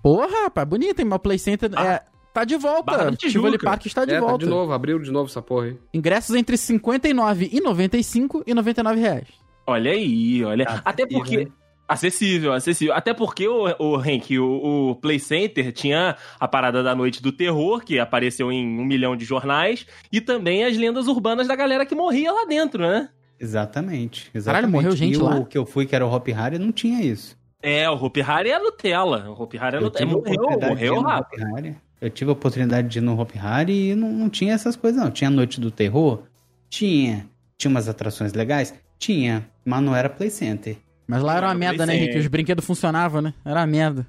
Porra, 0.03 0.45
rapaz, 0.45 0.67
bonito, 0.69 1.01
hein? 1.01 1.07
Mas 1.07 1.17
o 1.17 1.21
Play 1.21 1.39
Center 1.39 1.69
Bar- 1.71 1.85
é, 1.87 2.03
tá 2.33 2.45
de 2.45 2.57
volta. 2.57 3.13
Tivoli 3.17 3.59
Park 3.59 3.87
está 3.87 4.05
de 4.05 4.15
é, 4.15 4.21
volta. 4.21 4.39
tá 4.39 4.45
de 4.45 4.47
novo, 4.51 4.73
abriu 4.73 4.99
de 4.99 5.11
novo 5.11 5.29
essa 5.29 5.43
porra 5.43 5.67
aí. 5.67 5.77
Ingressos 5.93 6.35
entre 6.37 6.57
59 6.57 7.51
e 7.53 7.61
95 7.61 8.45
e 8.47 8.55
99 8.55 9.01
reais. 9.01 9.27
Olha 9.67 9.91
aí, 9.91 10.43
olha. 10.45 10.65
Tá 10.65 10.81
Até 10.85 11.03
acessível, 11.03 11.25
porque. 11.25 11.53
Acessível, 11.89 12.53
acessível. 12.53 12.95
Até 12.95 13.15
porque, 13.15 13.49
o, 13.49 13.65
o 13.79 13.97
Hank, 13.97 14.39
o, 14.39 14.91
o 14.91 14.97
Play 14.97 15.19
Center 15.19 15.73
tinha 15.73 16.17
a 16.39 16.47
parada 16.47 16.83
da 16.83 16.95
noite 16.95 17.23
do 17.23 17.33
terror, 17.33 17.83
que 17.83 17.99
apareceu 17.99 18.53
em 18.53 18.79
um 18.79 18.85
milhão 18.85 19.17
de 19.17 19.25
jornais, 19.25 19.87
e 20.13 20.21
também 20.21 20.65
as 20.65 20.77
lendas 20.77 21.09
urbanas 21.09 21.49
da 21.49 21.57
galera 21.57 21.87
que 21.87 21.95
morria 21.95 22.31
lá 22.31 22.45
dentro, 22.45 22.83
né? 22.83 23.09
Exatamente. 23.41 24.31
exatamente. 24.35 24.45
Caralho, 24.45 24.69
morreu 24.69 24.95
gente 24.95 25.15
e 25.15 25.23
lá? 25.23 25.37
o 25.37 25.47
que 25.47 25.57
eu 25.57 25.65
fui, 25.65 25.87
que 25.87 25.95
era 25.95 26.05
o 26.05 26.13
Hop 26.13 26.29
Harry, 26.29 26.59
não 26.59 26.73
tinha 26.73 27.01
isso. 27.01 27.39
É, 27.63 27.89
o 27.89 27.95
Hopi 27.95 28.21
Hari 28.21 28.51
é 28.51 28.59
Nutella. 28.59 29.31
O 29.31 29.43
Hopi 29.43 29.59
Hari 29.59 29.77
é 29.77 29.79
Eu 29.79 29.83
Nutella. 29.85 30.07
tive 30.07 30.15
a 30.15 30.19
Morreu, 30.19 30.43
oportunidade 30.43 30.77
de 30.79 30.85
ir 30.85 30.91
morreu 30.91 31.03
rápido. 31.03 31.43
Hop. 31.43 31.77
Eu 32.01 32.11
tive 32.11 32.31
a 32.31 32.33
oportunidade 32.33 32.89
de 32.89 32.99
ir 32.99 33.03
no 33.03 33.21
Hop 33.21 33.31
Hari 33.37 33.91
e 33.91 33.95
não, 33.97 34.13
não 34.13 34.29
tinha 34.29 34.55
essas 34.55 34.77
coisas, 34.77 35.03
não. 35.03 35.11
Tinha 35.11 35.29
Noite 35.31 35.61
do 35.61 35.71
Terror? 35.71 36.23
Tinha. 36.71 37.27
Tinha 37.57 37.71
umas 37.71 37.89
atrações 37.89 38.33
legais? 38.33 38.73
Tinha. 38.99 39.49
Mas 39.65 39.83
não 39.83 39.97
era 39.97 40.09
Play 40.09 40.31
Center. 40.31 40.77
Mas 41.09 41.23
lá 41.23 41.37
era 41.39 41.47
uma 41.47 41.55
merda, 41.55 41.87
né, 41.87 41.97
Henrique? 41.97 42.19
Os 42.19 42.27
brinquedos 42.27 42.65
funcionavam, 42.67 43.23
né? 43.23 43.33
Era 43.43 43.61
uma 43.61 43.67
merda. 43.67 44.07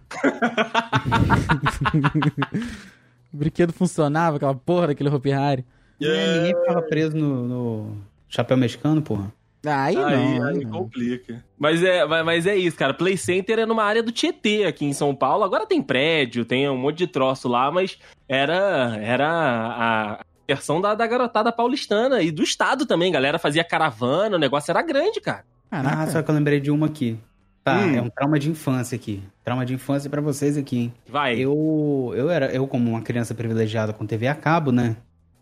O 3.33 3.37
brinquedo 3.37 3.71
funcionava, 3.73 4.37
aquela 4.37 4.53
porra 4.55 4.87
daquele 4.87 5.09
Hopi 5.09 5.31
Hari. 5.31 5.65
É, 6.01 6.35
ninguém 6.37 6.55
ficava 6.55 6.81
preso 6.81 7.15
no, 7.15 7.47
no 7.47 7.97
chapéu 8.27 8.57
mexicano, 8.57 9.01
porra. 9.01 9.31
Aí, 9.65 9.95
Aí, 9.97 10.15
não. 10.37 10.45
aí 10.45 10.57
aí 10.57 10.63
não. 10.65 10.71
complica. 10.71 11.43
Mas 11.57 11.83
é, 11.83 12.05
mas- 12.05 12.25
mas 12.25 12.45
é 12.47 12.55
isso, 12.55 12.77
cara. 12.77 12.93
Play 12.93 13.17
Center 13.17 13.59
é 13.59 13.65
numa 13.65 13.83
área 13.83 14.01
do 14.01 14.11
Tietê 14.11 14.63
aqui 14.65 14.85
em 14.85 14.93
São 14.93 15.13
Paulo. 15.13 15.43
Agora 15.43 15.65
tem 15.65 15.81
prédio, 15.81 16.45
tem 16.45 16.69
um 16.69 16.77
monte 16.77 16.99
de 16.99 17.07
troço 17.07 17.49
lá, 17.49 17.69
mas 17.69 17.97
era, 18.27 18.97
era 19.01 19.27
a 19.29 20.19
versão 20.47 20.79
da, 20.79 20.95
da 20.95 21.05
garotada 21.05 21.51
paulistana 21.51 22.21
e 22.21 22.31
do 22.31 22.41
estado 22.41 22.85
também. 22.85 23.11
Galera 23.11 23.37
fazia 23.37 23.63
caravana, 23.63 24.37
o 24.37 24.39
negócio 24.39 24.71
era 24.71 24.81
grande, 24.81 25.19
cara. 25.19 25.43
Caraca. 25.69 26.01
Ah, 26.03 26.07
só 26.07 26.21
que 26.21 26.29
eu 26.31 26.35
lembrei 26.35 26.59
de 26.59 26.71
uma 26.71 26.87
aqui. 26.87 27.17
Tá, 27.63 27.77
Hum. 27.79 27.95
é 27.95 28.01
um 28.01 28.09
trauma 28.09 28.39
de 28.39 28.49
infância 28.49 28.95
aqui. 28.95 29.21
Trauma 29.43 29.65
de 29.65 29.73
infância 29.73 30.09
pra 30.09 30.21
vocês 30.21 30.57
aqui, 30.57 30.77
hein? 30.77 30.93
Vai. 31.07 31.37
Eu, 31.37 32.13
eu 32.15 32.29
era, 32.29 32.47
eu 32.51 32.67
como 32.67 32.89
uma 32.89 33.01
criança 33.01 33.35
privilegiada 33.35 33.91
com 33.93 34.05
TV 34.05 34.27
a 34.27 34.35
cabo, 34.35 34.71
né? 34.71 34.95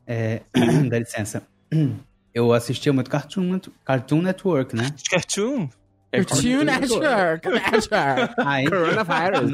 É, 0.05 0.41
dá 0.89 0.99
licença. 0.99 1.43
Eu 2.33 2.53
assistia 2.53 2.91
muito 2.91 3.09
Cartoon, 3.09 3.59
Cartoon 3.85 4.21
Network, 4.21 4.75
né? 4.75 4.89
Cartoon? 5.09 5.69
Cartoon 6.11 6.63
Network. 6.63 7.47
Network. 7.49 8.33
Aí, 8.45 8.65
Coronavirus. 8.67 9.51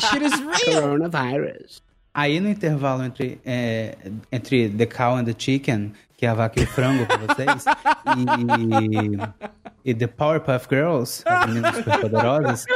Shit 0.00 0.24
is 0.24 0.32
real. 0.66 0.82
Coronavirus. 0.82 1.82
aí 2.12 2.40
no 2.40 2.48
intervalo 2.48 3.04
entre, 3.04 3.40
é, 3.44 3.96
entre 4.32 4.68
The 4.68 4.86
Cow 4.86 5.16
and 5.16 5.24
the 5.26 5.34
Chicken, 5.38 5.92
que 6.20 6.26
é 6.26 6.28
a 6.28 6.34
vaca 6.34 6.60
e 6.60 6.64
o 6.64 6.66
frango 6.66 7.06
pra 7.06 7.16
vocês, 7.16 7.64
e, 9.84 9.90
e 9.90 9.94
The 9.94 10.06
Powerpuff 10.06 10.66
Girls, 10.68 11.22
as 11.24 11.46
meninas 11.46 11.76
superpoderosas, 11.76 12.66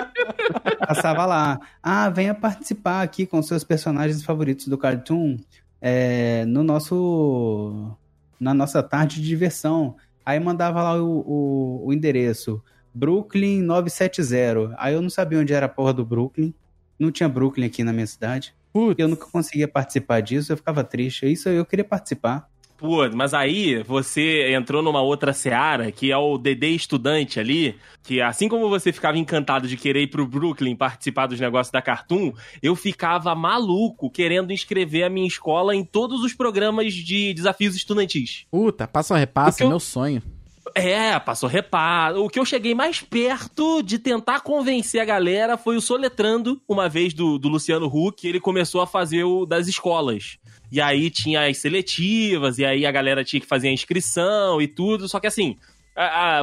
passava 0.89 1.27
lá. 1.27 1.61
Ah, 1.83 2.09
venha 2.09 2.35
participar 2.35 3.03
aqui 3.03 3.27
com 3.27 3.43
seus 3.43 3.63
personagens 3.63 4.25
favoritos 4.25 4.67
do 4.67 4.79
Cartoon 4.79 5.37
é, 5.79 6.47
no 6.47 6.65
nosso 6.65 7.95
na 8.41 8.55
nossa 8.55 8.83
tarde 8.83 9.17
de 9.17 9.29
diversão. 9.29 9.95
Aí 10.25 10.41
mandava 10.41 10.83
lá 10.83 10.95
o, 10.97 11.19
o, 11.27 11.89
o 11.89 11.93
endereço 11.93 12.65
Brooklyn 12.95 13.61
970. 13.61 14.75
Aí 14.79 14.95
eu 14.95 15.03
não 15.03 15.11
sabia 15.11 15.39
onde 15.39 15.53
era 15.53 15.67
a 15.67 15.69
porra 15.69 15.93
do 15.93 16.03
Brooklyn. 16.03 16.55
Não 16.99 17.13
tinha 17.13 17.29
Brooklyn 17.29 17.67
aqui 17.67 17.85
na 17.85 17.93
minha 17.93 18.07
cidade. 18.07 18.55
Putz. 18.73 18.99
Eu 18.99 19.07
nunca 19.07 19.27
conseguia 19.27 19.69
participar 19.69 20.23
disso, 20.23 20.51
eu 20.51 20.57
ficava 20.57 20.83
triste. 20.83 21.31
Isso 21.31 21.51
eu 21.51 21.67
queria 21.67 21.85
participar. 21.85 22.49
Pô, 22.77 23.09
mas 23.15 23.33
aí 23.33 23.83
você 23.85 24.53
entrou 24.53 24.83
numa 24.83 25.01
outra 25.01 25.33
seara, 25.33 25.91
que 25.93 26.11
é 26.11 26.17
o 26.17 26.37
DD 26.37 26.71
estudante 26.71 27.39
ali, 27.39 27.77
que 28.03 28.21
assim 28.21 28.49
como 28.49 28.69
você 28.69 28.93
ficava 28.93 29.17
encantado 29.17 29.69
de 29.69 29.77
querer 29.77 30.03
ir 30.03 30.07
pro 30.09 30.27
Brooklyn 30.27 30.75
participar 30.77 31.27
dos 31.27 31.39
negócios 31.41 31.71
da 31.71 31.81
Cartoon, 31.81 32.33
eu 32.63 32.75
ficava 32.75 33.35
maluco 33.35 34.11
querendo 34.11 34.53
inscrever 34.53 35.05
a 35.05 35.09
minha 35.09 35.27
escola 35.27 35.75
em 35.75 35.85
todos 35.85 36.23
os 36.23 36.35
programas 36.35 36.93
de 36.93 37.33
desafios 37.33 37.77
estudantis. 37.77 38.45
Puta, 38.51 38.87
passa 38.89 39.17
repassa, 39.17 39.51
Porque 39.53 39.65
eu- 39.65 39.69
meu 39.69 39.81
sonho. 39.81 40.23
É, 40.75 41.17
passou 41.21 41.49
reparo. 41.49 42.25
O 42.25 42.29
que 42.29 42.39
eu 42.39 42.45
cheguei 42.45 42.75
mais 42.75 43.01
perto 43.01 43.83
de 43.83 43.99
tentar 43.99 44.41
convencer 44.41 45.01
a 45.01 45.05
galera 45.05 45.57
foi 45.57 45.77
o 45.77 45.81
Soletrando, 45.81 46.61
uma 46.69 46.89
vez 46.89 47.15
do, 47.15 47.39
do 47.39 47.49
Luciano 47.49 47.87
Huck, 47.87 48.27
ele 48.27 48.41
começou 48.41 48.81
a 48.81 48.87
fazer 48.87 49.23
o 49.25 49.47
das 49.47 49.69
escolas. 49.69 50.39
E 50.75 50.81
aí 50.81 51.09
tinha 51.09 51.47
as 51.47 51.59
seletivas, 51.59 52.59
e 52.59 52.65
aí 52.65 52.85
a 52.85 52.91
galera 52.91 53.23
tinha 53.23 53.41
que 53.41 53.47
fazer 53.47 53.69
a 53.69 53.73
inscrição 53.73 54.61
e 54.61 54.67
tudo. 54.67 55.09
Só 55.09 55.21
que 55.21 55.29
assim, 55.29 55.57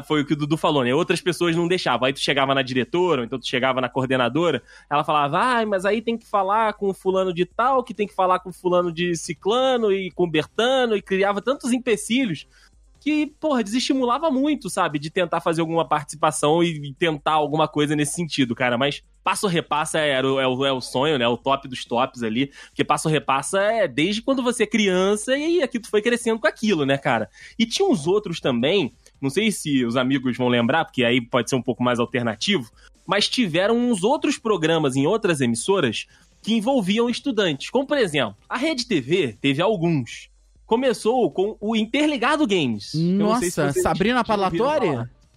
foi 0.07 0.21
o 0.21 0.25
que 0.25 0.31
o 0.31 0.35
Dudu 0.37 0.55
falou, 0.55 0.85
né? 0.85 0.95
Outras 0.95 1.19
pessoas 1.19 1.53
não 1.53 1.67
deixavam. 1.67 2.05
Aí 2.07 2.13
tu 2.13 2.21
chegava 2.21 2.55
na 2.55 2.61
diretora, 2.61 3.19
ou 3.19 3.25
então 3.25 3.37
tu 3.37 3.45
chegava 3.45 3.81
na 3.81 3.89
coordenadora, 3.89 4.63
ela 4.89 5.03
falava, 5.03 5.37
ai, 5.37 5.65
mas 5.65 5.83
aí 5.83 6.01
tem 6.01 6.17
que 6.17 6.25
falar 6.25 6.71
com 6.75 6.87
o 6.87 6.93
fulano 6.93 7.33
de 7.33 7.45
tal, 7.45 7.83
que 7.83 7.93
tem 7.93 8.07
que 8.07 8.15
falar 8.15 8.39
com 8.39 8.51
o 8.51 8.53
fulano 8.53 8.89
de 8.89 9.13
ciclano 9.17 9.91
e 9.91 10.09
com 10.11 10.29
Bertano, 10.29 10.95
e 10.95 11.01
criava 11.01 11.41
tantos 11.41 11.73
empecilhos 11.73 12.47
que, 13.01 13.33
porra, 13.39 13.63
desestimulava 13.63 14.29
muito, 14.29 14.69
sabe? 14.69 14.99
De 14.99 15.09
tentar 15.09 15.41
fazer 15.41 15.59
alguma 15.61 15.83
participação 15.85 16.63
e 16.63 16.93
tentar 16.93 17.31
alguma 17.33 17.67
coisa 17.67 17.95
nesse 17.95 18.13
sentido, 18.13 18.53
cara. 18.55 18.77
Mas 18.77 19.01
passo 19.23 19.47
repassa 19.47 19.99
é, 19.99 20.21
o- 20.23 20.39
é, 20.39 20.47
o, 20.47 20.65
é 20.65 20.71
o 20.71 20.79
sonho, 20.79 21.17
né? 21.17 21.27
O 21.27 21.35
top 21.35 21.67
dos 21.67 21.83
tops 21.83 22.21
ali. 22.21 22.51
Porque 22.67 22.83
passo 22.83 23.09
repassa 23.09 23.59
é 23.59 23.87
desde 23.87 24.21
quando 24.21 24.43
você 24.43 24.63
é 24.63 24.67
criança 24.67 25.35
e 25.35 25.63
aqui 25.63 25.79
tu 25.79 25.89
foi 25.89 26.01
crescendo 26.01 26.39
com 26.39 26.47
aquilo, 26.47 26.85
né, 26.85 26.95
cara? 26.97 27.27
E 27.57 27.65
tinha 27.65 27.87
uns 27.89 28.05
outros 28.05 28.39
também, 28.39 28.93
não 29.19 29.31
sei 29.31 29.51
se 29.51 29.83
os 29.83 29.97
amigos 29.97 30.37
vão 30.37 30.47
lembrar, 30.47 30.85
porque 30.85 31.03
aí 31.03 31.19
pode 31.19 31.49
ser 31.49 31.55
um 31.55 31.61
pouco 31.61 31.83
mais 31.83 31.99
alternativo, 31.99 32.69
mas 33.05 33.27
tiveram 33.27 33.75
uns 33.75 34.03
outros 34.03 34.37
programas 34.37 34.95
em 34.95 35.07
outras 35.07 35.41
emissoras 35.41 36.05
que 36.43 36.53
envolviam 36.53 37.09
estudantes. 37.09 37.69
Como, 37.69 37.85
por 37.85 37.97
exemplo, 37.97 38.35
a 38.47 38.57
Rede 38.57 38.85
TV 38.87 39.37
teve 39.41 39.61
alguns. 39.61 40.30
Começou 40.71 41.29
com 41.29 41.57
o 41.59 41.75
Interligado 41.75 42.47
Games. 42.47 42.91
Se 42.91 42.97
Nossa, 43.11 43.41
vocês 43.41 43.83
Sabrina 43.83 44.23
Parlatori? 44.23 44.87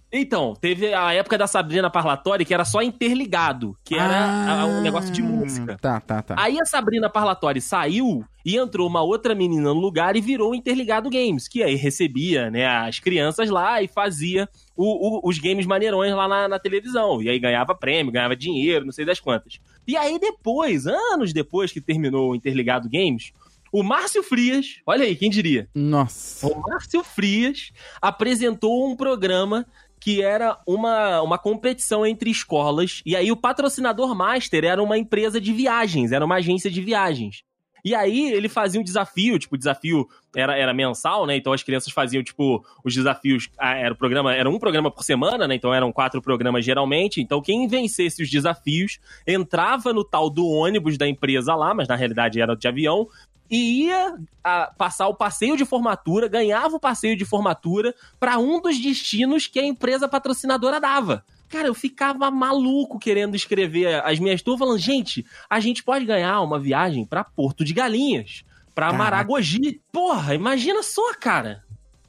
Então, 0.09 0.53
teve 0.55 0.93
a 0.93 1.13
época 1.13 1.37
da 1.37 1.45
Sabrina 1.45 1.89
Parlatori 1.89 2.45
que 2.45 2.53
era 2.53 2.63
só 2.63 2.81
interligado, 2.81 3.75
que 3.83 3.95
era 3.95 4.61
ah, 4.61 4.65
um 4.65 4.81
negócio 4.81 5.11
de 5.11 5.21
música. 5.21 5.77
Tá, 5.81 5.99
tá, 5.99 6.21
tá. 6.21 6.35
Aí 6.37 6.57
a 6.57 6.63
Sabrina 6.63 7.09
Parlatori 7.09 7.59
saiu 7.59 8.23
e 8.45 8.55
entrou 8.55 8.87
uma 8.87 9.01
outra 9.01 9.35
menina 9.35 9.73
no 9.73 9.79
lugar 9.81 10.15
e 10.15 10.21
virou 10.21 10.51
o 10.51 10.55
Interligado 10.55 11.09
Games, 11.09 11.49
que 11.49 11.61
aí 11.61 11.75
recebia 11.75 12.49
né, 12.49 12.65
as 12.65 12.99
crianças 13.01 13.49
lá 13.49 13.81
e 13.81 13.89
fazia 13.89 14.47
o- 14.73 15.17
o- 15.17 15.29
os 15.29 15.37
games 15.37 15.65
maneirões 15.65 16.13
lá 16.15 16.29
na, 16.29 16.47
na 16.47 16.59
televisão. 16.59 17.21
E 17.21 17.27
aí 17.27 17.37
ganhava 17.39 17.75
prêmio, 17.75 18.09
ganhava 18.13 18.37
dinheiro, 18.37 18.85
não 18.85 18.93
sei 18.93 19.03
das 19.03 19.19
quantas. 19.19 19.59
E 19.85 19.97
aí 19.97 20.17
depois, 20.17 20.87
anos 20.87 21.33
depois 21.33 21.73
que 21.73 21.81
terminou 21.81 22.31
o 22.31 22.35
Interligado 22.35 22.89
Games, 22.89 23.33
o 23.79 23.83
Márcio 23.83 24.23
Frias, 24.23 24.77
olha 24.85 25.03
aí, 25.03 25.17
quem 25.17 25.29
diria? 25.29 25.67
Nossa. 25.75 26.47
O 26.47 26.61
Márcio 26.61 27.03
Frias 27.03 27.71
apresentou 28.01 28.89
um 28.89 28.95
programa 28.95 29.65
que 29.99 30.21
era 30.21 30.57
uma, 30.65 31.21
uma 31.21 31.37
competição 31.37 32.05
entre 32.05 32.29
escolas. 32.29 33.01
E 33.05 33.17
aí 33.17 33.31
o 33.33 33.35
patrocinador 33.35 34.15
master 34.15 34.63
era 34.63 34.81
uma 34.81 34.97
empresa 34.97 35.41
de 35.41 35.51
viagens, 35.51 36.13
era 36.13 36.23
uma 36.23 36.35
agência 36.35 36.71
de 36.71 36.79
viagens. 36.81 37.43
E 37.83 37.93
aí 37.93 38.31
ele 38.31 38.47
fazia 38.47 38.79
um 38.79 38.83
desafio, 38.83 39.37
tipo, 39.37 39.55
o 39.55 39.57
desafio 39.57 40.07
era, 40.35 40.57
era 40.57 40.73
mensal, 40.73 41.27
né? 41.27 41.35
Então 41.35 41.51
as 41.53 41.61
crianças 41.61 41.93
faziam, 41.93 42.23
tipo, 42.23 42.65
os 42.83 42.95
desafios. 42.95 43.49
ah, 43.59 43.75
Era 43.75 43.93
o 43.93 43.97
programa, 43.97 44.33
era 44.33 44.49
um 44.49 44.57
programa 44.57 44.89
por 44.89 45.03
semana, 45.03 45.47
né? 45.47 45.53
Então 45.55 45.73
eram 45.73 45.91
quatro 45.91 46.21
programas 46.21 46.63
geralmente. 46.63 47.21
Então 47.21 47.41
quem 47.41 47.67
vencesse 47.67 48.23
os 48.23 48.29
desafios 48.29 48.99
entrava 49.27 49.91
no 49.91 50.03
tal 50.03 50.29
do 50.29 50.47
ônibus 50.47 50.97
da 50.97 51.07
empresa 51.07 51.53
lá, 51.55 51.73
mas 51.75 51.87
na 51.87 51.95
realidade 51.95 52.39
era 52.41 52.55
de 52.55 52.67
avião, 52.67 53.07
e 53.49 53.85
ia 53.85 54.15
ah, 54.43 54.71
passar 54.77 55.07
o 55.07 55.15
passeio 55.15 55.55
de 55.55 55.65
formatura, 55.65 56.27
ganhava 56.27 56.75
o 56.75 56.79
passeio 56.79 57.15
de 57.15 57.25
formatura 57.25 57.93
para 58.19 58.37
um 58.37 58.61
dos 58.61 58.79
destinos 58.79 59.47
que 59.47 59.59
a 59.59 59.65
empresa 59.65 60.07
patrocinadora 60.07 60.79
dava. 60.79 61.23
Cara, 61.47 61.67
eu 61.67 61.73
ficava 61.73 62.31
maluco 62.31 62.97
querendo 62.97 63.35
escrever 63.35 64.03
as 64.03 64.19
minhas 64.19 64.41
turmas, 64.41 64.59
falando, 64.59 64.79
gente, 64.79 65.25
a 65.49 65.59
gente 65.59 65.83
pode 65.83 66.05
ganhar 66.05 66.41
uma 66.41 66.59
viagem 66.59 67.05
para 67.05 67.23
Porto 67.23 67.63
de 67.63 67.73
Galinhas, 67.73 68.43
para. 68.73 68.91
Maragogi. 68.91 69.81
Porra, 69.91 70.35
imagina 70.35 70.83
só, 70.83 71.13
cara. 71.13 71.63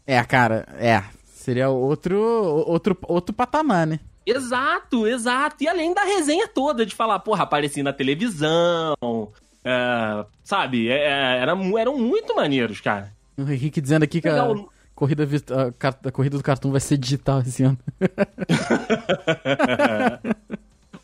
É, 0.07 0.23
cara, 0.25 0.67
é. 0.79 1.05
Seria 1.25 1.69
outro, 1.69 2.19
outro, 2.67 2.99
outro 3.03 3.33
patamar, 3.33 3.87
né? 3.87 4.01
Exato, 4.27 5.07
exato. 5.07 5.63
E 5.63 5.69
além 5.69 5.95
da 5.95 6.03
resenha 6.03 6.49
toda 6.49 6.85
de 6.85 6.93
falar, 6.93 7.21
porra, 7.21 7.45
apareci 7.45 7.85
na 7.85 7.93
televisão, 7.93 9.31
é, 9.67 10.25
sabe? 10.45 10.89
É, 10.89 10.95
é, 10.95 11.39
era, 11.39 11.59
eram 11.79 11.99
muito 11.99 12.37
maneiros, 12.37 12.81
cara. 12.81 13.13
O 13.37 13.43
Henrique 13.43 13.81
dizendo 13.81 14.05
aqui 14.05 14.21
que 14.21 14.29
a 14.29 14.47
corrida, 14.95 15.25
a, 15.25 16.09
a 16.09 16.13
corrida 16.13 16.37
do 16.37 16.43
cartão 16.43 16.71
vai 16.71 16.81
ser 16.81 16.97
digital 16.97 17.41
esse 17.41 17.65
ano. 17.65 17.77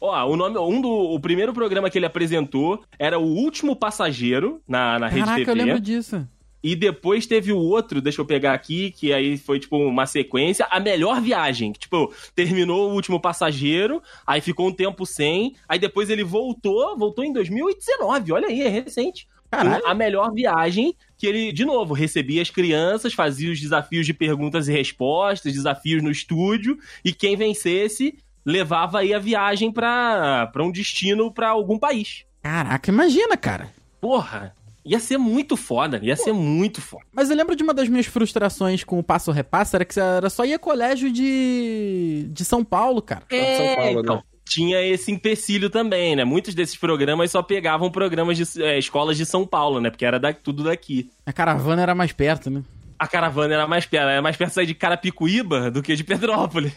Ó, 0.01 0.31
o 0.31 0.37
nome, 0.37 0.59
um 0.59 0.81
do, 0.81 0.89
o 0.89 1.21
primeiro 1.21 1.53
programa 1.53 1.91
que 1.91 1.99
ele 1.99 2.07
apresentou 2.07 2.83
era 2.99 3.19
o 3.19 3.25
Último 3.25 3.77
Passageiro 3.77 4.61
na, 4.67 4.99
na 4.99 5.09
Rede 5.09 5.25
Caraca, 5.25 5.45
TV. 5.45 5.51
eu 5.51 5.55
lembro 5.55 5.81
disso. 5.81 6.27
E 6.63 6.77
depois 6.77 7.27
teve 7.27 7.53
o 7.53 7.59
outro, 7.59 8.01
deixa 8.01 8.21
eu 8.21 8.27
pegar 8.27 8.55
aqui, 8.55 8.91
que 8.93 9.13
aí 9.13 9.37
foi 9.37 9.59
tipo 9.59 9.77
uma 9.77 10.07
sequência, 10.07 10.67
a 10.71 10.79
melhor 10.79 11.21
viagem. 11.21 11.73
Que, 11.73 11.81
tipo, 11.81 12.15
terminou 12.35 12.91
o 12.91 12.95
último 12.95 13.21
passageiro, 13.21 14.03
aí 14.27 14.41
ficou 14.41 14.69
um 14.69 14.73
tempo 14.73 15.05
sem, 15.05 15.55
aí 15.69 15.79
depois 15.79 16.09
ele 16.09 16.23
voltou, 16.23 16.97
voltou 16.97 17.25
em 17.25 17.33
2019, 17.33 18.33
olha 18.33 18.49
aí, 18.49 18.63
é 18.63 18.69
recente. 18.69 19.27
Caralho. 19.51 19.87
A 19.87 19.95
melhor 19.95 20.33
viagem, 20.33 20.97
que 21.19 21.27
ele, 21.27 21.53
de 21.53 21.65
novo, 21.65 21.93
recebia 21.93 22.41
as 22.41 22.49
crianças, 22.49 23.13
fazia 23.13 23.53
os 23.53 23.61
desafios 23.61 24.07
de 24.07 24.15
perguntas 24.15 24.67
e 24.67 24.73
respostas, 24.73 25.53
desafios 25.53 26.03
no 26.03 26.11
estúdio, 26.11 26.79
e 27.05 27.13
quem 27.13 27.37
vencesse 27.37 28.19
levava 28.47 29.01
aí 29.01 29.13
a 29.13 29.19
viagem 29.19 29.71
pra, 29.71 30.47
pra 30.47 30.63
um 30.63 30.73
destino 30.73 31.31
pra 31.31 31.51
algum 31.51 31.79
país. 31.79 32.25
Caraca, 32.43 32.91
imagina, 32.91 33.37
cara. 33.37 33.71
Porra, 34.01 34.57
ia 34.85 34.99
ser 34.99 35.19
muito 35.19 35.57
foda, 35.57 35.99
ia 36.03 36.17
ser 36.17 36.33
muito 36.33 36.81
foda. 36.81 37.05
Mas 37.13 37.31
eu 37.31 37.37
lembro 37.37 37.55
de 37.55 37.63
uma 37.63 37.73
das 37.73 37.89
minhas 37.89 38.07
frustrações 38.07 38.85
com 38.85 38.99
o 38.99 39.03
Passo 39.03 39.31
Repassa, 39.31 39.77
era 39.77 39.85
que 39.85 39.99
era 39.99 40.29
só 40.29 40.45
ia 40.45 40.59
colégio 40.59 41.11
de, 41.11 42.27
de 42.31 42.45
São 42.45 42.65
Paulo, 42.65 43.01
cara. 43.01 43.25
São 43.31 43.77
Paulo, 43.77 43.95
né? 43.95 44.01
então, 44.01 44.23
tinha 44.45 44.83
esse 44.83 45.11
empecilho 45.11 45.71
também, 45.71 46.17
né? 46.17 46.25
Muitos 46.25 46.55
desses 46.55 46.77
programas 46.77 47.31
só 47.31 47.43
pegavam 47.43 47.91
programas 47.91 48.37
de 48.37 48.63
é, 48.63 48.79
escolas 48.79 49.17
de 49.17 49.25
São 49.25 49.47
Paulo, 49.47 49.81
né? 49.81 49.91
Porque 49.91 50.05
era 50.05 50.19
da, 50.19 50.33
tudo 50.33 50.65
daqui. 50.65 51.11
A 51.25 51.33
caravana 51.33 51.83
era 51.83 51.95
mais 51.95 52.13
perto, 52.13 52.51
né? 52.51 52.63
A 52.99 53.07
caravana 53.07 53.55
era 53.55 53.67
mais 53.67 53.87
perto, 53.87 54.09
era 54.09 54.23
mais 54.23 54.37
perto 54.37 54.51
de 54.51 54.55
sair 54.55 54.67
de 54.67 54.75
Carapicuíba 54.75 55.71
do 55.71 55.83
que 55.83 55.95
de 55.95 56.05
Petrópolis. 56.05 56.73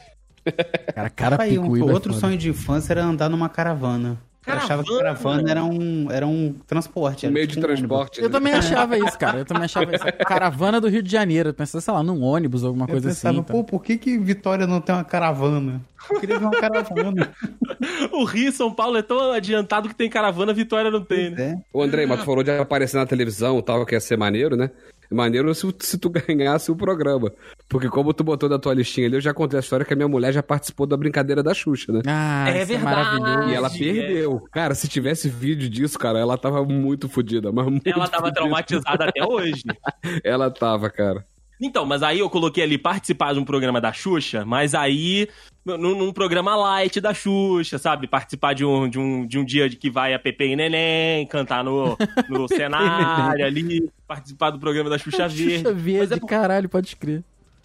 Cara, 0.93 1.09
cara 1.09 1.41
Aí, 1.41 1.57
um, 1.57 1.75
é 1.75 1.83
outro 1.83 2.13
foda. 2.13 2.27
sonho 2.27 2.37
de 2.37 2.49
infância 2.49 2.93
era 2.93 3.03
andar 3.03 3.29
numa 3.29 3.49
caravana. 3.49 4.17
Eu 4.47 4.53
achava 4.53 4.83
que 4.83 4.89
Caravana? 4.97 5.43
caravana 5.43 5.51
era 5.51 5.63
um, 5.63 6.11
era 6.11 6.27
um 6.27 6.53
transporte. 6.67 7.25
Um 7.25 7.29
era 7.29 7.33
meio 7.33 7.47
de 7.47 7.53
tipo 7.55 7.65
um 7.65 7.69
ônibus. 7.69 7.87
transporte. 7.87 8.19
Eu 8.21 8.27
né? 8.27 8.31
também 8.31 8.53
achava 8.53 8.97
isso, 8.97 9.17
cara. 9.17 9.39
Eu 9.39 9.45
também 9.45 9.63
achava 9.63 9.95
isso. 9.95 10.05
Caravana 10.27 10.79
do 10.79 10.87
Rio 10.87 11.01
de 11.01 11.11
Janeiro. 11.11 11.49
Eu 11.49 11.53
pensava, 11.53 11.81
sei 11.81 11.93
lá, 11.93 12.03
num 12.03 12.21
ônibus 12.21 12.63
ou 12.63 12.67
alguma 12.67 12.85
Eu 12.85 12.89
coisa 12.89 13.09
pensava, 13.09 13.39
assim. 13.39 13.43
pô, 13.43 13.63
por 13.63 13.83
que 13.83 13.97
que 13.97 14.17
Vitória 14.17 14.67
não 14.67 14.79
tem 14.81 14.93
uma 14.93 15.03
caravana? 15.03 15.81
Eu 16.09 16.19
queria 16.19 16.37
ver 16.39 16.45
uma 16.45 16.59
caravana. 16.59 17.31
O 18.11 18.23
Rio 18.23 18.49
e 18.49 18.51
São 18.51 18.71
Paulo 18.73 18.97
é 18.97 19.01
tão 19.01 19.31
adiantado 19.31 19.89
que 19.89 19.95
tem 19.95 20.09
caravana, 20.09 20.53
Vitória 20.53 20.89
não 20.89 21.03
tem, 21.03 21.29
né? 21.29 21.43
É. 21.43 21.77
Ô, 21.77 21.81
Andrei, 21.81 22.05
mas 22.05 22.19
tu 22.19 22.25
falou 22.25 22.43
de 22.43 22.51
aparecer 22.51 22.97
na 22.97 23.05
televisão 23.05 23.59
e 23.59 23.61
tal, 23.61 23.85
que 23.85 23.95
ia 23.95 23.99
ser 23.99 24.17
maneiro, 24.17 24.55
né? 24.55 24.71
Maneiro 25.11 25.53
se, 25.53 25.67
se 25.79 25.97
tu 25.97 26.09
ganhasse 26.27 26.71
o 26.71 26.75
programa. 26.75 27.31
Porque 27.69 27.89
como 27.89 28.13
tu 28.13 28.23
botou 28.23 28.47
na 28.49 28.59
tua 28.59 28.73
listinha 28.73 29.07
ali, 29.07 29.15
eu 29.17 29.21
já 29.21 29.33
contei 29.33 29.57
a 29.57 29.61
história 29.61 29.85
que 29.85 29.93
a 29.93 29.95
minha 29.95 30.07
mulher 30.07 30.31
já 30.33 30.43
participou 30.43 30.85
da 30.85 30.95
brincadeira 30.97 31.41
da 31.41 31.53
Xuxa, 31.53 31.91
né? 31.91 32.01
Ah, 32.05 32.49
É 32.49 32.57
isso 32.59 32.67
verdade. 32.73 32.83
maravilhoso. 33.19 33.49
E 33.49 33.53
ela 33.55 33.67
é. 33.67 33.77
perdeu. 33.77 34.43
Cara, 34.51 34.75
se 34.75 34.87
tivesse 34.87 35.29
vídeo 35.29 35.69
disso, 35.69 35.97
cara, 35.97 36.19
ela 36.19 36.37
tava 36.37 36.63
muito 36.63 37.07
fodida, 37.09 37.51
mas 37.51 37.65
muito 37.65 37.87
Ela 37.87 38.07
tava 38.07 38.23
fodida. 38.23 38.33
traumatizada 38.35 39.05
até 39.05 39.23
hoje. 39.25 39.63
Ela 40.23 40.49
tava, 40.51 40.89
cara. 40.89 41.25
Então, 41.59 41.85
mas 41.85 42.03
aí 42.03 42.19
eu 42.19 42.29
coloquei 42.29 42.63
ali 42.63 42.77
participar 42.77 43.33
de 43.33 43.39
um 43.39 43.45
programa 43.45 43.79
da 43.79 43.93
Xuxa, 43.93 44.43
mas 44.45 44.75
aí 44.75 45.27
num, 45.65 45.77
num 45.95 46.11
programa 46.11 46.55
light 46.55 46.99
da 47.01 47.13
Xuxa, 47.13 47.77
sabe? 47.77 48.07
Participar 48.07 48.53
de 48.53 48.63
um, 48.65 48.87
de 48.89 48.99
um, 48.99 49.25
de 49.25 49.39
um 49.39 49.45
dia 49.45 49.69
de 49.69 49.75
que 49.75 49.89
vai 49.89 50.13
a 50.13 50.19
Pepe 50.19 50.45
e 50.51 50.55
Neném, 50.55 51.25
cantar 51.25 51.63
no, 51.63 51.97
no 52.29 52.47
cenário 52.49 53.45
ali, 53.45 53.89
participar 54.07 54.51
do 54.51 54.59
programa 54.59 54.89
da 54.89 54.97
Xuxa 54.97 55.27
Verde. 55.27 55.57
Xuxa 55.57 55.73
Verde, 55.73 56.13
é 56.13 56.19
por- 56.19 56.27
caralho, 56.27 56.69
pode 56.69 56.95
crer. 56.95 57.23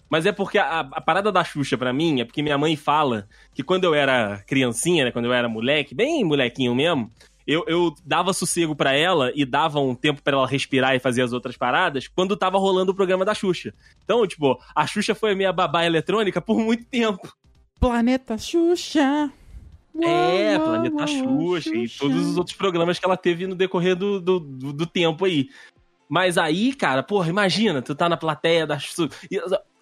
Mas 0.09 0.25
é 0.25 0.31
porque 0.33 0.57
a, 0.57 0.81
a 0.81 0.99
parada 0.99 1.31
da 1.31 1.41
Xuxa 1.41 1.77
pra 1.77 1.93
mim 1.93 2.19
é 2.19 2.25
porque 2.25 2.41
minha 2.41 2.57
mãe 2.57 2.75
fala 2.75 3.27
que 3.53 3.63
quando 3.63 3.85
eu 3.85 3.93
era 3.93 4.43
criancinha, 4.45 5.05
né, 5.05 5.11
quando 5.11 5.25
eu 5.25 5.33
era 5.33 5.47
moleque, 5.47 5.95
bem 5.95 6.23
molequinho 6.25 6.75
mesmo, 6.75 7.09
eu, 7.47 7.63
eu 7.67 7.93
dava 8.05 8.33
sossego 8.33 8.75
pra 8.75 8.93
ela 8.93 9.31
e 9.35 9.43
dava 9.45 9.79
um 9.79 9.93
tempo 9.95 10.21
pra 10.21 10.37
ela 10.37 10.47
respirar 10.47 10.95
e 10.95 10.99
fazer 10.99 11.21
as 11.21 11.33
outras 11.33 11.57
paradas 11.57 12.07
quando 12.07 12.37
tava 12.37 12.57
rolando 12.57 12.91
o 12.91 12.95
programa 12.95 13.25
da 13.25 13.33
Xuxa. 13.33 13.73
Então, 14.03 14.25
tipo, 14.27 14.59
a 14.75 14.85
Xuxa 14.87 15.13
foi 15.15 15.31
a 15.31 15.35
minha 15.35 15.51
babá 15.53 15.85
eletrônica 15.85 16.39
por 16.41 16.59
muito 16.59 16.85
tempo. 16.85 17.31
Planeta 17.79 18.37
Xuxa. 18.37 19.31
É, 20.01 20.57
Planeta 20.57 20.95
uau, 20.95 21.07
Xuxa 21.07 21.75
e 21.75 21.87
Xuxa. 21.87 21.99
todos 21.99 22.25
os 22.27 22.37
outros 22.37 22.55
programas 22.55 22.97
que 22.97 23.05
ela 23.05 23.17
teve 23.17 23.45
no 23.47 23.55
decorrer 23.55 23.95
do, 23.95 24.21
do, 24.21 24.39
do- 24.39 24.73
do 24.73 24.85
tempo 24.85 25.25
aí. 25.25 25.49
Mas 26.07 26.37
aí, 26.37 26.73
cara, 26.73 27.01
porra, 27.03 27.29
imagina, 27.29 27.81
tu 27.81 27.93
tá 27.95 28.07
na 28.07 28.15
plateia 28.17 28.65
da 28.67 28.77
Xuxa. 28.79 29.09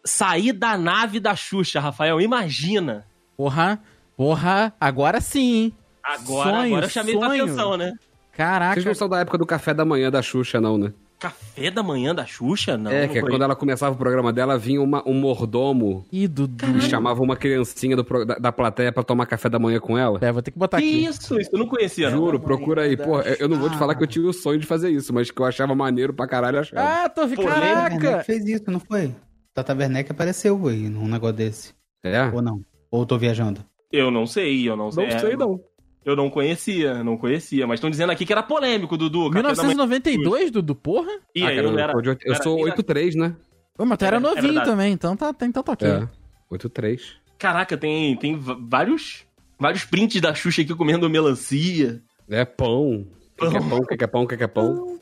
Sair 0.03 0.53
da 0.53 0.78
nave 0.78 1.20
da 1.20 1.36
Xuxa, 1.36 1.80
Rafael, 1.80 2.22
imagina. 2.22 3.05
Porra, 3.36 3.82
porra, 4.16 4.74
agora 4.80 5.20
sim, 5.22 5.53
hein? 5.55 5.74
Agora, 6.04 6.50
Sonho, 6.52 6.66
agora 6.68 6.86
eu 6.86 6.89
chamei 6.89 7.14
tua 7.16 7.28
sonho. 7.28 7.43
atenção, 7.43 7.78
né? 7.78 7.93
Caraca. 8.34 8.74
Vocês 8.76 8.86
não 8.86 8.93
são 8.95 9.10
da 9.10 9.20
época 9.20 9.38
do 9.38 9.45
café 9.45 9.74
da 9.74 9.84
manhã 9.84 10.10
da 10.10 10.22
Xuxa, 10.22 10.62
não, 10.62 10.78
né? 10.78 10.93
Café 11.20 11.70
da 11.70 11.84
manhã 11.84 12.16
da 12.16 12.26
Xuxa? 12.26 12.78
Não. 12.78 12.89
é, 12.89 13.02
não 13.06 13.10
que 13.12 13.18
é 13.20 13.22
quando 13.22 13.41
ela 13.43 13.54
começava 13.54 13.93
o 13.93 13.97
programa 13.97 14.32
dela, 14.32 14.58
vinha 14.58 14.82
uma- 14.82 15.04
um 15.06 15.14
mordomo 15.14 16.06
Ih, 16.10 16.30
Dudu. 16.30 16.78
e 16.78 16.82
chamava 16.82 17.22
uma 17.22 17.36
criancinha 17.36 17.93
do 17.97 18.04
da, 18.26 18.36
da 18.36 18.52
plateia 18.54 18.93
pra 18.93 19.04
tomar 19.04 19.26
café 19.26 19.50
da 19.50 19.60
manhã 19.60 19.82
com 19.82 19.97
ela. 19.97 20.18
É, 20.22 20.32
vou 20.32 20.41
ter 20.41 20.52
que 20.52 20.58
botar 20.58 20.78
Que 20.78 20.84
aqui. 20.88 21.06
isso? 21.06 21.38
Isso 21.38 21.50
eu 21.52 21.60
não 21.60 21.68
conhecia, 21.68 22.10
não. 22.10 22.18
Juro, 22.20 22.39
procura 22.39 22.84
aí. 22.84 22.95
Pô, 22.95 23.20
eu 23.20 23.50
não 23.50 23.58
vou 23.60 23.70
te 23.70 23.78
falar 23.78 23.95
que 23.95 24.04
eu 24.04 24.08
tive 24.08 24.28
o 24.28 24.32
sonho 24.34 24.58
de 24.60 24.66
fazer 24.66 24.89
isso, 24.89 25.14
mas 25.14 25.30
que 25.30 25.41
eu 25.41 25.45
achava 25.45 25.76
maneiro 25.76 26.14
pra 26.14 26.26
caralho, 26.26 26.56
eu 26.56 26.62
achava. 26.62 27.04
Ah, 27.04 27.10
tô 27.10 27.28
Pô, 27.28 27.43
Tata 27.43 27.60
Caraca! 27.60 28.24
Fez 28.24 28.45
isso, 28.47 28.64
não 28.72 28.80
foi? 28.80 29.14
Tata 29.54 29.74
Werneck 29.76 30.10
apareceu 30.14 30.66
aí 30.70 30.88
num 30.88 31.10
negócio 31.10 31.36
desse. 31.36 31.74
É? 32.02 32.24
Ou 32.34 32.41
não? 32.41 32.62
Ou 32.89 33.06
tô 33.06 33.18
viajando? 33.18 33.60
Eu 33.91 34.10
não 34.10 34.26
sei, 34.26 34.70
eu 34.70 34.78
não 34.78 34.89
sei. 34.89 35.10
Não 35.10 35.20
sei, 35.20 35.36
não. 35.36 35.60
Eu 36.06 36.16
não 36.16 36.30
conhecia, 36.30 37.04
não 37.04 37.18
conhecia. 37.18 37.68
Mas 37.68 37.78
estão 37.78 37.89
dizendo 37.89 38.12
aqui 38.12 38.26
que 38.26 38.32
era 38.32 38.41
polêmico, 38.41 38.95
Dudu. 38.97 39.30
Café 39.30 39.41
da 39.43 39.50
manhã. 39.50 39.68
1992, 39.68 40.52
Dudu, 40.52 40.74
porra? 40.76 41.12
E 41.36 41.43
Ah, 41.43 41.47
aí, 41.50 41.56
cara, 41.58 41.68
eu 41.68 41.72
eu, 41.74 41.80
era- 41.80 41.91
sou 41.93 42.02
de 42.02 42.10
oito- 42.10 42.26
eu 42.28 42.34
era- 42.34 42.43
sou 42.43 42.58
era- 42.60 42.66
8-3, 42.66 43.16
né? 43.16 43.36
Ô, 43.78 43.86
mas 43.86 43.97
tu 43.97 44.06
era 44.06 44.16
É, 44.16 44.20
é 44.20 44.22
novinho 44.22 44.64
também, 44.64 44.93
então 44.93 45.16
tá, 45.16 45.34
então 45.41 45.64
tá 45.64 45.72
ok. 45.74 45.88
É. 45.88 46.08
8-3. 46.50 47.02
Caraca, 47.38 47.78
tem, 47.78 48.16
tem 48.18 48.38
vários, 48.38 49.26
vários 49.60 49.86
prints 49.86 50.20
da 50.22 50.34
Xuxa 50.34 50.62
aqui 50.62 50.74
comendo 50.76 51.10
melancia. 51.10 52.02
É 52.30 52.43
pão. 52.45 53.06
O 53.41 53.41
que, 53.41 53.50
que 53.50 53.56
é 53.58 53.60
pão? 53.62 53.78
O 53.80 53.86
que, 53.88 53.93
é 54.04 54.08
pão? 54.08 54.24
O 54.24 54.28
que, 54.28 54.43
é 54.43 54.47
pão? 54.47 55.00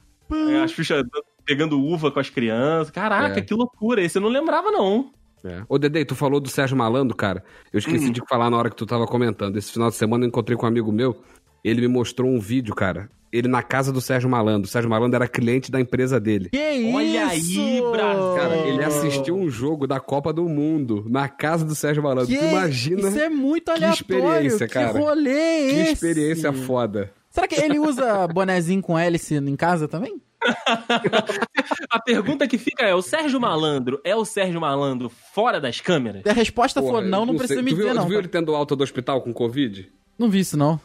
É, 0.50 0.60
a 0.62 0.68
Xuxa 0.68 1.04
pegando 1.45 1.82
uva 1.82 2.12
com 2.12 2.20
as 2.20 2.30
crianças. 2.30 2.91
Caraca, 2.91 3.39
É. 3.39 3.41
que 3.41 3.54
loucura. 3.54 4.02
Esse 4.02 4.18
eu 4.18 4.22
não 4.22 4.30
lembrava, 4.30 4.70
não. 4.70 5.12
É. 5.44 5.62
Ô, 5.70 5.78
Dedei, 5.78 6.04
tu 6.04 6.16
falou 6.16 6.40
do 6.40 6.50
Sérgio 6.50 6.76
Malandro, 6.78 7.16
cara. 7.16 7.44
Eu 7.72 7.80
esqueci 7.80 8.08
Hum. 8.08 8.12
de 8.12 8.22
falar 8.28 8.50
na 8.50 8.58
hora 8.58 8.70
que 8.70 8.76
tu 8.76 8.86
tava 8.86 9.06
comentando. 9.06 9.56
Esse 9.58 9.72
final 9.72 9.90
de 9.90 9.96
semana 9.96 10.24
eu 10.26 10.28
encontrei 10.28 10.58
com 10.58 10.66
um 10.66 10.70
amigo 10.70 10.92
meu. 10.92 11.16
Ele 11.64 11.82
me 11.82 11.88
mostrou 11.88 12.30
um 12.30 12.40
vídeo, 12.40 12.74
cara. 12.76 13.10
Ele 13.32 13.48
na 13.50 13.62
casa 13.62 13.92
do 13.92 14.00
Sérgio 14.00 14.30
Malandro. 14.30 14.68
O 14.68 14.72
Sérgio 14.72 14.90
Malandro 14.90 15.18
era 15.18 15.28
cliente 15.28 15.70
da 15.70 15.82
empresa 15.82 16.18
dele. 16.20 16.50
Que 16.50 16.92
Olha 16.96 17.36
isso? 17.36 17.60
aí, 17.60 17.82
Brasil. 17.92 18.36
Cara, 18.36 18.56
ele 18.68 18.84
assistiu 18.84 19.36
um 19.36 19.50
jogo 19.50 19.86
da 19.86 20.00
Copa 20.00 20.32
do 20.32 20.48
Mundo 20.48 21.06
na 21.10 21.28
casa 21.28 21.66
do 21.66 21.76
Sérgio 21.76 22.02
Malandro. 22.02 22.28
Que... 22.34 22.38
Tu 22.38 22.46
imagina 22.46 23.10
Isso 23.10 23.20
é 23.20 23.28
muito 23.30 23.66
que 23.66 23.72
aleatório. 23.72 23.94
experiência, 23.94 24.68
cara. 24.68 24.94
Que 24.94 24.98
rolê 25.00 25.30
é 25.30 25.70
que 25.70 25.80
esse? 25.82 25.92
experiência 25.94 26.54
foda. 26.54 27.12
Será 27.30 27.48
que 27.48 27.60
ele 27.62 27.78
usa 27.78 28.26
bonezinho 28.28 28.82
com 28.82 28.98
hélice 28.98 29.36
em 29.36 29.56
casa 29.58 29.88
também? 29.90 30.22
A 31.90 32.00
pergunta 32.00 32.48
que 32.48 32.58
fica 32.58 32.86
é: 32.86 32.94
o 32.94 33.02
Sérgio 33.02 33.40
Malandro 33.40 34.00
é 34.04 34.16
o 34.16 34.24
Sérgio 34.26 34.62
Malandro 34.62 35.10
fora 35.10 35.60
das 35.60 35.82
câmeras? 35.82 36.24
Se 36.24 36.30
a 36.30 36.34
resposta 36.34 36.82
Porra, 36.82 36.94
for 36.94 37.04
não, 37.04 37.26
não, 37.26 37.34
sei. 37.34 37.38
precisa 37.38 37.60
tu 37.60 37.64
me 37.64 37.72
viu, 37.72 37.78
dizer 37.78 37.90
tu 37.90 37.96
não. 37.96 38.08
viu 38.08 38.18
tá? 38.18 38.20
ele 38.20 38.28
tendo 38.28 38.56
alta 38.56 38.76
do 38.76 38.84
hospital 38.84 39.22
com 39.22 39.34
Covid? 39.34 39.92
Não 40.18 40.30
vi 40.30 40.40
isso 40.40 40.58
não. 40.58 40.80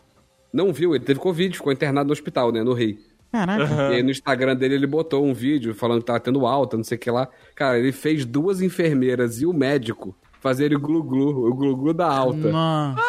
Não 0.52 0.72
viu, 0.72 0.94
ele 0.94 1.04
teve 1.04 1.18
Covid, 1.18 1.56
ficou 1.56 1.72
internado 1.72 2.08
no 2.08 2.12
hospital, 2.12 2.52
né, 2.52 2.62
no 2.62 2.74
Rio. 2.74 2.98
Caraca. 3.32 3.64
E 3.92 3.96
aí 3.96 4.02
no 4.02 4.10
Instagram 4.10 4.54
dele 4.54 4.74
ele 4.74 4.86
botou 4.86 5.24
um 5.24 5.32
vídeo 5.32 5.74
falando 5.74 6.00
que 6.00 6.06
tava 6.06 6.20
tendo 6.20 6.46
alta, 6.46 6.76
não 6.76 6.84
sei 6.84 6.98
o 6.98 7.00
que 7.00 7.10
lá. 7.10 7.26
Cara, 7.54 7.78
ele 7.78 7.90
fez 7.90 8.26
duas 8.26 8.60
enfermeiras 8.60 9.40
e 9.40 9.46
o 9.46 9.52
médico 9.54 10.14
fazerem 10.38 10.78
glu-glu, 10.78 11.48
o 11.48 11.54
glu-glu 11.54 11.94
da 11.94 12.06
alta. 12.06 12.50
Nossa. 12.50 13.00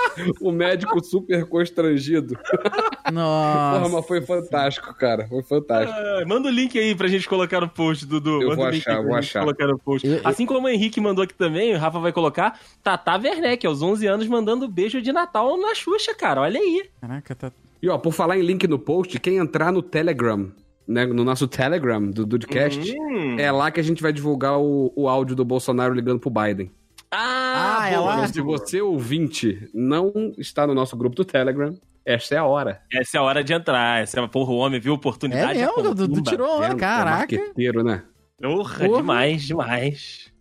O 0.41 0.51
médico 0.51 1.03
super 1.03 1.45
constrangido. 1.45 2.36
Porra, 2.38 3.11
Nossa. 3.11 3.89
mas 3.89 4.07
foi 4.07 4.22
fantástico, 4.22 4.93
cara. 4.95 5.28
Foi 5.28 5.43
fantástico. 5.43 5.93
Ah, 5.97 6.24
manda 6.26 6.47
o 6.47 6.51
link 6.51 6.78
aí 6.78 6.95
pra 6.95 7.07
gente 7.07 7.28
colocar 7.28 7.59
no 7.61 7.70
post, 7.70 8.05
Dudu. 8.05 8.41
Eu 8.41 8.49
Manda 8.49 8.55
vou 8.55 8.66
o 8.66 8.70
link 8.70 8.82
achar, 8.82 8.91
aí 8.91 8.97
pra 8.97 9.05
vou 9.05 9.16
gente 9.22 9.30
achar. 9.30 9.39
colocar 9.41 9.68
no 9.68 9.80
post. 9.80 10.07
Eu- 10.07 10.14
eu- 10.16 10.22
Assim 10.24 10.45
como 10.45 10.68
o 10.68 10.70
Henrique 10.70 10.99
mandou 11.01 11.24
aqui 11.24 11.34
também, 11.34 11.74
o 11.74 11.78
Rafa 11.78 11.99
vai 11.99 12.11
colocar, 12.11 12.59
Tata 12.82 13.18
Werneck, 13.18 13.66
aos 13.66 13.82
11 13.82 14.07
anos, 14.07 14.28
mandando 14.28 14.68
beijo 14.68 15.01
de 15.01 15.11
Natal 15.11 15.57
na 15.59 15.74
Xuxa, 15.76 16.14
cara. 16.16 16.41
Olha 16.41 16.59
aí. 16.59 16.84
Caraca, 17.01 17.36
tá. 17.36 17.51
E 17.82 17.89
ó, 17.89 17.97
por 17.97 18.14
falar 18.14 18.38
em 18.38 18.41
link 18.41 18.66
no 18.68 18.80
post, 18.80 19.20
quem 19.20 19.38
entrar 19.38 19.72
no 19.72 19.82
Telegram, 19.82 20.49
né, 20.88 21.05
no 21.05 21.24
nosso 21.24 21.47
Telegram 21.47 22.01
do 22.09 22.26
Dudcast, 22.26 22.93
Hum. 22.97 23.38
é 23.38 23.51
lá 23.51 23.70
que 23.72 23.80
a 23.80 23.84
gente 23.84 24.01
vai 24.01 24.14
divulgar 24.14 24.57
o, 24.59 24.91
o 24.95 25.09
áudio 25.09 25.36
do 25.36 25.43
Bolsonaro 25.43 25.93
ligando 25.93 26.20
pro 26.20 26.30
Biden. 26.30 26.72
Ah, 27.14 27.78
Ah, 27.82 27.89
é 27.89 27.95
boa. 27.95 28.05
lá? 28.07 28.14
Então, 28.16 28.28
se 28.34 28.41
você, 28.41 28.82
ouvinte, 28.82 29.70
não 29.74 30.11
está 30.38 30.66
no 30.66 30.74
nosso 30.74 30.95
grupo 30.97 31.16
do 31.16 31.24
Telegram, 31.26 31.76
esta 32.05 32.36
é 32.36 32.38
a 32.38 32.45
hora. 32.45 32.82
Essa 32.91 33.18
é 33.18 33.20
a 33.20 33.24
hora 33.24 33.43
de 33.43 33.53
entrar. 33.53 34.01
Essa 34.01 34.20
é, 34.20 34.28
porra, 34.28 34.51
o 34.51 34.57
homem 34.57 34.80
viu 34.80 34.93
É 34.93 34.95
oportunidade. 34.95 35.59
mesmo, 35.59 35.80
é 35.80 35.84
Dudu 35.93 36.16
pomba. 36.16 36.30
tirou 36.30 36.59
Vendo? 36.59 36.74
É 36.74 36.76
caraca. 36.80 37.36
marqueteiro, 37.38 37.84
né? 37.84 38.03
Porra, 38.41 38.86
Porra. 38.86 38.97
demais, 38.97 39.43
demais. 39.43 40.32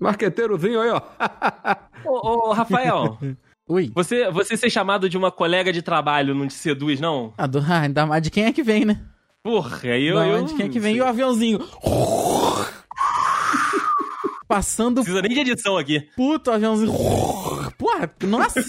Marqueteirozinho 0.00 0.80
aí, 0.80 0.90
ó. 0.90 1.00
Ô, 2.04 2.48
ô, 2.48 2.52
Rafael, 2.52 3.16
Ui. 3.68 3.90
você, 3.94 4.28
você 4.30 4.56
ser 4.56 4.68
chamado 4.70 5.08
de 5.08 5.16
uma 5.16 5.30
colega 5.30 5.72
de 5.72 5.80
trabalho 5.82 6.34
não 6.34 6.48
te 6.48 6.54
seduz, 6.54 6.98
não? 7.00 7.32
Ah, 7.38 7.46
do... 7.46 7.58
ah, 7.60 7.80
ainda 7.86 8.04
mais 8.06 8.22
de 8.22 8.30
quem 8.30 8.44
é 8.46 8.52
que 8.52 8.62
vem, 8.62 8.84
né? 8.84 9.00
Porra, 9.44 9.78
aí 9.84 10.04
eu... 10.06 10.16
da 10.16 10.26
eu 10.26 10.42
onde 10.42 10.54
quem 10.54 10.66
é 10.66 10.68
que 10.68 10.78
vem? 10.80 10.96
E 10.96 11.00
o 11.00 11.06
aviãozinho. 11.06 11.60
Passando 14.52 14.96
Não 14.96 15.02
precisa 15.02 15.22
nem 15.22 15.32
de 15.32 15.50
edição 15.50 15.78
aqui. 15.78 16.10
puto 16.14 16.50
aviãozinho. 16.50 16.92
Porra, 17.78 18.14
nossa, 18.24 18.62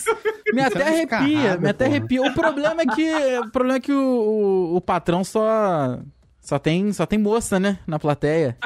me 0.54 0.62
até 0.62 0.88
arrepia, 0.88 1.58
me 1.58 1.68
até 1.68 1.88
arrepia. 1.88 2.22
O 2.22 2.34
problema 2.34 2.84
é 2.84 2.86
que, 2.86 3.38
o 3.40 3.52
problema 3.52 3.76
é 3.76 3.80
que 3.82 3.92
o, 3.92 3.98
o, 3.98 4.76
o 4.78 4.80
patrão 4.80 5.26
só 5.26 6.00
só 6.40 6.58
tem, 6.58 6.94
só 6.94 7.06
tem 7.06 7.20
moça, 7.20 7.60
né, 7.60 7.80
na 7.86 8.00
plateia. 8.00 8.58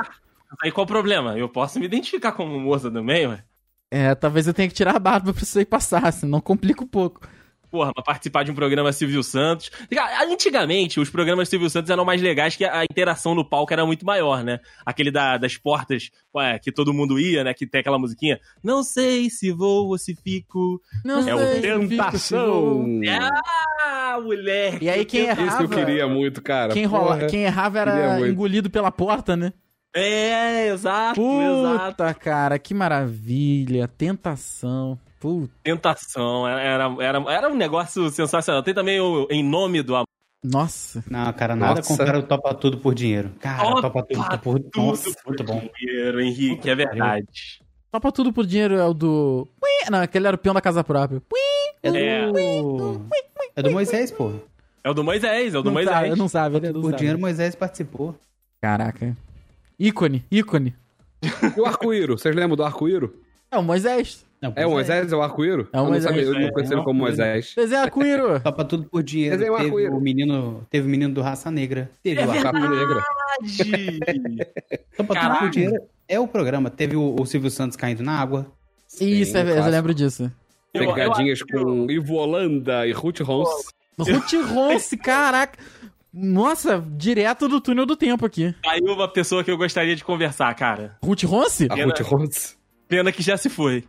Aí 0.61 0.71
qual 0.71 0.85
o 0.85 0.87
problema? 0.87 1.35
Eu 1.35 1.49
posso 1.49 1.79
me 1.79 1.87
identificar 1.87 2.33
como 2.33 2.59
moça 2.59 2.91
também, 2.91 3.25
ué? 3.25 3.43
É, 3.89 4.13
talvez 4.13 4.45
eu 4.45 4.53
tenha 4.53 4.67
que 4.67 4.75
tirar 4.75 4.95
a 4.95 4.99
barba 4.99 5.33
pra 5.33 5.41
isso 5.41 5.57
aí 5.57 5.65
passar, 5.65 6.13
senão 6.13 6.39
complica 6.39 6.83
um 6.83 6.87
pouco. 6.87 7.27
Porra, 7.69 7.93
pra 7.93 8.01
participar 8.03 8.43
de 8.43 8.51
um 8.51 8.55
programa 8.55 8.91
Silvio 8.93 9.21
Santos. 9.21 9.69
Antigamente, 10.31 10.99
os 10.99 11.09
programas 11.09 11.49
Silvio 11.49 11.69
Santos 11.69 11.89
eram 11.89 12.05
mais 12.05 12.21
legais 12.21 12.55
que 12.55 12.63
a 12.63 12.83
interação 12.83 13.35
no 13.35 13.43
palco 13.43 13.73
era 13.73 13.85
muito 13.85 14.05
maior, 14.05 14.43
né? 14.43 14.59
Aquele 14.85 15.11
da- 15.11 15.37
das 15.37 15.57
portas 15.57 16.09
ué, 16.35 16.59
que 16.59 16.71
todo 16.71 16.93
mundo 16.93 17.19
ia, 17.19 17.43
né? 17.43 17.53
Que 17.53 17.67
tem 17.67 17.81
aquela 17.81 17.99
musiquinha. 17.99 18.39
Não 18.63 18.83
sei 18.83 19.29
se 19.29 19.51
vou 19.51 19.87
ou 19.87 19.97
se 19.97 20.15
fico. 20.15 20.81
Não 21.03 21.27
É 21.27 21.35
o 21.35 21.37
sei, 21.39 21.55
se 21.55 21.61
Tentação! 21.61 22.83
vou. 22.83 22.85
Ah, 23.85 24.19
moleque! 24.21 24.85
E 24.85 24.89
aí 24.89 25.03
quem 25.05 25.25
eu- 25.25 25.33
Isso 25.33 25.41
errava- 25.41 25.63
eu 25.63 25.69
queria 25.69 26.07
muito, 26.07 26.41
cara. 26.41 26.73
Quem, 26.73 26.85
rola, 26.85 27.15
Porra. 27.17 27.27
quem 27.27 27.43
errava 27.43 27.79
era 27.79 28.27
engolido 28.29 28.69
pela 28.69 28.91
porta, 28.91 29.35
né? 29.35 29.51
É, 29.95 30.67
exato, 30.67 31.19
exato. 31.21 31.89
Puta, 31.95 32.13
cara, 32.13 32.59
que 32.59 32.73
maravilha. 32.73 33.87
Tentação. 33.87 34.99
Puta. 35.19 35.51
Tentação, 35.63 36.47
era, 36.47 36.85
era, 37.01 37.19
era 37.31 37.49
um 37.49 37.55
negócio 37.55 38.09
sensacional. 38.09 38.61
Tem 38.63 38.73
também 38.73 38.99
o 38.99 39.27
Em 39.31 39.43
Nome 39.43 39.81
do 39.81 39.95
Amor. 39.95 40.05
Nossa. 40.43 41.03
Não, 41.09 41.33
cara, 41.33 41.55
nada 41.55 41.75
Nossa. 41.81 41.89
compara 41.97 42.19
o 42.19 42.23
Topa 42.23 42.53
Tudo 42.53 42.77
por 42.77 42.93
dinheiro. 42.93 43.31
Cara, 43.39 43.81
Topa 43.81 44.03
Topa 44.03 44.37
Tudo 44.37 44.69
por... 44.69 44.81
Nossa, 44.81 45.11
muito 45.25 45.43
bom. 45.43 45.67
dinheiro, 45.79 46.21
Henrique, 46.21 46.69
é 46.69 46.75
verdade. 46.75 47.59
Só 47.89 47.99
pra 47.99 48.11
tudo 48.11 48.31
por 48.31 48.45
dinheiro 48.45 48.75
é 48.75 48.85
o 48.85 48.93
do. 48.93 49.47
Não, 49.89 50.01
aquele 50.01 50.27
era 50.27 50.35
o 50.35 50.39
peão 50.39 50.53
da 50.53 50.61
casa 50.61 50.83
própria. 50.83 51.17
Ui, 51.33 51.39
É 51.81 51.89
do... 51.91 51.97
É. 51.97 52.31
É 53.55 53.63
do 53.63 53.71
Moisés, 53.71 54.11
pô. 54.11 54.33
É 54.83 54.89
o 54.89 54.93
do 54.93 55.03
Moisés, 55.03 55.53
é 55.55 55.57
o 55.57 55.61
do 55.63 55.65
não 55.65 55.73
Moisés. 55.73 55.95
sabe, 55.95 56.15
não 56.15 56.27
sabe, 56.27 56.57
ele 56.57 56.67
não 56.71 56.81
Por 56.81 56.89
sabe. 56.91 56.97
dinheiro, 56.97 57.19
Moisés 57.19 57.55
participou. 57.55 58.15
Caraca. 58.61 59.17
Ícone, 59.79 60.23
ícone. 60.31 60.75
E 61.55 61.59
o 61.59 61.65
arco-íro? 61.65 62.17
Vocês 62.17 62.35
lembram 62.35 62.55
do 62.55 62.63
arco-íro? 62.63 63.15
É 63.49 63.57
o 63.57 63.63
Moisés. 63.63 64.25
Não, 64.41 64.53
É 64.55 64.67
o 64.67 64.69
Moisés, 64.71 65.11
é 65.11 65.15
o 65.15 65.21
arco-íro? 65.23 65.67
É 65.73 65.77
o 65.77 65.79
Eu 65.79 65.83
não 65.83 65.89
Moisés. 65.91 66.03
sabia, 66.15 66.21
eu 66.29 66.35
É, 66.35 66.41
não 66.45 66.51
conhecia 66.51 66.73
é 66.73 66.75
ele 66.75 66.81
o 66.81 66.83
como. 66.85 66.99
Moisés. 66.99 67.53
Desenho 67.55 67.81
arco-íro. 67.81 68.39
Topa 68.43 68.65
Tudo 68.65 68.83
por 68.89 69.01
dinheiro. 69.01 69.35
Desenho 69.37 69.55
Teve 69.57 69.65
arco-íro. 69.67 69.97
o 69.97 70.01
menino, 70.01 70.67
teve 70.69 70.87
o 70.87 70.89
menino 70.89 71.13
do 71.13 71.21
Raça 71.21 71.49
Negra. 71.49 71.89
Teve 72.03 72.21
É 72.21 72.25
o 72.27 72.41
Capa 72.41 72.59
negra. 72.59 73.03
Verdade. 73.57 74.47
Topa 74.95 75.15
Tudo 75.15 75.39
por 75.39 75.49
dinheiro 75.51 75.75
é 76.07 76.19
o 76.19 76.27
programa. 76.27 76.69
Teve 76.69 76.95
o, 76.95 77.15
o 77.19 77.25
Silvio 77.25 77.49
Santos 77.49 77.75
caindo 77.75 78.03
na 78.03 78.13
água. 78.19 78.51
Isso, 79.01 79.31
Sim, 79.33 79.37
é, 79.39 79.59
eu 79.59 79.65
lembro 79.69 79.93
disso. 79.93 80.31
Eu- 80.73 80.83
eu 80.83 80.93
Pegadinhas 80.93 81.39
acho 81.39 81.45
que 81.45 81.53
com 81.53 81.89
Ivo 81.89 82.13
Holanda 82.15 82.85
e 82.85 82.91
Ruth 82.91 83.19
Rons. 83.21 83.49
Ruth 83.97 84.33
Ronce, 84.49 84.95
caraca. 84.97 85.57
Nossa, 86.13 86.83
direto 86.95 87.47
do 87.47 87.59
túnel 87.59 87.85
do 87.85 87.95
tempo 87.95 88.25
aqui. 88.25 88.53
Aí 88.65 88.79
uma 88.81 89.07
pessoa 89.07 89.43
que 89.43 89.49
eu 89.51 89.57
gostaria 89.57 89.95
de 89.95 90.03
conversar, 90.03 90.53
cara. 90.55 90.95
Ruth 91.03 91.23
Ronce? 91.23 91.67
A 91.69 91.75
Ruth 91.83 91.99
Rons. 92.01 92.55
Pena 92.87 93.11
que 93.11 93.21
já 93.21 93.35
se 93.37 93.49
foi. 93.49 93.83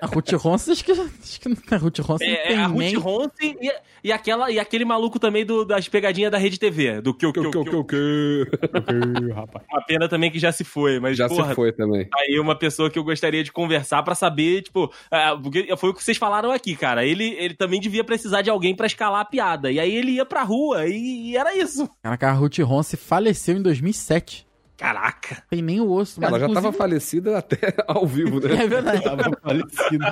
A 0.00 0.06
Ruth 0.06 0.30
Ronce, 0.32 0.70
acho 0.72 0.84
que, 0.84 0.92
acho 0.92 1.40
que 1.40 1.74
a 1.74 1.78
Ruth 1.78 1.98
Ronce 2.00 2.24
não 2.26 2.32
É, 2.32 2.36
tem 2.48 2.56
é 2.56 2.58
a 2.60 2.66
Ruth 2.66 2.78
nem... 2.78 2.94
Ronce 2.96 3.56
e, 3.60 3.72
e, 4.04 4.12
aquela, 4.12 4.50
e 4.50 4.58
aquele 4.58 4.84
maluco 4.84 5.18
também 5.18 5.44
do, 5.44 5.64
das 5.64 5.88
pegadinhas 5.88 6.30
da 6.30 6.38
Rede 6.38 6.58
TV. 6.58 7.00
Do 7.00 7.14
que, 7.14 7.30
que, 7.32 7.40
Que, 7.40 7.50
que, 7.50 7.64
que, 7.64 7.84
que. 7.84 9.32
rapaz. 9.34 9.64
Uma 9.72 9.82
pena 9.86 10.08
também 10.08 10.30
que 10.30 10.38
já 10.38 10.52
se 10.52 10.64
foi, 10.64 11.00
mas 11.00 11.16
Já 11.16 11.28
porra, 11.28 11.48
se 11.48 11.54
foi 11.54 11.72
também. 11.72 12.08
aí 12.14 12.38
uma 12.38 12.54
pessoa 12.56 12.90
que 12.90 12.98
eu 12.98 13.04
gostaria 13.04 13.42
de 13.42 13.50
conversar 13.52 14.02
pra 14.02 14.14
saber, 14.14 14.62
tipo, 14.62 14.92
ah, 15.10 15.36
porque 15.42 15.74
foi 15.76 15.90
o 15.90 15.94
que 15.94 16.02
vocês 16.04 16.16
falaram 16.16 16.50
aqui, 16.50 16.76
cara. 16.76 17.04
Ele, 17.04 17.34
ele 17.38 17.54
também 17.54 17.80
devia 17.80 18.04
precisar 18.04 18.42
de 18.42 18.50
alguém 18.50 18.74
pra 18.74 18.86
escalar 18.86 19.20
a 19.20 19.24
piada. 19.24 19.70
E 19.70 19.80
aí 19.80 19.94
ele 19.94 20.12
ia 20.12 20.24
pra 20.26 20.42
rua 20.42 20.86
e, 20.86 21.30
e 21.30 21.36
era 21.36 21.56
isso. 21.56 21.88
Caraca, 22.02 22.28
a 22.28 22.32
Ruth 22.32 22.58
Ronce 22.58 22.96
faleceu 22.96 23.56
em 23.56 23.62
2007. 23.62 24.46
Caraca. 24.76 25.42
Tem 25.48 25.62
nem 25.62 25.80
o 25.80 25.90
osso. 25.90 26.20
Mas 26.20 26.28
Ela 26.30 26.38
já 26.40 26.46
tava 26.46 26.58
inclusive- 26.58 26.78
falecida 26.78 27.38
até 27.38 27.58
ao 27.86 28.06
vivo, 28.06 28.40
né? 28.40 28.64
É 28.64 28.66
verdade. 28.66 29.02
Tava 29.04 29.30
falecido. 29.42 30.04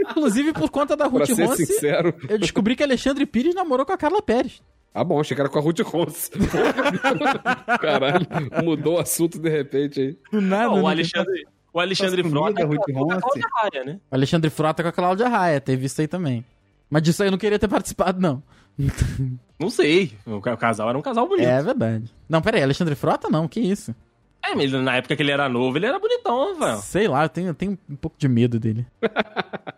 Inclusive, 0.00 0.52
por 0.54 0.70
conta 0.70 0.96
da 0.96 1.08
Pra 1.10 1.18
Ruth 1.20 1.26
ser 1.34 1.44
Ronce, 1.44 1.66
sincero. 1.66 2.14
eu 2.28 2.38
descobri 2.38 2.74
que 2.74 2.82
Alexandre 2.82 3.26
Pires 3.26 3.54
namorou 3.54 3.84
com 3.84 3.92
a 3.92 3.98
Carla 3.98 4.22
Pérez. 4.22 4.62
Ah, 4.94 5.04
bom, 5.04 5.20
achei 5.20 5.34
que 5.34 5.40
era 5.40 5.50
com 5.50 5.58
a 5.58 5.62
Ruth 5.62 5.80
Rons. 5.80 6.30
Caralho, 7.80 8.26
mudou 8.64 8.96
o 8.96 8.98
assunto 9.00 9.38
de 9.38 9.48
repente 9.48 10.00
aí. 10.00 10.18
Do 10.32 10.40
nada. 10.40 10.64
Não, 10.64 10.74
o 10.74 10.82
né? 10.82 10.88
Alexandre, 10.90 11.46
o 11.72 11.80
Alexandre 11.80 12.24
Frota 12.28 12.66
comigo, 12.66 13.12
a 13.12 13.14
Ronce. 13.14 13.20
Cláudia 13.20 13.46
Raia, 13.54 13.84
né? 13.84 14.00
O 14.10 14.14
Alexandre 14.14 14.50
Frota 14.50 14.82
com 14.82 14.88
a 14.88 14.92
Cláudia 14.92 15.28
Raia, 15.28 15.60
teve 15.60 15.86
isso 15.86 16.00
aí 16.00 16.08
também. 16.08 16.44
Mas 16.90 17.02
disso 17.02 17.22
aí 17.22 17.28
eu 17.28 17.32
não 17.32 17.38
queria 17.38 17.58
ter 17.58 17.68
participado, 17.68 18.20
não. 18.20 18.42
Não 19.58 19.70
sei. 19.70 20.12
O 20.24 20.40
ca- 20.40 20.54
o 20.54 20.56
casal 20.56 20.88
era 20.88 20.96
um 20.98 21.02
casal 21.02 21.26
bonito. 21.28 21.46
É 21.48 21.60
verdade. 21.62 22.12
Não, 22.28 22.40
pera 22.40 22.58
aí, 22.58 22.62
Alexandre 22.62 22.94
Frota 22.94 23.28
não, 23.28 23.48
que 23.48 23.58
isso? 23.60 23.92
É, 24.44 24.54
mas 24.54 24.70
na 24.70 24.96
época 24.96 25.16
que 25.16 25.22
ele 25.22 25.32
era 25.32 25.48
novo, 25.48 25.76
ele 25.76 25.86
era 25.86 25.98
bonitão, 25.98 26.56
velho. 26.58 26.78
Sei 26.78 27.08
lá, 27.08 27.24
eu 27.24 27.28
tenho, 27.28 27.48
eu 27.48 27.54
tenho 27.54 27.76
um 27.90 27.96
pouco 27.96 28.16
de 28.16 28.28
medo 28.28 28.60
dele. 28.60 28.86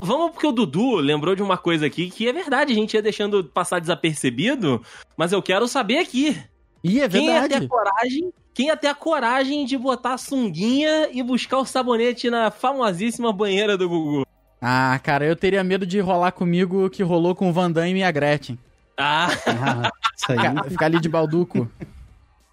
Vamos 0.00 0.30
porque 0.32 0.46
o 0.46 0.52
Dudu 0.52 0.96
lembrou 0.96 1.34
de 1.34 1.42
uma 1.42 1.58
coisa 1.58 1.86
aqui 1.86 2.08
que 2.10 2.28
é 2.28 2.32
verdade, 2.32 2.72
a 2.72 2.76
gente 2.76 2.94
ia 2.94 3.02
deixando 3.02 3.42
passar 3.44 3.80
desapercebido, 3.80 4.80
mas 5.16 5.32
eu 5.32 5.42
quero 5.42 5.66
saber 5.66 5.98
aqui. 5.98 6.40
Ih, 6.84 7.00
é 7.00 7.08
Quem 7.08 7.26
ia 7.26 7.40
ter 7.42 7.48
verdade. 7.48 7.64
a 7.64 7.68
coragem, 7.68 8.32
quem 8.56 8.68
ia 8.68 8.76
ter 8.76 8.88
a 8.88 8.94
coragem 8.94 9.66
de 9.66 9.76
botar 9.76 10.14
a 10.14 10.18
sunguinha 10.18 11.10
e 11.12 11.22
buscar 11.22 11.58
o 11.58 11.66
sabonete 11.66 12.30
na 12.30 12.50
famosíssima 12.50 13.30
banheira 13.30 13.76
do 13.76 13.86
Gugu? 13.86 14.26
Ah, 14.62 14.98
cara, 15.02 15.26
eu 15.26 15.36
teria 15.36 15.62
medo 15.62 15.86
de 15.86 16.00
rolar 16.00 16.32
comigo 16.32 16.86
o 16.86 16.90
que 16.90 17.02
rolou 17.02 17.34
com 17.34 17.50
o 17.50 17.52
Van 17.52 17.70
Damme 17.70 17.98
e 17.98 18.02
a 18.02 18.10
Gretchen. 18.10 18.58
Ah, 18.96 19.28
Ah, 19.46 19.90
isso 20.16 20.32
aí. 20.32 20.38
Ficar, 20.38 20.64
ficar 20.70 20.86
ali 20.86 20.98
de 20.98 21.08
balduco. 21.08 21.70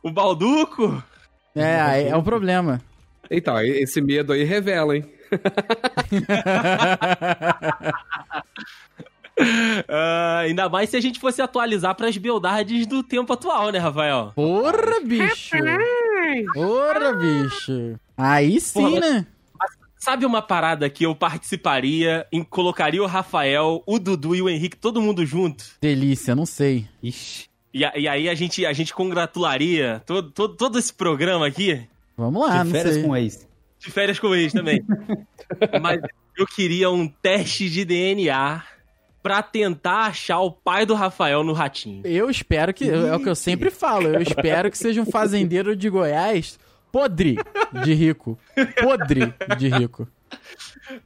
o 0.04 0.12
Balduco? 0.12 1.02
É, 1.56 2.10
é 2.10 2.18
o 2.18 2.22
problema. 2.22 2.82
Então, 3.32 3.58
esse 3.62 4.02
medo 4.02 4.34
aí 4.34 4.44
revela, 4.44 4.98
hein? 4.98 5.06
Ah, 9.88 10.40
ainda 10.40 10.70
mais 10.70 10.90
se 10.90 10.98
a 10.98 11.02
gente 11.02 11.20
fosse 11.20 11.42
atualizar 11.42 11.96
para 11.96 12.08
as 12.08 12.18
beldades 12.18 12.86
do 12.86 13.02
tempo 13.02 13.34
atual, 13.34 13.72
né, 13.72 13.80
Rafael? 13.80 14.32
Porra, 14.36 15.00
bicho! 15.04 15.56
Porra, 16.54 17.14
bicho! 17.14 18.00
Aí 18.18 18.60
sim, 18.60 18.82
Porra, 18.82 19.00
né? 19.00 19.28
Sabe 19.98 20.26
uma 20.26 20.42
parada 20.42 20.90
que 20.90 21.06
eu 21.06 21.16
participaria, 21.16 22.28
em, 22.32 22.44
colocaria 22.44 23.02
o 23.02 23.08
Rafael, 23.08 23.82
o 23.86 23.98
Dudu 24.00 24.36
e 24.36 24.42
o 24.42 24.50
Henrique, 24.50 24.76
todo 24.76 25.02
mundo 25.02 25.26
junto? 25.26 25.64
Delícia, 25.82 26.36
não 26.36 26.46
sei. 26.46 26.88
Ixi. 27.02 27.48
E, 27.74 27.80
e 27.80 28.08
aí 28.08 28.30
a 28.30 28.36
gente, 28.36 28.66
a 28.66 28.74
gente 28.74 28.94
congratularia 28.94 30.04
todo, 30.06 30.30
todo, 30.30 30.56
todo 30.56 30.78
esse 30.78 30.94
programa 30.94 31.48
aqui 31.48 31.88
Vamos 32.18 32.48
lá, 32.48 32.60
de 32.60 32.66
não 32.66 32.72
férias 32.72 32.94
sei. 32.96 33.04
com 33.04 33.10
o 33.10 33.16
ex. 33.16 33.48
de 33.80 33.92
férias 33.92 34.20
com 34.20 34.36
eles 34.36 34.54
também. 34.54 34.84
Mas 35.82 36.00
eu 36.38 36.46
queria 36.46 36.90
um 36.92 37.08
teste 37.08 37.70
de 37.70 37.84
DNA 37.86 38.62
pra 39.24 39.42
tentar 39.42 40.08
achar 40.08 40.42
o 40.42 40.52
pai 40.52 40.86
do 40.86 40.94
Rafael 40.94 41.44
no 41.44 41.54
ratinho. 41.54 42.06
Eu 42.06 42.30
espero 42.30 42.74
que. 42.74 42.90
É 42.90 43.16
o 43.16 43.20
que 43.20 43.30
eu 43.30 43.36
sempre 43.36 43.72
falo. 43.72 44.10
Eu 44.10 44.22
espero 44.22 44.70
que 44.70 44.78
seja 44.78 45.02
um 45.02 45.06
fazendeiro 45.06 45.76
de 45.76 45.90
Goiás 45.90 46.60
podre 46.94 47.38
de 47.84 47.94
rico. 47.96 48.38
Podre 48.80 49.34
de 49.58 49.68
rico. 49.68 50.08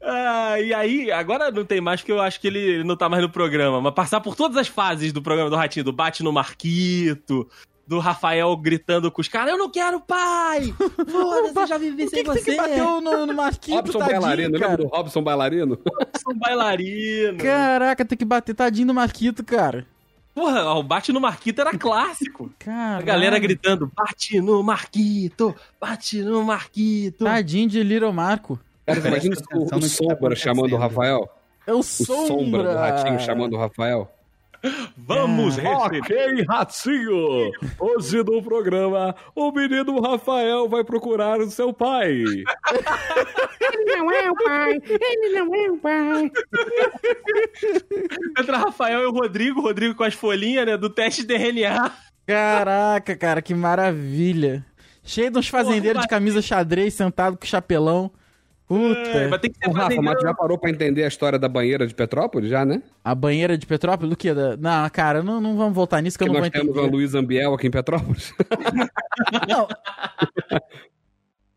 Ah, 0.02 0.60
e 0.60 0.74
aí, 0.74 1.12
agora 1.12 1.50
não 1.50 1.64
tem 1.64 1.80
mais, 1.80 2.02
porque 2.02 2.12
eu 2.12 2.20
acho 2.20 2.42
que 2.42 2.48
ele 2.48 2.84
não 2.84 2.98
tá 2.98 3.08
mais 3.08 3.24
no 3.24 3.30
programa, 3.30 3.80
mas 3.80 3.94
passar 3.94 4.20
por 4.20 4.36
todas 4.36 4.58
as 4.58 4.68
fases 4.68 5.14
do 5.14 5.22
programa 5.22 5.50
do 5.50 5.56
Ratinho, 5.56 5.86
do 5.86 5.94
bate 5.94 6.24
no 6.24 6.34
Marquito, 6.34 7.48
do 7.88 8.00
Rafael 8.00 8.56
gritando 8.58 9.10
com 9.10 9.22
os 9.22 9.28
caras, 9.28 9.52
eu 9.52 9.58
não 9.58 9.70
quero 9.72 10.00
pai! 10.02 10.74
Foda-se, 11.10 11.58
eu 11.60 11.68
já 11.68 11.78
vivi 11.78 12.04
que, 12.06 12.10
sem 12.10 12.24
que 12.24 12.32
tem 12.32 12.44
você! 12.44 12.52
que 12.52 12.58
bater 12.58 12.82
no, 12.84 13.26
no 13.26 13.34
Marquito, 13.34 13.76
Robson 13.76 14.00
tadinho, 14.00 14.20
Bailarino, 14.22 14.52
lembra 14.54 14.68
cara? 14.68 14.84
do 14.84 14.88
Robson 14.90 15.24
Bailarino? 15.24 15.80
Sou 16.22 16.36
bailarino. 16.36 17.38
Caraca, 17.38 18.04
tem 18.06 18.18
que 18.18 18.26
bater 18.26 18.54
tadinho 18.54 18.88
no 18.88 18.94
Marquito, 18.94 19.44
cara. 19.44 19.86
Porra, 20.36 20.72
o 20.76 20.84
bate 20.84 21.12
no 21.12 21.20
Marquito 21.20 21.62
era 21.62 21.72
clássico. 21.76 22.52
A 22.62 22.64
Caralho. 22.64 23.06
galera 23.06 23.40
gritando, 23.40 23.92
bate 23.96 24.40
no 24.40 24.62
Marquito, 24.62 25.56
bate 25.82 26.22
no 26.22 26.44
Marquito. 26.44 27.24
Tadinho 27.26 27.68
de 27.68 27.82
Little 27.82 28.14
Marco. 28.14 28.60
Cara, 28.86 29.02
você 29.02 29.08
imagina 29.08 29.36
o, 29.54 29.64
o 29.64 29.68
tá 29.70 29.82
Sombra 29.82 30.36
chamando 30.36 30.74
o. 30.74 30.78
Rafael? 30.78 31.28
É 31.66 31.74
o 31.74 31.80
O 31.80 31.84
Sombra. 31.84 32.28
Sombra 32.28 32.64
do 32.64 32.76
Ratinho 32.76 33.20
chamando 33.20 33.54
o 33.54 33.58
Rafael? 33.58 34.12
Vamos 34.98 35.58
receber. 35.58 36.02
Ok, 36.02 36.46
Ratinho! 36.48 37.52
Hoje 37.80 38.24
no 38.24 38.42
programa, 38.42 39.16
o 39.36 39.52
menino 39.52 40.02
Rafael 40.02 40.68
vai 40.68 40.84
procurar 40.84 41.40
o 41.40 41.50
seu 41.50 41.74
pai. 41.74 42.24
Entra 48.40 48.58
Rafael 48.58 49.02
e 49.02 49.06
o 49.06 49.12
Rodrigo, 49.12 49.60
o 49.60 49.64
Rodrigo 49.64 49.96
com 49.96 50.04
as 50.04 50.14
folhinhas, 50.14 50.66
né, 50.66 50.78
do 50.78 50.90
teste 50.90 51.22
de 51.22 51.38
DNA. 51.38 51.92
Caraca, 52.26 53.16
cara, 53.16 53.42
que 53.42 53.54
maravilha. 53.54 54.66
Cheio 55.04 55.32
de 55.32 55.40
uns 55.40 55.48
fazendeiros 55.48 56.02
de 56.02 56.08
camisa 56.08 56.42
xadrez 56.42 56.94
sentado 56.94 57.38
com 57.38 57.46
chapelão. 57.46 58.12
Puta. 58.68 59.00
É, 59.00 59.28
vai 59.30 59.40
ter 59.40 59.50
que 59.50 59.58
ser 59.58 59.70
Ô, 59.70 59.72
Rafa, 59.72 60.02
mas 60.02 60.22
já 60.22 60.34
parou 60.34 60.58
pra 60.58 60.70
entender 60.70 61.06
a 61.06 61.08
história 61.08 61.40
da 61.40 61.48
banheira 61.48 61.88
de 61.88 61.96
Petrópolis, 61.96 62.50
já, 62.50 62.66
né? 62.66 62.82
A 63.02 63.16
banheira 63.16 63.58
de 63.58 63.66
Petrópolis? 63.66 64.10
Do 64.10 64.18
que? 64.18 64.34
Da... 64.34 64.58
Não, 64.58 64.90
cara, 64.90 65.24
não, 65.24 65.40
não 65.40 65.56
vamos 65.56 65.74
voltar 65.74 66.02
nisso 66.02 66.18
que 66.18 66.26
eu 66.26 66.28
não 66.28 66.34
nós 66.34 66.44
vou 66.44 66.52
temos 66.52 66.76
a 66.76 66.80
entender. 66.82 66.92
Luiz 66.92 67.16
Ambiel 67.16 67.54
aqui 67.54 67.68
em 67.68 67.72
Petrópolis. 67.72 68.34
Não. 69.48 69.68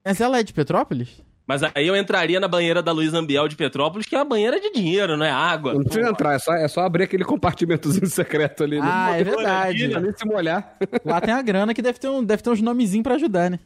Mas 0.05 0.21
ela 0.21 0.39
é 0.39 0.43
de 0.43 0.53
Petrópolis? 0.53 1.21
Mas 1.47 1.63
aí 1.75 1.85
eu 1.85 1.97
entraria 1.97 2.39
na 2.39 2.47
banheira 2.47 2.81
da 2.81 2.93
Luiz 2.93 3.13
Ambiel 3.13 3.49
de 3.49 3.57
Petrópolis, 3.57 4.07
que 4.07 4.15
é 4.15 4.19
uma 4.19 4.25
banheira 4.25 4.61
de 4.61 4.71
dinheiro, 4.71 5.17
não 5.17 5.27
é 5.27 5.33
água. 5.33 5.75
Não 5.75 5.83
precisa 5.83 6.09
entrar, 6.09 6.35
é 6.35 6.39
só, 6.39 6.55
é 6.55 6.69
só 6.69 6.83
abrir 6.83 7.03
aquele 7.03 7.25
compartimentozinho 7.25 8.07
secreto 8.09 8.63
ali. 8.63 8.79
Ah, 8.81 9.17
é 9.17 9.25
Não 9.25 9.33
verdade. 9.35 9.89
nem 9.89 10.17
se 10.17 10.25
molhar. 10.25 10.77
Lá 11.05 11.21
tem 11.21 11.35
a 11.35 11.43
grana 11.43 11.75
que 11.75 11.83
deve 11.83 11.99
ter, 11.99 12.09
um, 12.09 12.23
deve 12.23 12.41
ter 12.41 12.51
uns 12.51 12.63
nomezinhos 12.63 13.03
pra 13.03 13.17
ajudar, 13.17 13.51
né? 13.51 13.59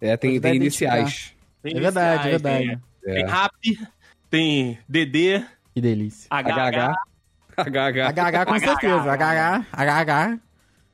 É, 0.00 0.16
tem, 0.16 0.40
tem 0.40 0.50
a 0.50 0.54
iniciais. 0.56 1.32
Tem 1.62 1.76
É 1.76 1.80
verdade, 1.80 2.26
é 2.28 2.30
verdade. 2.30 2.66
Tem, 3.02 3.12
É. 3.12 3.14
tem 3.14 3.24
RAP, 3.26 3.52
tem 4.30 4.78
DD, 4.88 5.44
Que 5.74 5.80
delícia. 5.80 6.26
HH. 6.30 6.94
HH. 7.56 8.08
HH 8.12 8.46
com 8.46 8.58
certeza. 8.58 9.12
HH, 9.12 9.66
HH. 9.72 10.38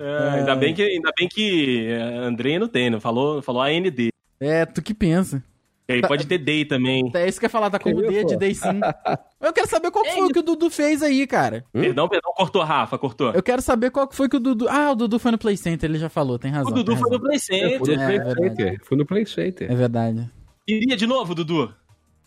É, 0.01 0.31
ainda, 0.39 0.55
bem 0.55 0.75
que, 0.75 0.83
ainda 0.83 1.11
bem 1.19 1.29
que 1.29 1.87
é, 1.89 2.01
Andrei 2.19 2.59
não 2.59 2.69
tem, 2.69 2.89
não 2.91 3.01
falou, 3.01 3.43
falou 3.43 3.63
AND. 3.63 4.09
É, 4.41 4.65
tu 4.65 4.81
que 4.81 4.95
pensa. 4.95 5.43
E 5.89 5.95
aí 5.95 6.01
Tá- 6.03 6.09
pode 6.09 6.27
ter 6.27 6.37
Day 6.39 6.65
também. 6.67 7.11
É 7.15 7.27
isso 7.27 7.41
que 7.41 7.47
eu 7.47 7.49
ia 7.49 7.51
falar, 7.51 7.71
tá 7.71 7.79
como 7.79 8.03
D 8.03 8.23
de? 8.25 8.37
Day 8.37 8.55
sim. 8.55 8.79
Eu 9.41 9.53
quero 9.53 9.67
saber 9.69 9.91
qual 9.91 10.05
que 10.05 10.11
foi 10.13 10.27
o 10.27 10.29
que 10.29 10.39
o 10.39 10.43
Dudu 10.43 10.69
fez 10.69 11.03
aí, 11.03 11.27
cara. 11.27 11.65
Hum? 11.75 11.81
Perdão, 11.81 12.09
perdão, 12.09 12.33
cortou, 12.37 12.63
Rafa, 12.63 12.99
cortou. 12.99 13.33
Eu 13.33 13.43
quero 13.43 13.63
saber 13.63 13.91
qual 13.91 14.07
que 14.07 14.15
foi 14.15 14.29
que 14.29 14.37
o 14.37 14.41
Dudu. 14.41 14.69
Ah, 14.69 14.91
o 14.93 14.95
Dudu 14.95 15.19
foi 15.19 15.31
no 15.33 15.39
Play 15.39 15.57
Center, 15.57 15.89
ele 15.89 15.99
já 15.99 16.09
falou, 16.11 16.39
tem 16.39 16.51
razão. 16.51 16.71
O 16.71 16.75
Dudu 16.75 16.95
foi 16.97 17.09
no. 17.11 17.19
Play 17.21 17.39
Center. 17.39 17.81
no 17.81 17.93
É, 18.03 18.07
Play 18.07 18.19
é. 18.19 18.35
Center. 18.51 18.81
Fui 18.85 18.99
no 18.99 19.07
Play 19.07 19.25
Center. 19.27 19.71
É 19.71 19.75
verdade. 19.75 20.29
Iria 20.69 20.97
de 20.97 21.07
novo, 21.07 21.35
Dudu? 21.35 21.75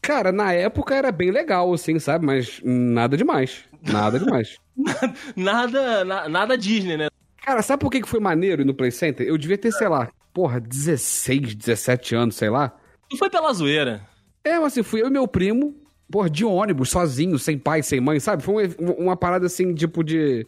Cara, 0.02 0.32
na 0.32 0.52
época 0.52 0.96
era 0.96 1.12
bem 1.12 1.30
legal, 1.30 1.72
assim, 1.74 2.00
sabe? 2.00 2.26
Mas 2.26 2.60
nada 2.64 3.16
demais. 3.16 3.64
Nada 3.84 4.20
demais. 4.20 4.58
Nada, 5.36 6.04
na- 6.04 6.28
nada 6.30 6.58
Disney, 6.58 6.98
né? 6.98 7.08
Cara, 7.44 7.62
sabe 7.62 7.82
por 7.82 7.92
que 7.92 8.04
foi 8.06 8.20
maneiro 8.20 8.62
ir 8.62 8.66
no 8.66 8.74
Play 8.74 8.92
Center? 8.92 9.28
Eu 9.28 9.38
devia 9.38 9.58
ter, 9.58 9.72
sei 9.72 9.88
lá, 9.88 10.10
porra, 10.34 10.60
16, 10.60 11.54
17 11.56 12.16
anos, 12.16 12.36
sei 12.36 12.50
lá. 12.50 12.76
Tu 13.10 13.18
foi 13.18 13.30
pela 13.30 13.54
zoeira. 13.54 14.02
É, 14.44 14.56
mas 14.60 14.74
assim, 14.74 14.84
fui 14.84 15.02
eu 15.02 15.08
e 15.08 15.12
meu 15.12 15.28
primo, 15.28 15.76
porra, 16.10 16.30
de 16.30 16.44
ônibus, 16.46 16.90
sozinho, 16.90 17.38
sem 17.38 17.58
pai, 17.60 17.84
sem 17.84 18.00
mãe, 18.00 18.20
sabe? 18.20 18.44
Foi 18.44 18.74
uma, 18.80 18.94
uma 18.94 19.18
parada 19.18 19.46
assim, 19.46 19.74
tipo 19.74 20.04
de. 20.04 20.48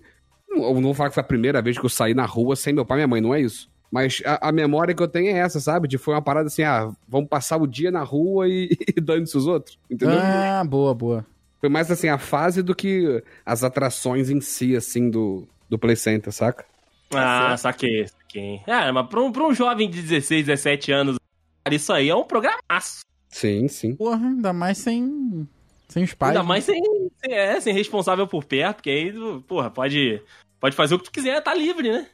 Eu 0.49 0.73
não 0.75 0.81
vou 0.83 0.93
falar 0.93 1.09
que 1.09 1.15
foi 1.15 1.21
a 1.23 1.27
primeira 1.27 1.61
vez 1.61 1.77
que 1.77 1.85
eu 1.85 1.89
saí 1.89 2.13
na 2.13 2.25
rua 2.25 2.55
sem 2.55 2.73
meu 2.73 2.85
pai 2.85 2.97
e 2.97 2.99
minha 2.99 3.07
mãe, 3.07 3.21
não 3.21 3.33
é 3.33 3.41
isso. 3.41 3.69
Mas 3.93 4.23
a, 4.25 4.49
a 4.49 4.51
memória 4.51 4.95
que 4.95 5.03
eu 5.03 5.07
tenho 5.07 5.27
é 5.27 5.37
essa, 5.37 5.59
sabe? 5.59 5.87
De 5.87 5.99
foi 5.99 6.15
uma 6.15 6.21
parada 6.21 6.47
assim, 6.47 6.63
ah, 6.63 6.91
vamos 7.07 7.29
passar 7.29 7.57
o 7.57 7.67
dia 7.67 7.91
na 7.91 8.01
rua 8.01 8.49
e, 8.49 8.75
e 8.97 8.99
dane-se 8.99 9.37
os 9.37 9.45
outros, 9.45 9.77
entendeu? 9.87 10.17
Ah, 10.19 10.63
boa, 10.63 10.95
boa. 10.95 11.23
Foi 11.61 11.69
mais 11.69 11.91
assim 11.91 12.07
a 12.07 12.17
fase 12.17 12.63
do 12.63 12.73
que 12.73 13.23
as 13.45 13.63
atrações 13.63 14.31
em 14.31 14.41
si, 14.41 14.75
assim, 14.75 15.11
do, 15.11 15.47
do 15.69 15.77
Play 15.77 15.95
Center, 15.95 16.33
saca? 16.33 16.65
Ah, 17.13 17.55
saquei, 17.55 18.07
saquei. 18.07 18.61
É, 18.65 18.91
mas 18.91 19.07
pra 19.07 19.21
um, 19.21 19.31
pra 19.31 19.45
um 19.45 19.53
jovem 19.53 19.87
de 19.87 20.01
16, 20.01 20.47
17 20.47 20.91
anos, 20.91 21.19
cara, 21.63 21.75
isso 21.75 21.93
aí 21.93 22.09
é 22.09 22.15
um 22.15 22.23
programaço. 22.23 23.01
Sim, 23.29 23.67
sim. 23.67 23.95
Porra, 23.95 24.25
ainda 24.25 24.51
mais 24.51 24.79
sem. 24.79 25.47
Sem 25.87 26.03
os 26.03 26.15
pais. 26.15 26.31
Ainda 26.31 26.41
né? 26.41 26.49
mais 26.49 26.63
sem, 26.63 26.81
sem, 27.23 27.31
é, 27.31 27.61
sem 27.61 27.71
responsável 27.75 28.25
por 28.25 28.43
perto, 28.43 28.77
porque 28.77 28.89
aí, 28.89 29.13
porra, 29.47 29.69
pode, 29.69 30.19
pode 30.59 30.75
fazer 30.75 30.95
o 30.95 30.97
que 30.97 31.05
tu 31.05 31.11
quiser, 31.11 31.39
tá 31.43 31.53
livre, 31.53 31.91
né? 31.91 32.07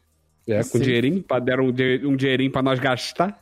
É, 0.49 0.57
com 0.57 0.63
Sim. 0.63 0.79
dinheirinho, 0.81 1.21
pra, 1.23 1.39
deram 1.39 1.65
um, 1.65 1.71
dinhe- 1.71 2.05
um 2.05 2.15
dinheirinho 2.15 2.51
pra 2.51 2.61
nós 2.63 2.79
gastar, 2.79 3.37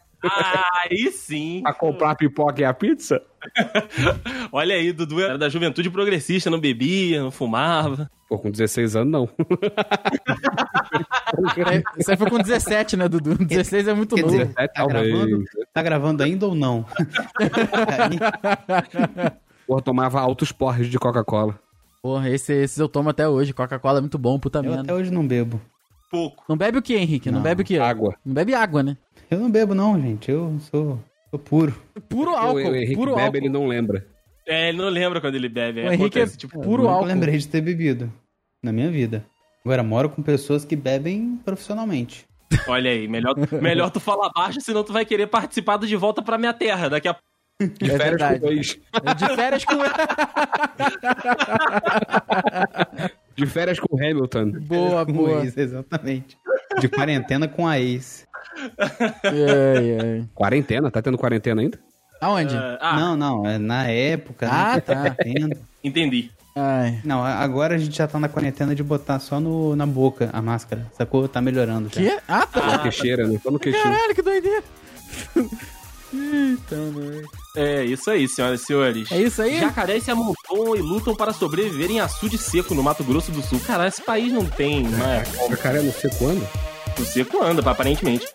Aí 0.83 1.11
sim. 1.11 1.61
pra 1.63 1.73
comprar 1.73 2.11
a 2.11 2.15
pipoca 2.15 2.59
e 2.59 2.65
a 2.65 2.73
pizza. 2.73 3.21
Olha 4.51 4.75
aí, 4.75 4.91
Dudu 4.91 5.21
era 5.21 5.37
da 5.37 5.47
juventude 5.47 5.89
progressista, 5.91 6.49
não 6.49 6.59
bebia, 6.59 7.21
não 7.21 7.29
fumava. 7.31 8.09
Pô, 8.27 8.37
com 8.37 8.51
16 8.51 8.95
anos 8.97 9.11
não. 9.11 9.29
Isso 11.97 12.11
aí 12.11 12.17
foi 12.17 12.29
com 12.29 12.39
17, 12.39 12.97
né, 12.97 13.07
Dudu? 13.07 13.35
16 13.45 13.87
é 13.87 13.93
muito 13.93 14.15
Quer 14.15 14.23
novo. 14.23 14.33
dizer, 14.33 14.45
17 14.47 14.73
tá 14.73 14.85
gravando? 14.87 15.43
Tá 15.73 15.81
gravando 15.83 16.23
ainda 16.23 16.47
ou 16.47 16.55
não? 16.55 16.85
Porra, 19.67 19.81
tomava 19.81 20.19
altos 20.19 20.51
porres 20.51 20.87
de 20.89 20.97
Coca-Cola. 20.97 21.59
Porra, 22.01 22.29
esse, 22.29 22.53
esses 22.53 22.77
eu 22.77 22.87
tomo 22.89 23.09
até 23.09 23.27
hoje. 23.27 23.53
Coca-Cola 23.53 23.99
é 23.99 24.01
muito 24.01 24.17
bom, 24.17 24.39
puta 24.39 24.59
eu 24.59 24.63
merda. 24.63 24.81
até 24.81 24.93
hoje 24.93 25.11
não 25.11 25.27
bebo. 25.27 25.61
Pouco. 26.09 26.43
Não 26.47 26.55
bebe 26.57 26.77
o 26.77 26.81
que, 26.81 26.95
Henrique? 26.95 27.29
Não, 27.29 27.37
Não, 27.39 27.43
bebe 27.43 27.61
o 27.61 27.65
que? 27.65 27.77
Água. 27.77 28.15
Não 28.25 28.33
bebe 28.33 28.53
água, 28.53 28.81
né? 28.83 28.97
Eu 29.29 29.39
não 29.39 29.51
bebo 29.51 29.75
não, 29.75 29.99
gente. 30.01 30.31
Eu 30.31 30.57
sou, 30.71 30.99
sou 31.29 31.39
puro. 31.39 31.75
Puro 32.07 32.31
álcool. 32.35 32.69
o 32.71 32.75
Henrique 32.75 32.95
puro 32.95 33.11
bebe, 33.15 33.25
álcool. 33.25 33.37
ele 33.37 33.49
não 33.49 33.67
lembra. 33.67 34.07
É, 34.47 34.69
ele 34.69 34.77
não 34.77 34.87
lembra 34.89 35.19
quando 35.19 35.35
ele 35.35 35.49
bebe. 35.49 35.81
O 35.81 35.91
Henrique 35.91 36.19
é 36.19 36.23
acontece, 36.23 36.37
tipo, 36.37 36.53
puro 36.61 36.83
eu 36.83 36.87
nunca 36.87 36.91
álcool. 36.93 37.07
lembrei 37.07 37.37
de 37.37 37.47
ter 37.47 37.59
bebido 37.61 38.11
na 38.63 38.71
minha 38.71 38.89
vida. 38.89 39.25
Agora, 39.65 39.83
moro 39.83 40.09
com 40.09 40.23
pessoas 40.23 40.63
que 40.63 40.75
bebem 40.77 41.37
profissionalmente. 41.43 42.25
olha 42.69 42.89
aí, 42.89 43.05
melhor, 43.09 43.35
melhor 43.61 43.89
tu 43.91 43.99
falar 43.99 44.29
baixo, 44.33 44.61
senão 44.61 44.85
tu 44.85 44.93
vai 44.93 45.03
querer 45.05 45.27
participar 45.27 45.75
do 45.75 45.85
De 45.85 45.97
Volta 45.97 46.21
Pra 46.21 46.37
Minha 46.37 46.53
Terra 46.53 46.87
daqui 46.89 47.09
a 47.09 47.15
De 47.59 47.91
É 47.91 47.97
férias 47.97 47.99
verdade. 47.99 48.39
com 48.39 48.47
o 48.47 48.51
ex. 48.53 48.79
De 49.17 49.35
férias 49.35 49.65
com. 49.65 49.75
De 53.37 53.45
férias 53.45 53.79
com 53.79 53.95
o 53.95 53.99
Hamilton. 53.99 54.51
boa, 54.61 55.05
Com 55.05 55.13
boa. 55.13 55.43
ex, 55.43 55.55
exatamente. 55.55 56.37
De 56.79 56.89
quarentena 56.89 57.47
com 57.47 57.67
a 57.67 57.79
ex. 57.79 58.25
Ai, 59.23 59.97
ai. 60.01 60.25
Quarentena? 60.33 60.89
Tá 60.89 61.01
tendo 61.01 61.17
quarentena 61.17 61.61
ainda? 61.61 61.79
Aonde? 62.19 62.55
Ah, 62.55 62.95
Não, 62.99 63.15
não, 63.15 63.45
é 63.47 63.57
na 63.59 63.87
época. 63.87 64.47
Ah, 64.51 64.73
né, 64.75 64.81
que 64.81 64.87
tá. 64.87 65.15
tendo. 65.23 65.57
entendi. 65.83 66.31
Ai. 66.55 66.99
Não, 67.03 67.23
agora 67.23 67.75
a 67.75 67.77
gente 67.77 67.95
já 67.95 68.07
tá 68.07 68.19
na 68.19 68.27
quarentena 68.27 68.73
de 68.73 68.81
botar 68.81 69.19
só 69.19 69.39
no, 69.39 69.75
na 69.75 69.85
boca 69.85 70.31
a 70.33 70.41
máscara. 70.41 70.87
Sacou? 70.97 71.27
Tá 71.27 71.39
melhorando 71.39 71.89
já. 71.89 72.01
Que? 72.01 72.19
Ah, 72.27 72.47
tá. 72.47 72.65
Na 72.65 72.79
queixeira, 72.79 73.27
né? 73.27 73.39
Tô 73.43 73.51
no. 73.51 73.59
Caralho, 73.59 74.15
que 74.15 74.21
doideira. 74.23 74.63
Eita, 76.13 76.75
mano. 76.75 77.27
É 77.55 77.83
isso 77.83 78.09
aí, 78.09 78.27
senhoras 78.27 78.61
e 78.61 78.65
senhores. 78.65 79.11
É 79.11 79.21
isso 79.21 79.41
aí? 79.41 79.59
Jacarés 79.59 80.03
se 80.03 80.11
amontoam 80.11 80.75
e 80.75 80.81
lutam 80.81 81.15
para 81.15 81.33
sobreviver 81.33 81.91
em 81.91 81.99
açude 81.99 82.37
seco 82.37 82.73
no 82.73 82.83
Mato 82.83 83.03
Grosso 83.03 83.31
do 83.31 83.41
Sul. 83.41 83.59
Cara, 83.65 83.87
esse 83.87 84.01
país 84.01 84.31
não 84.31 84.45
tem, 84.45 84.83
né? 84.83 85.23
Jacaré 85.49 85.81
não 85.81 85.91
sei 85.91 86.09
quando. 86.17 86.47
O 86.99 87.05
seco 87.05 87.43
anda, 87.43 87.69
aparentemente. 87.69 88.25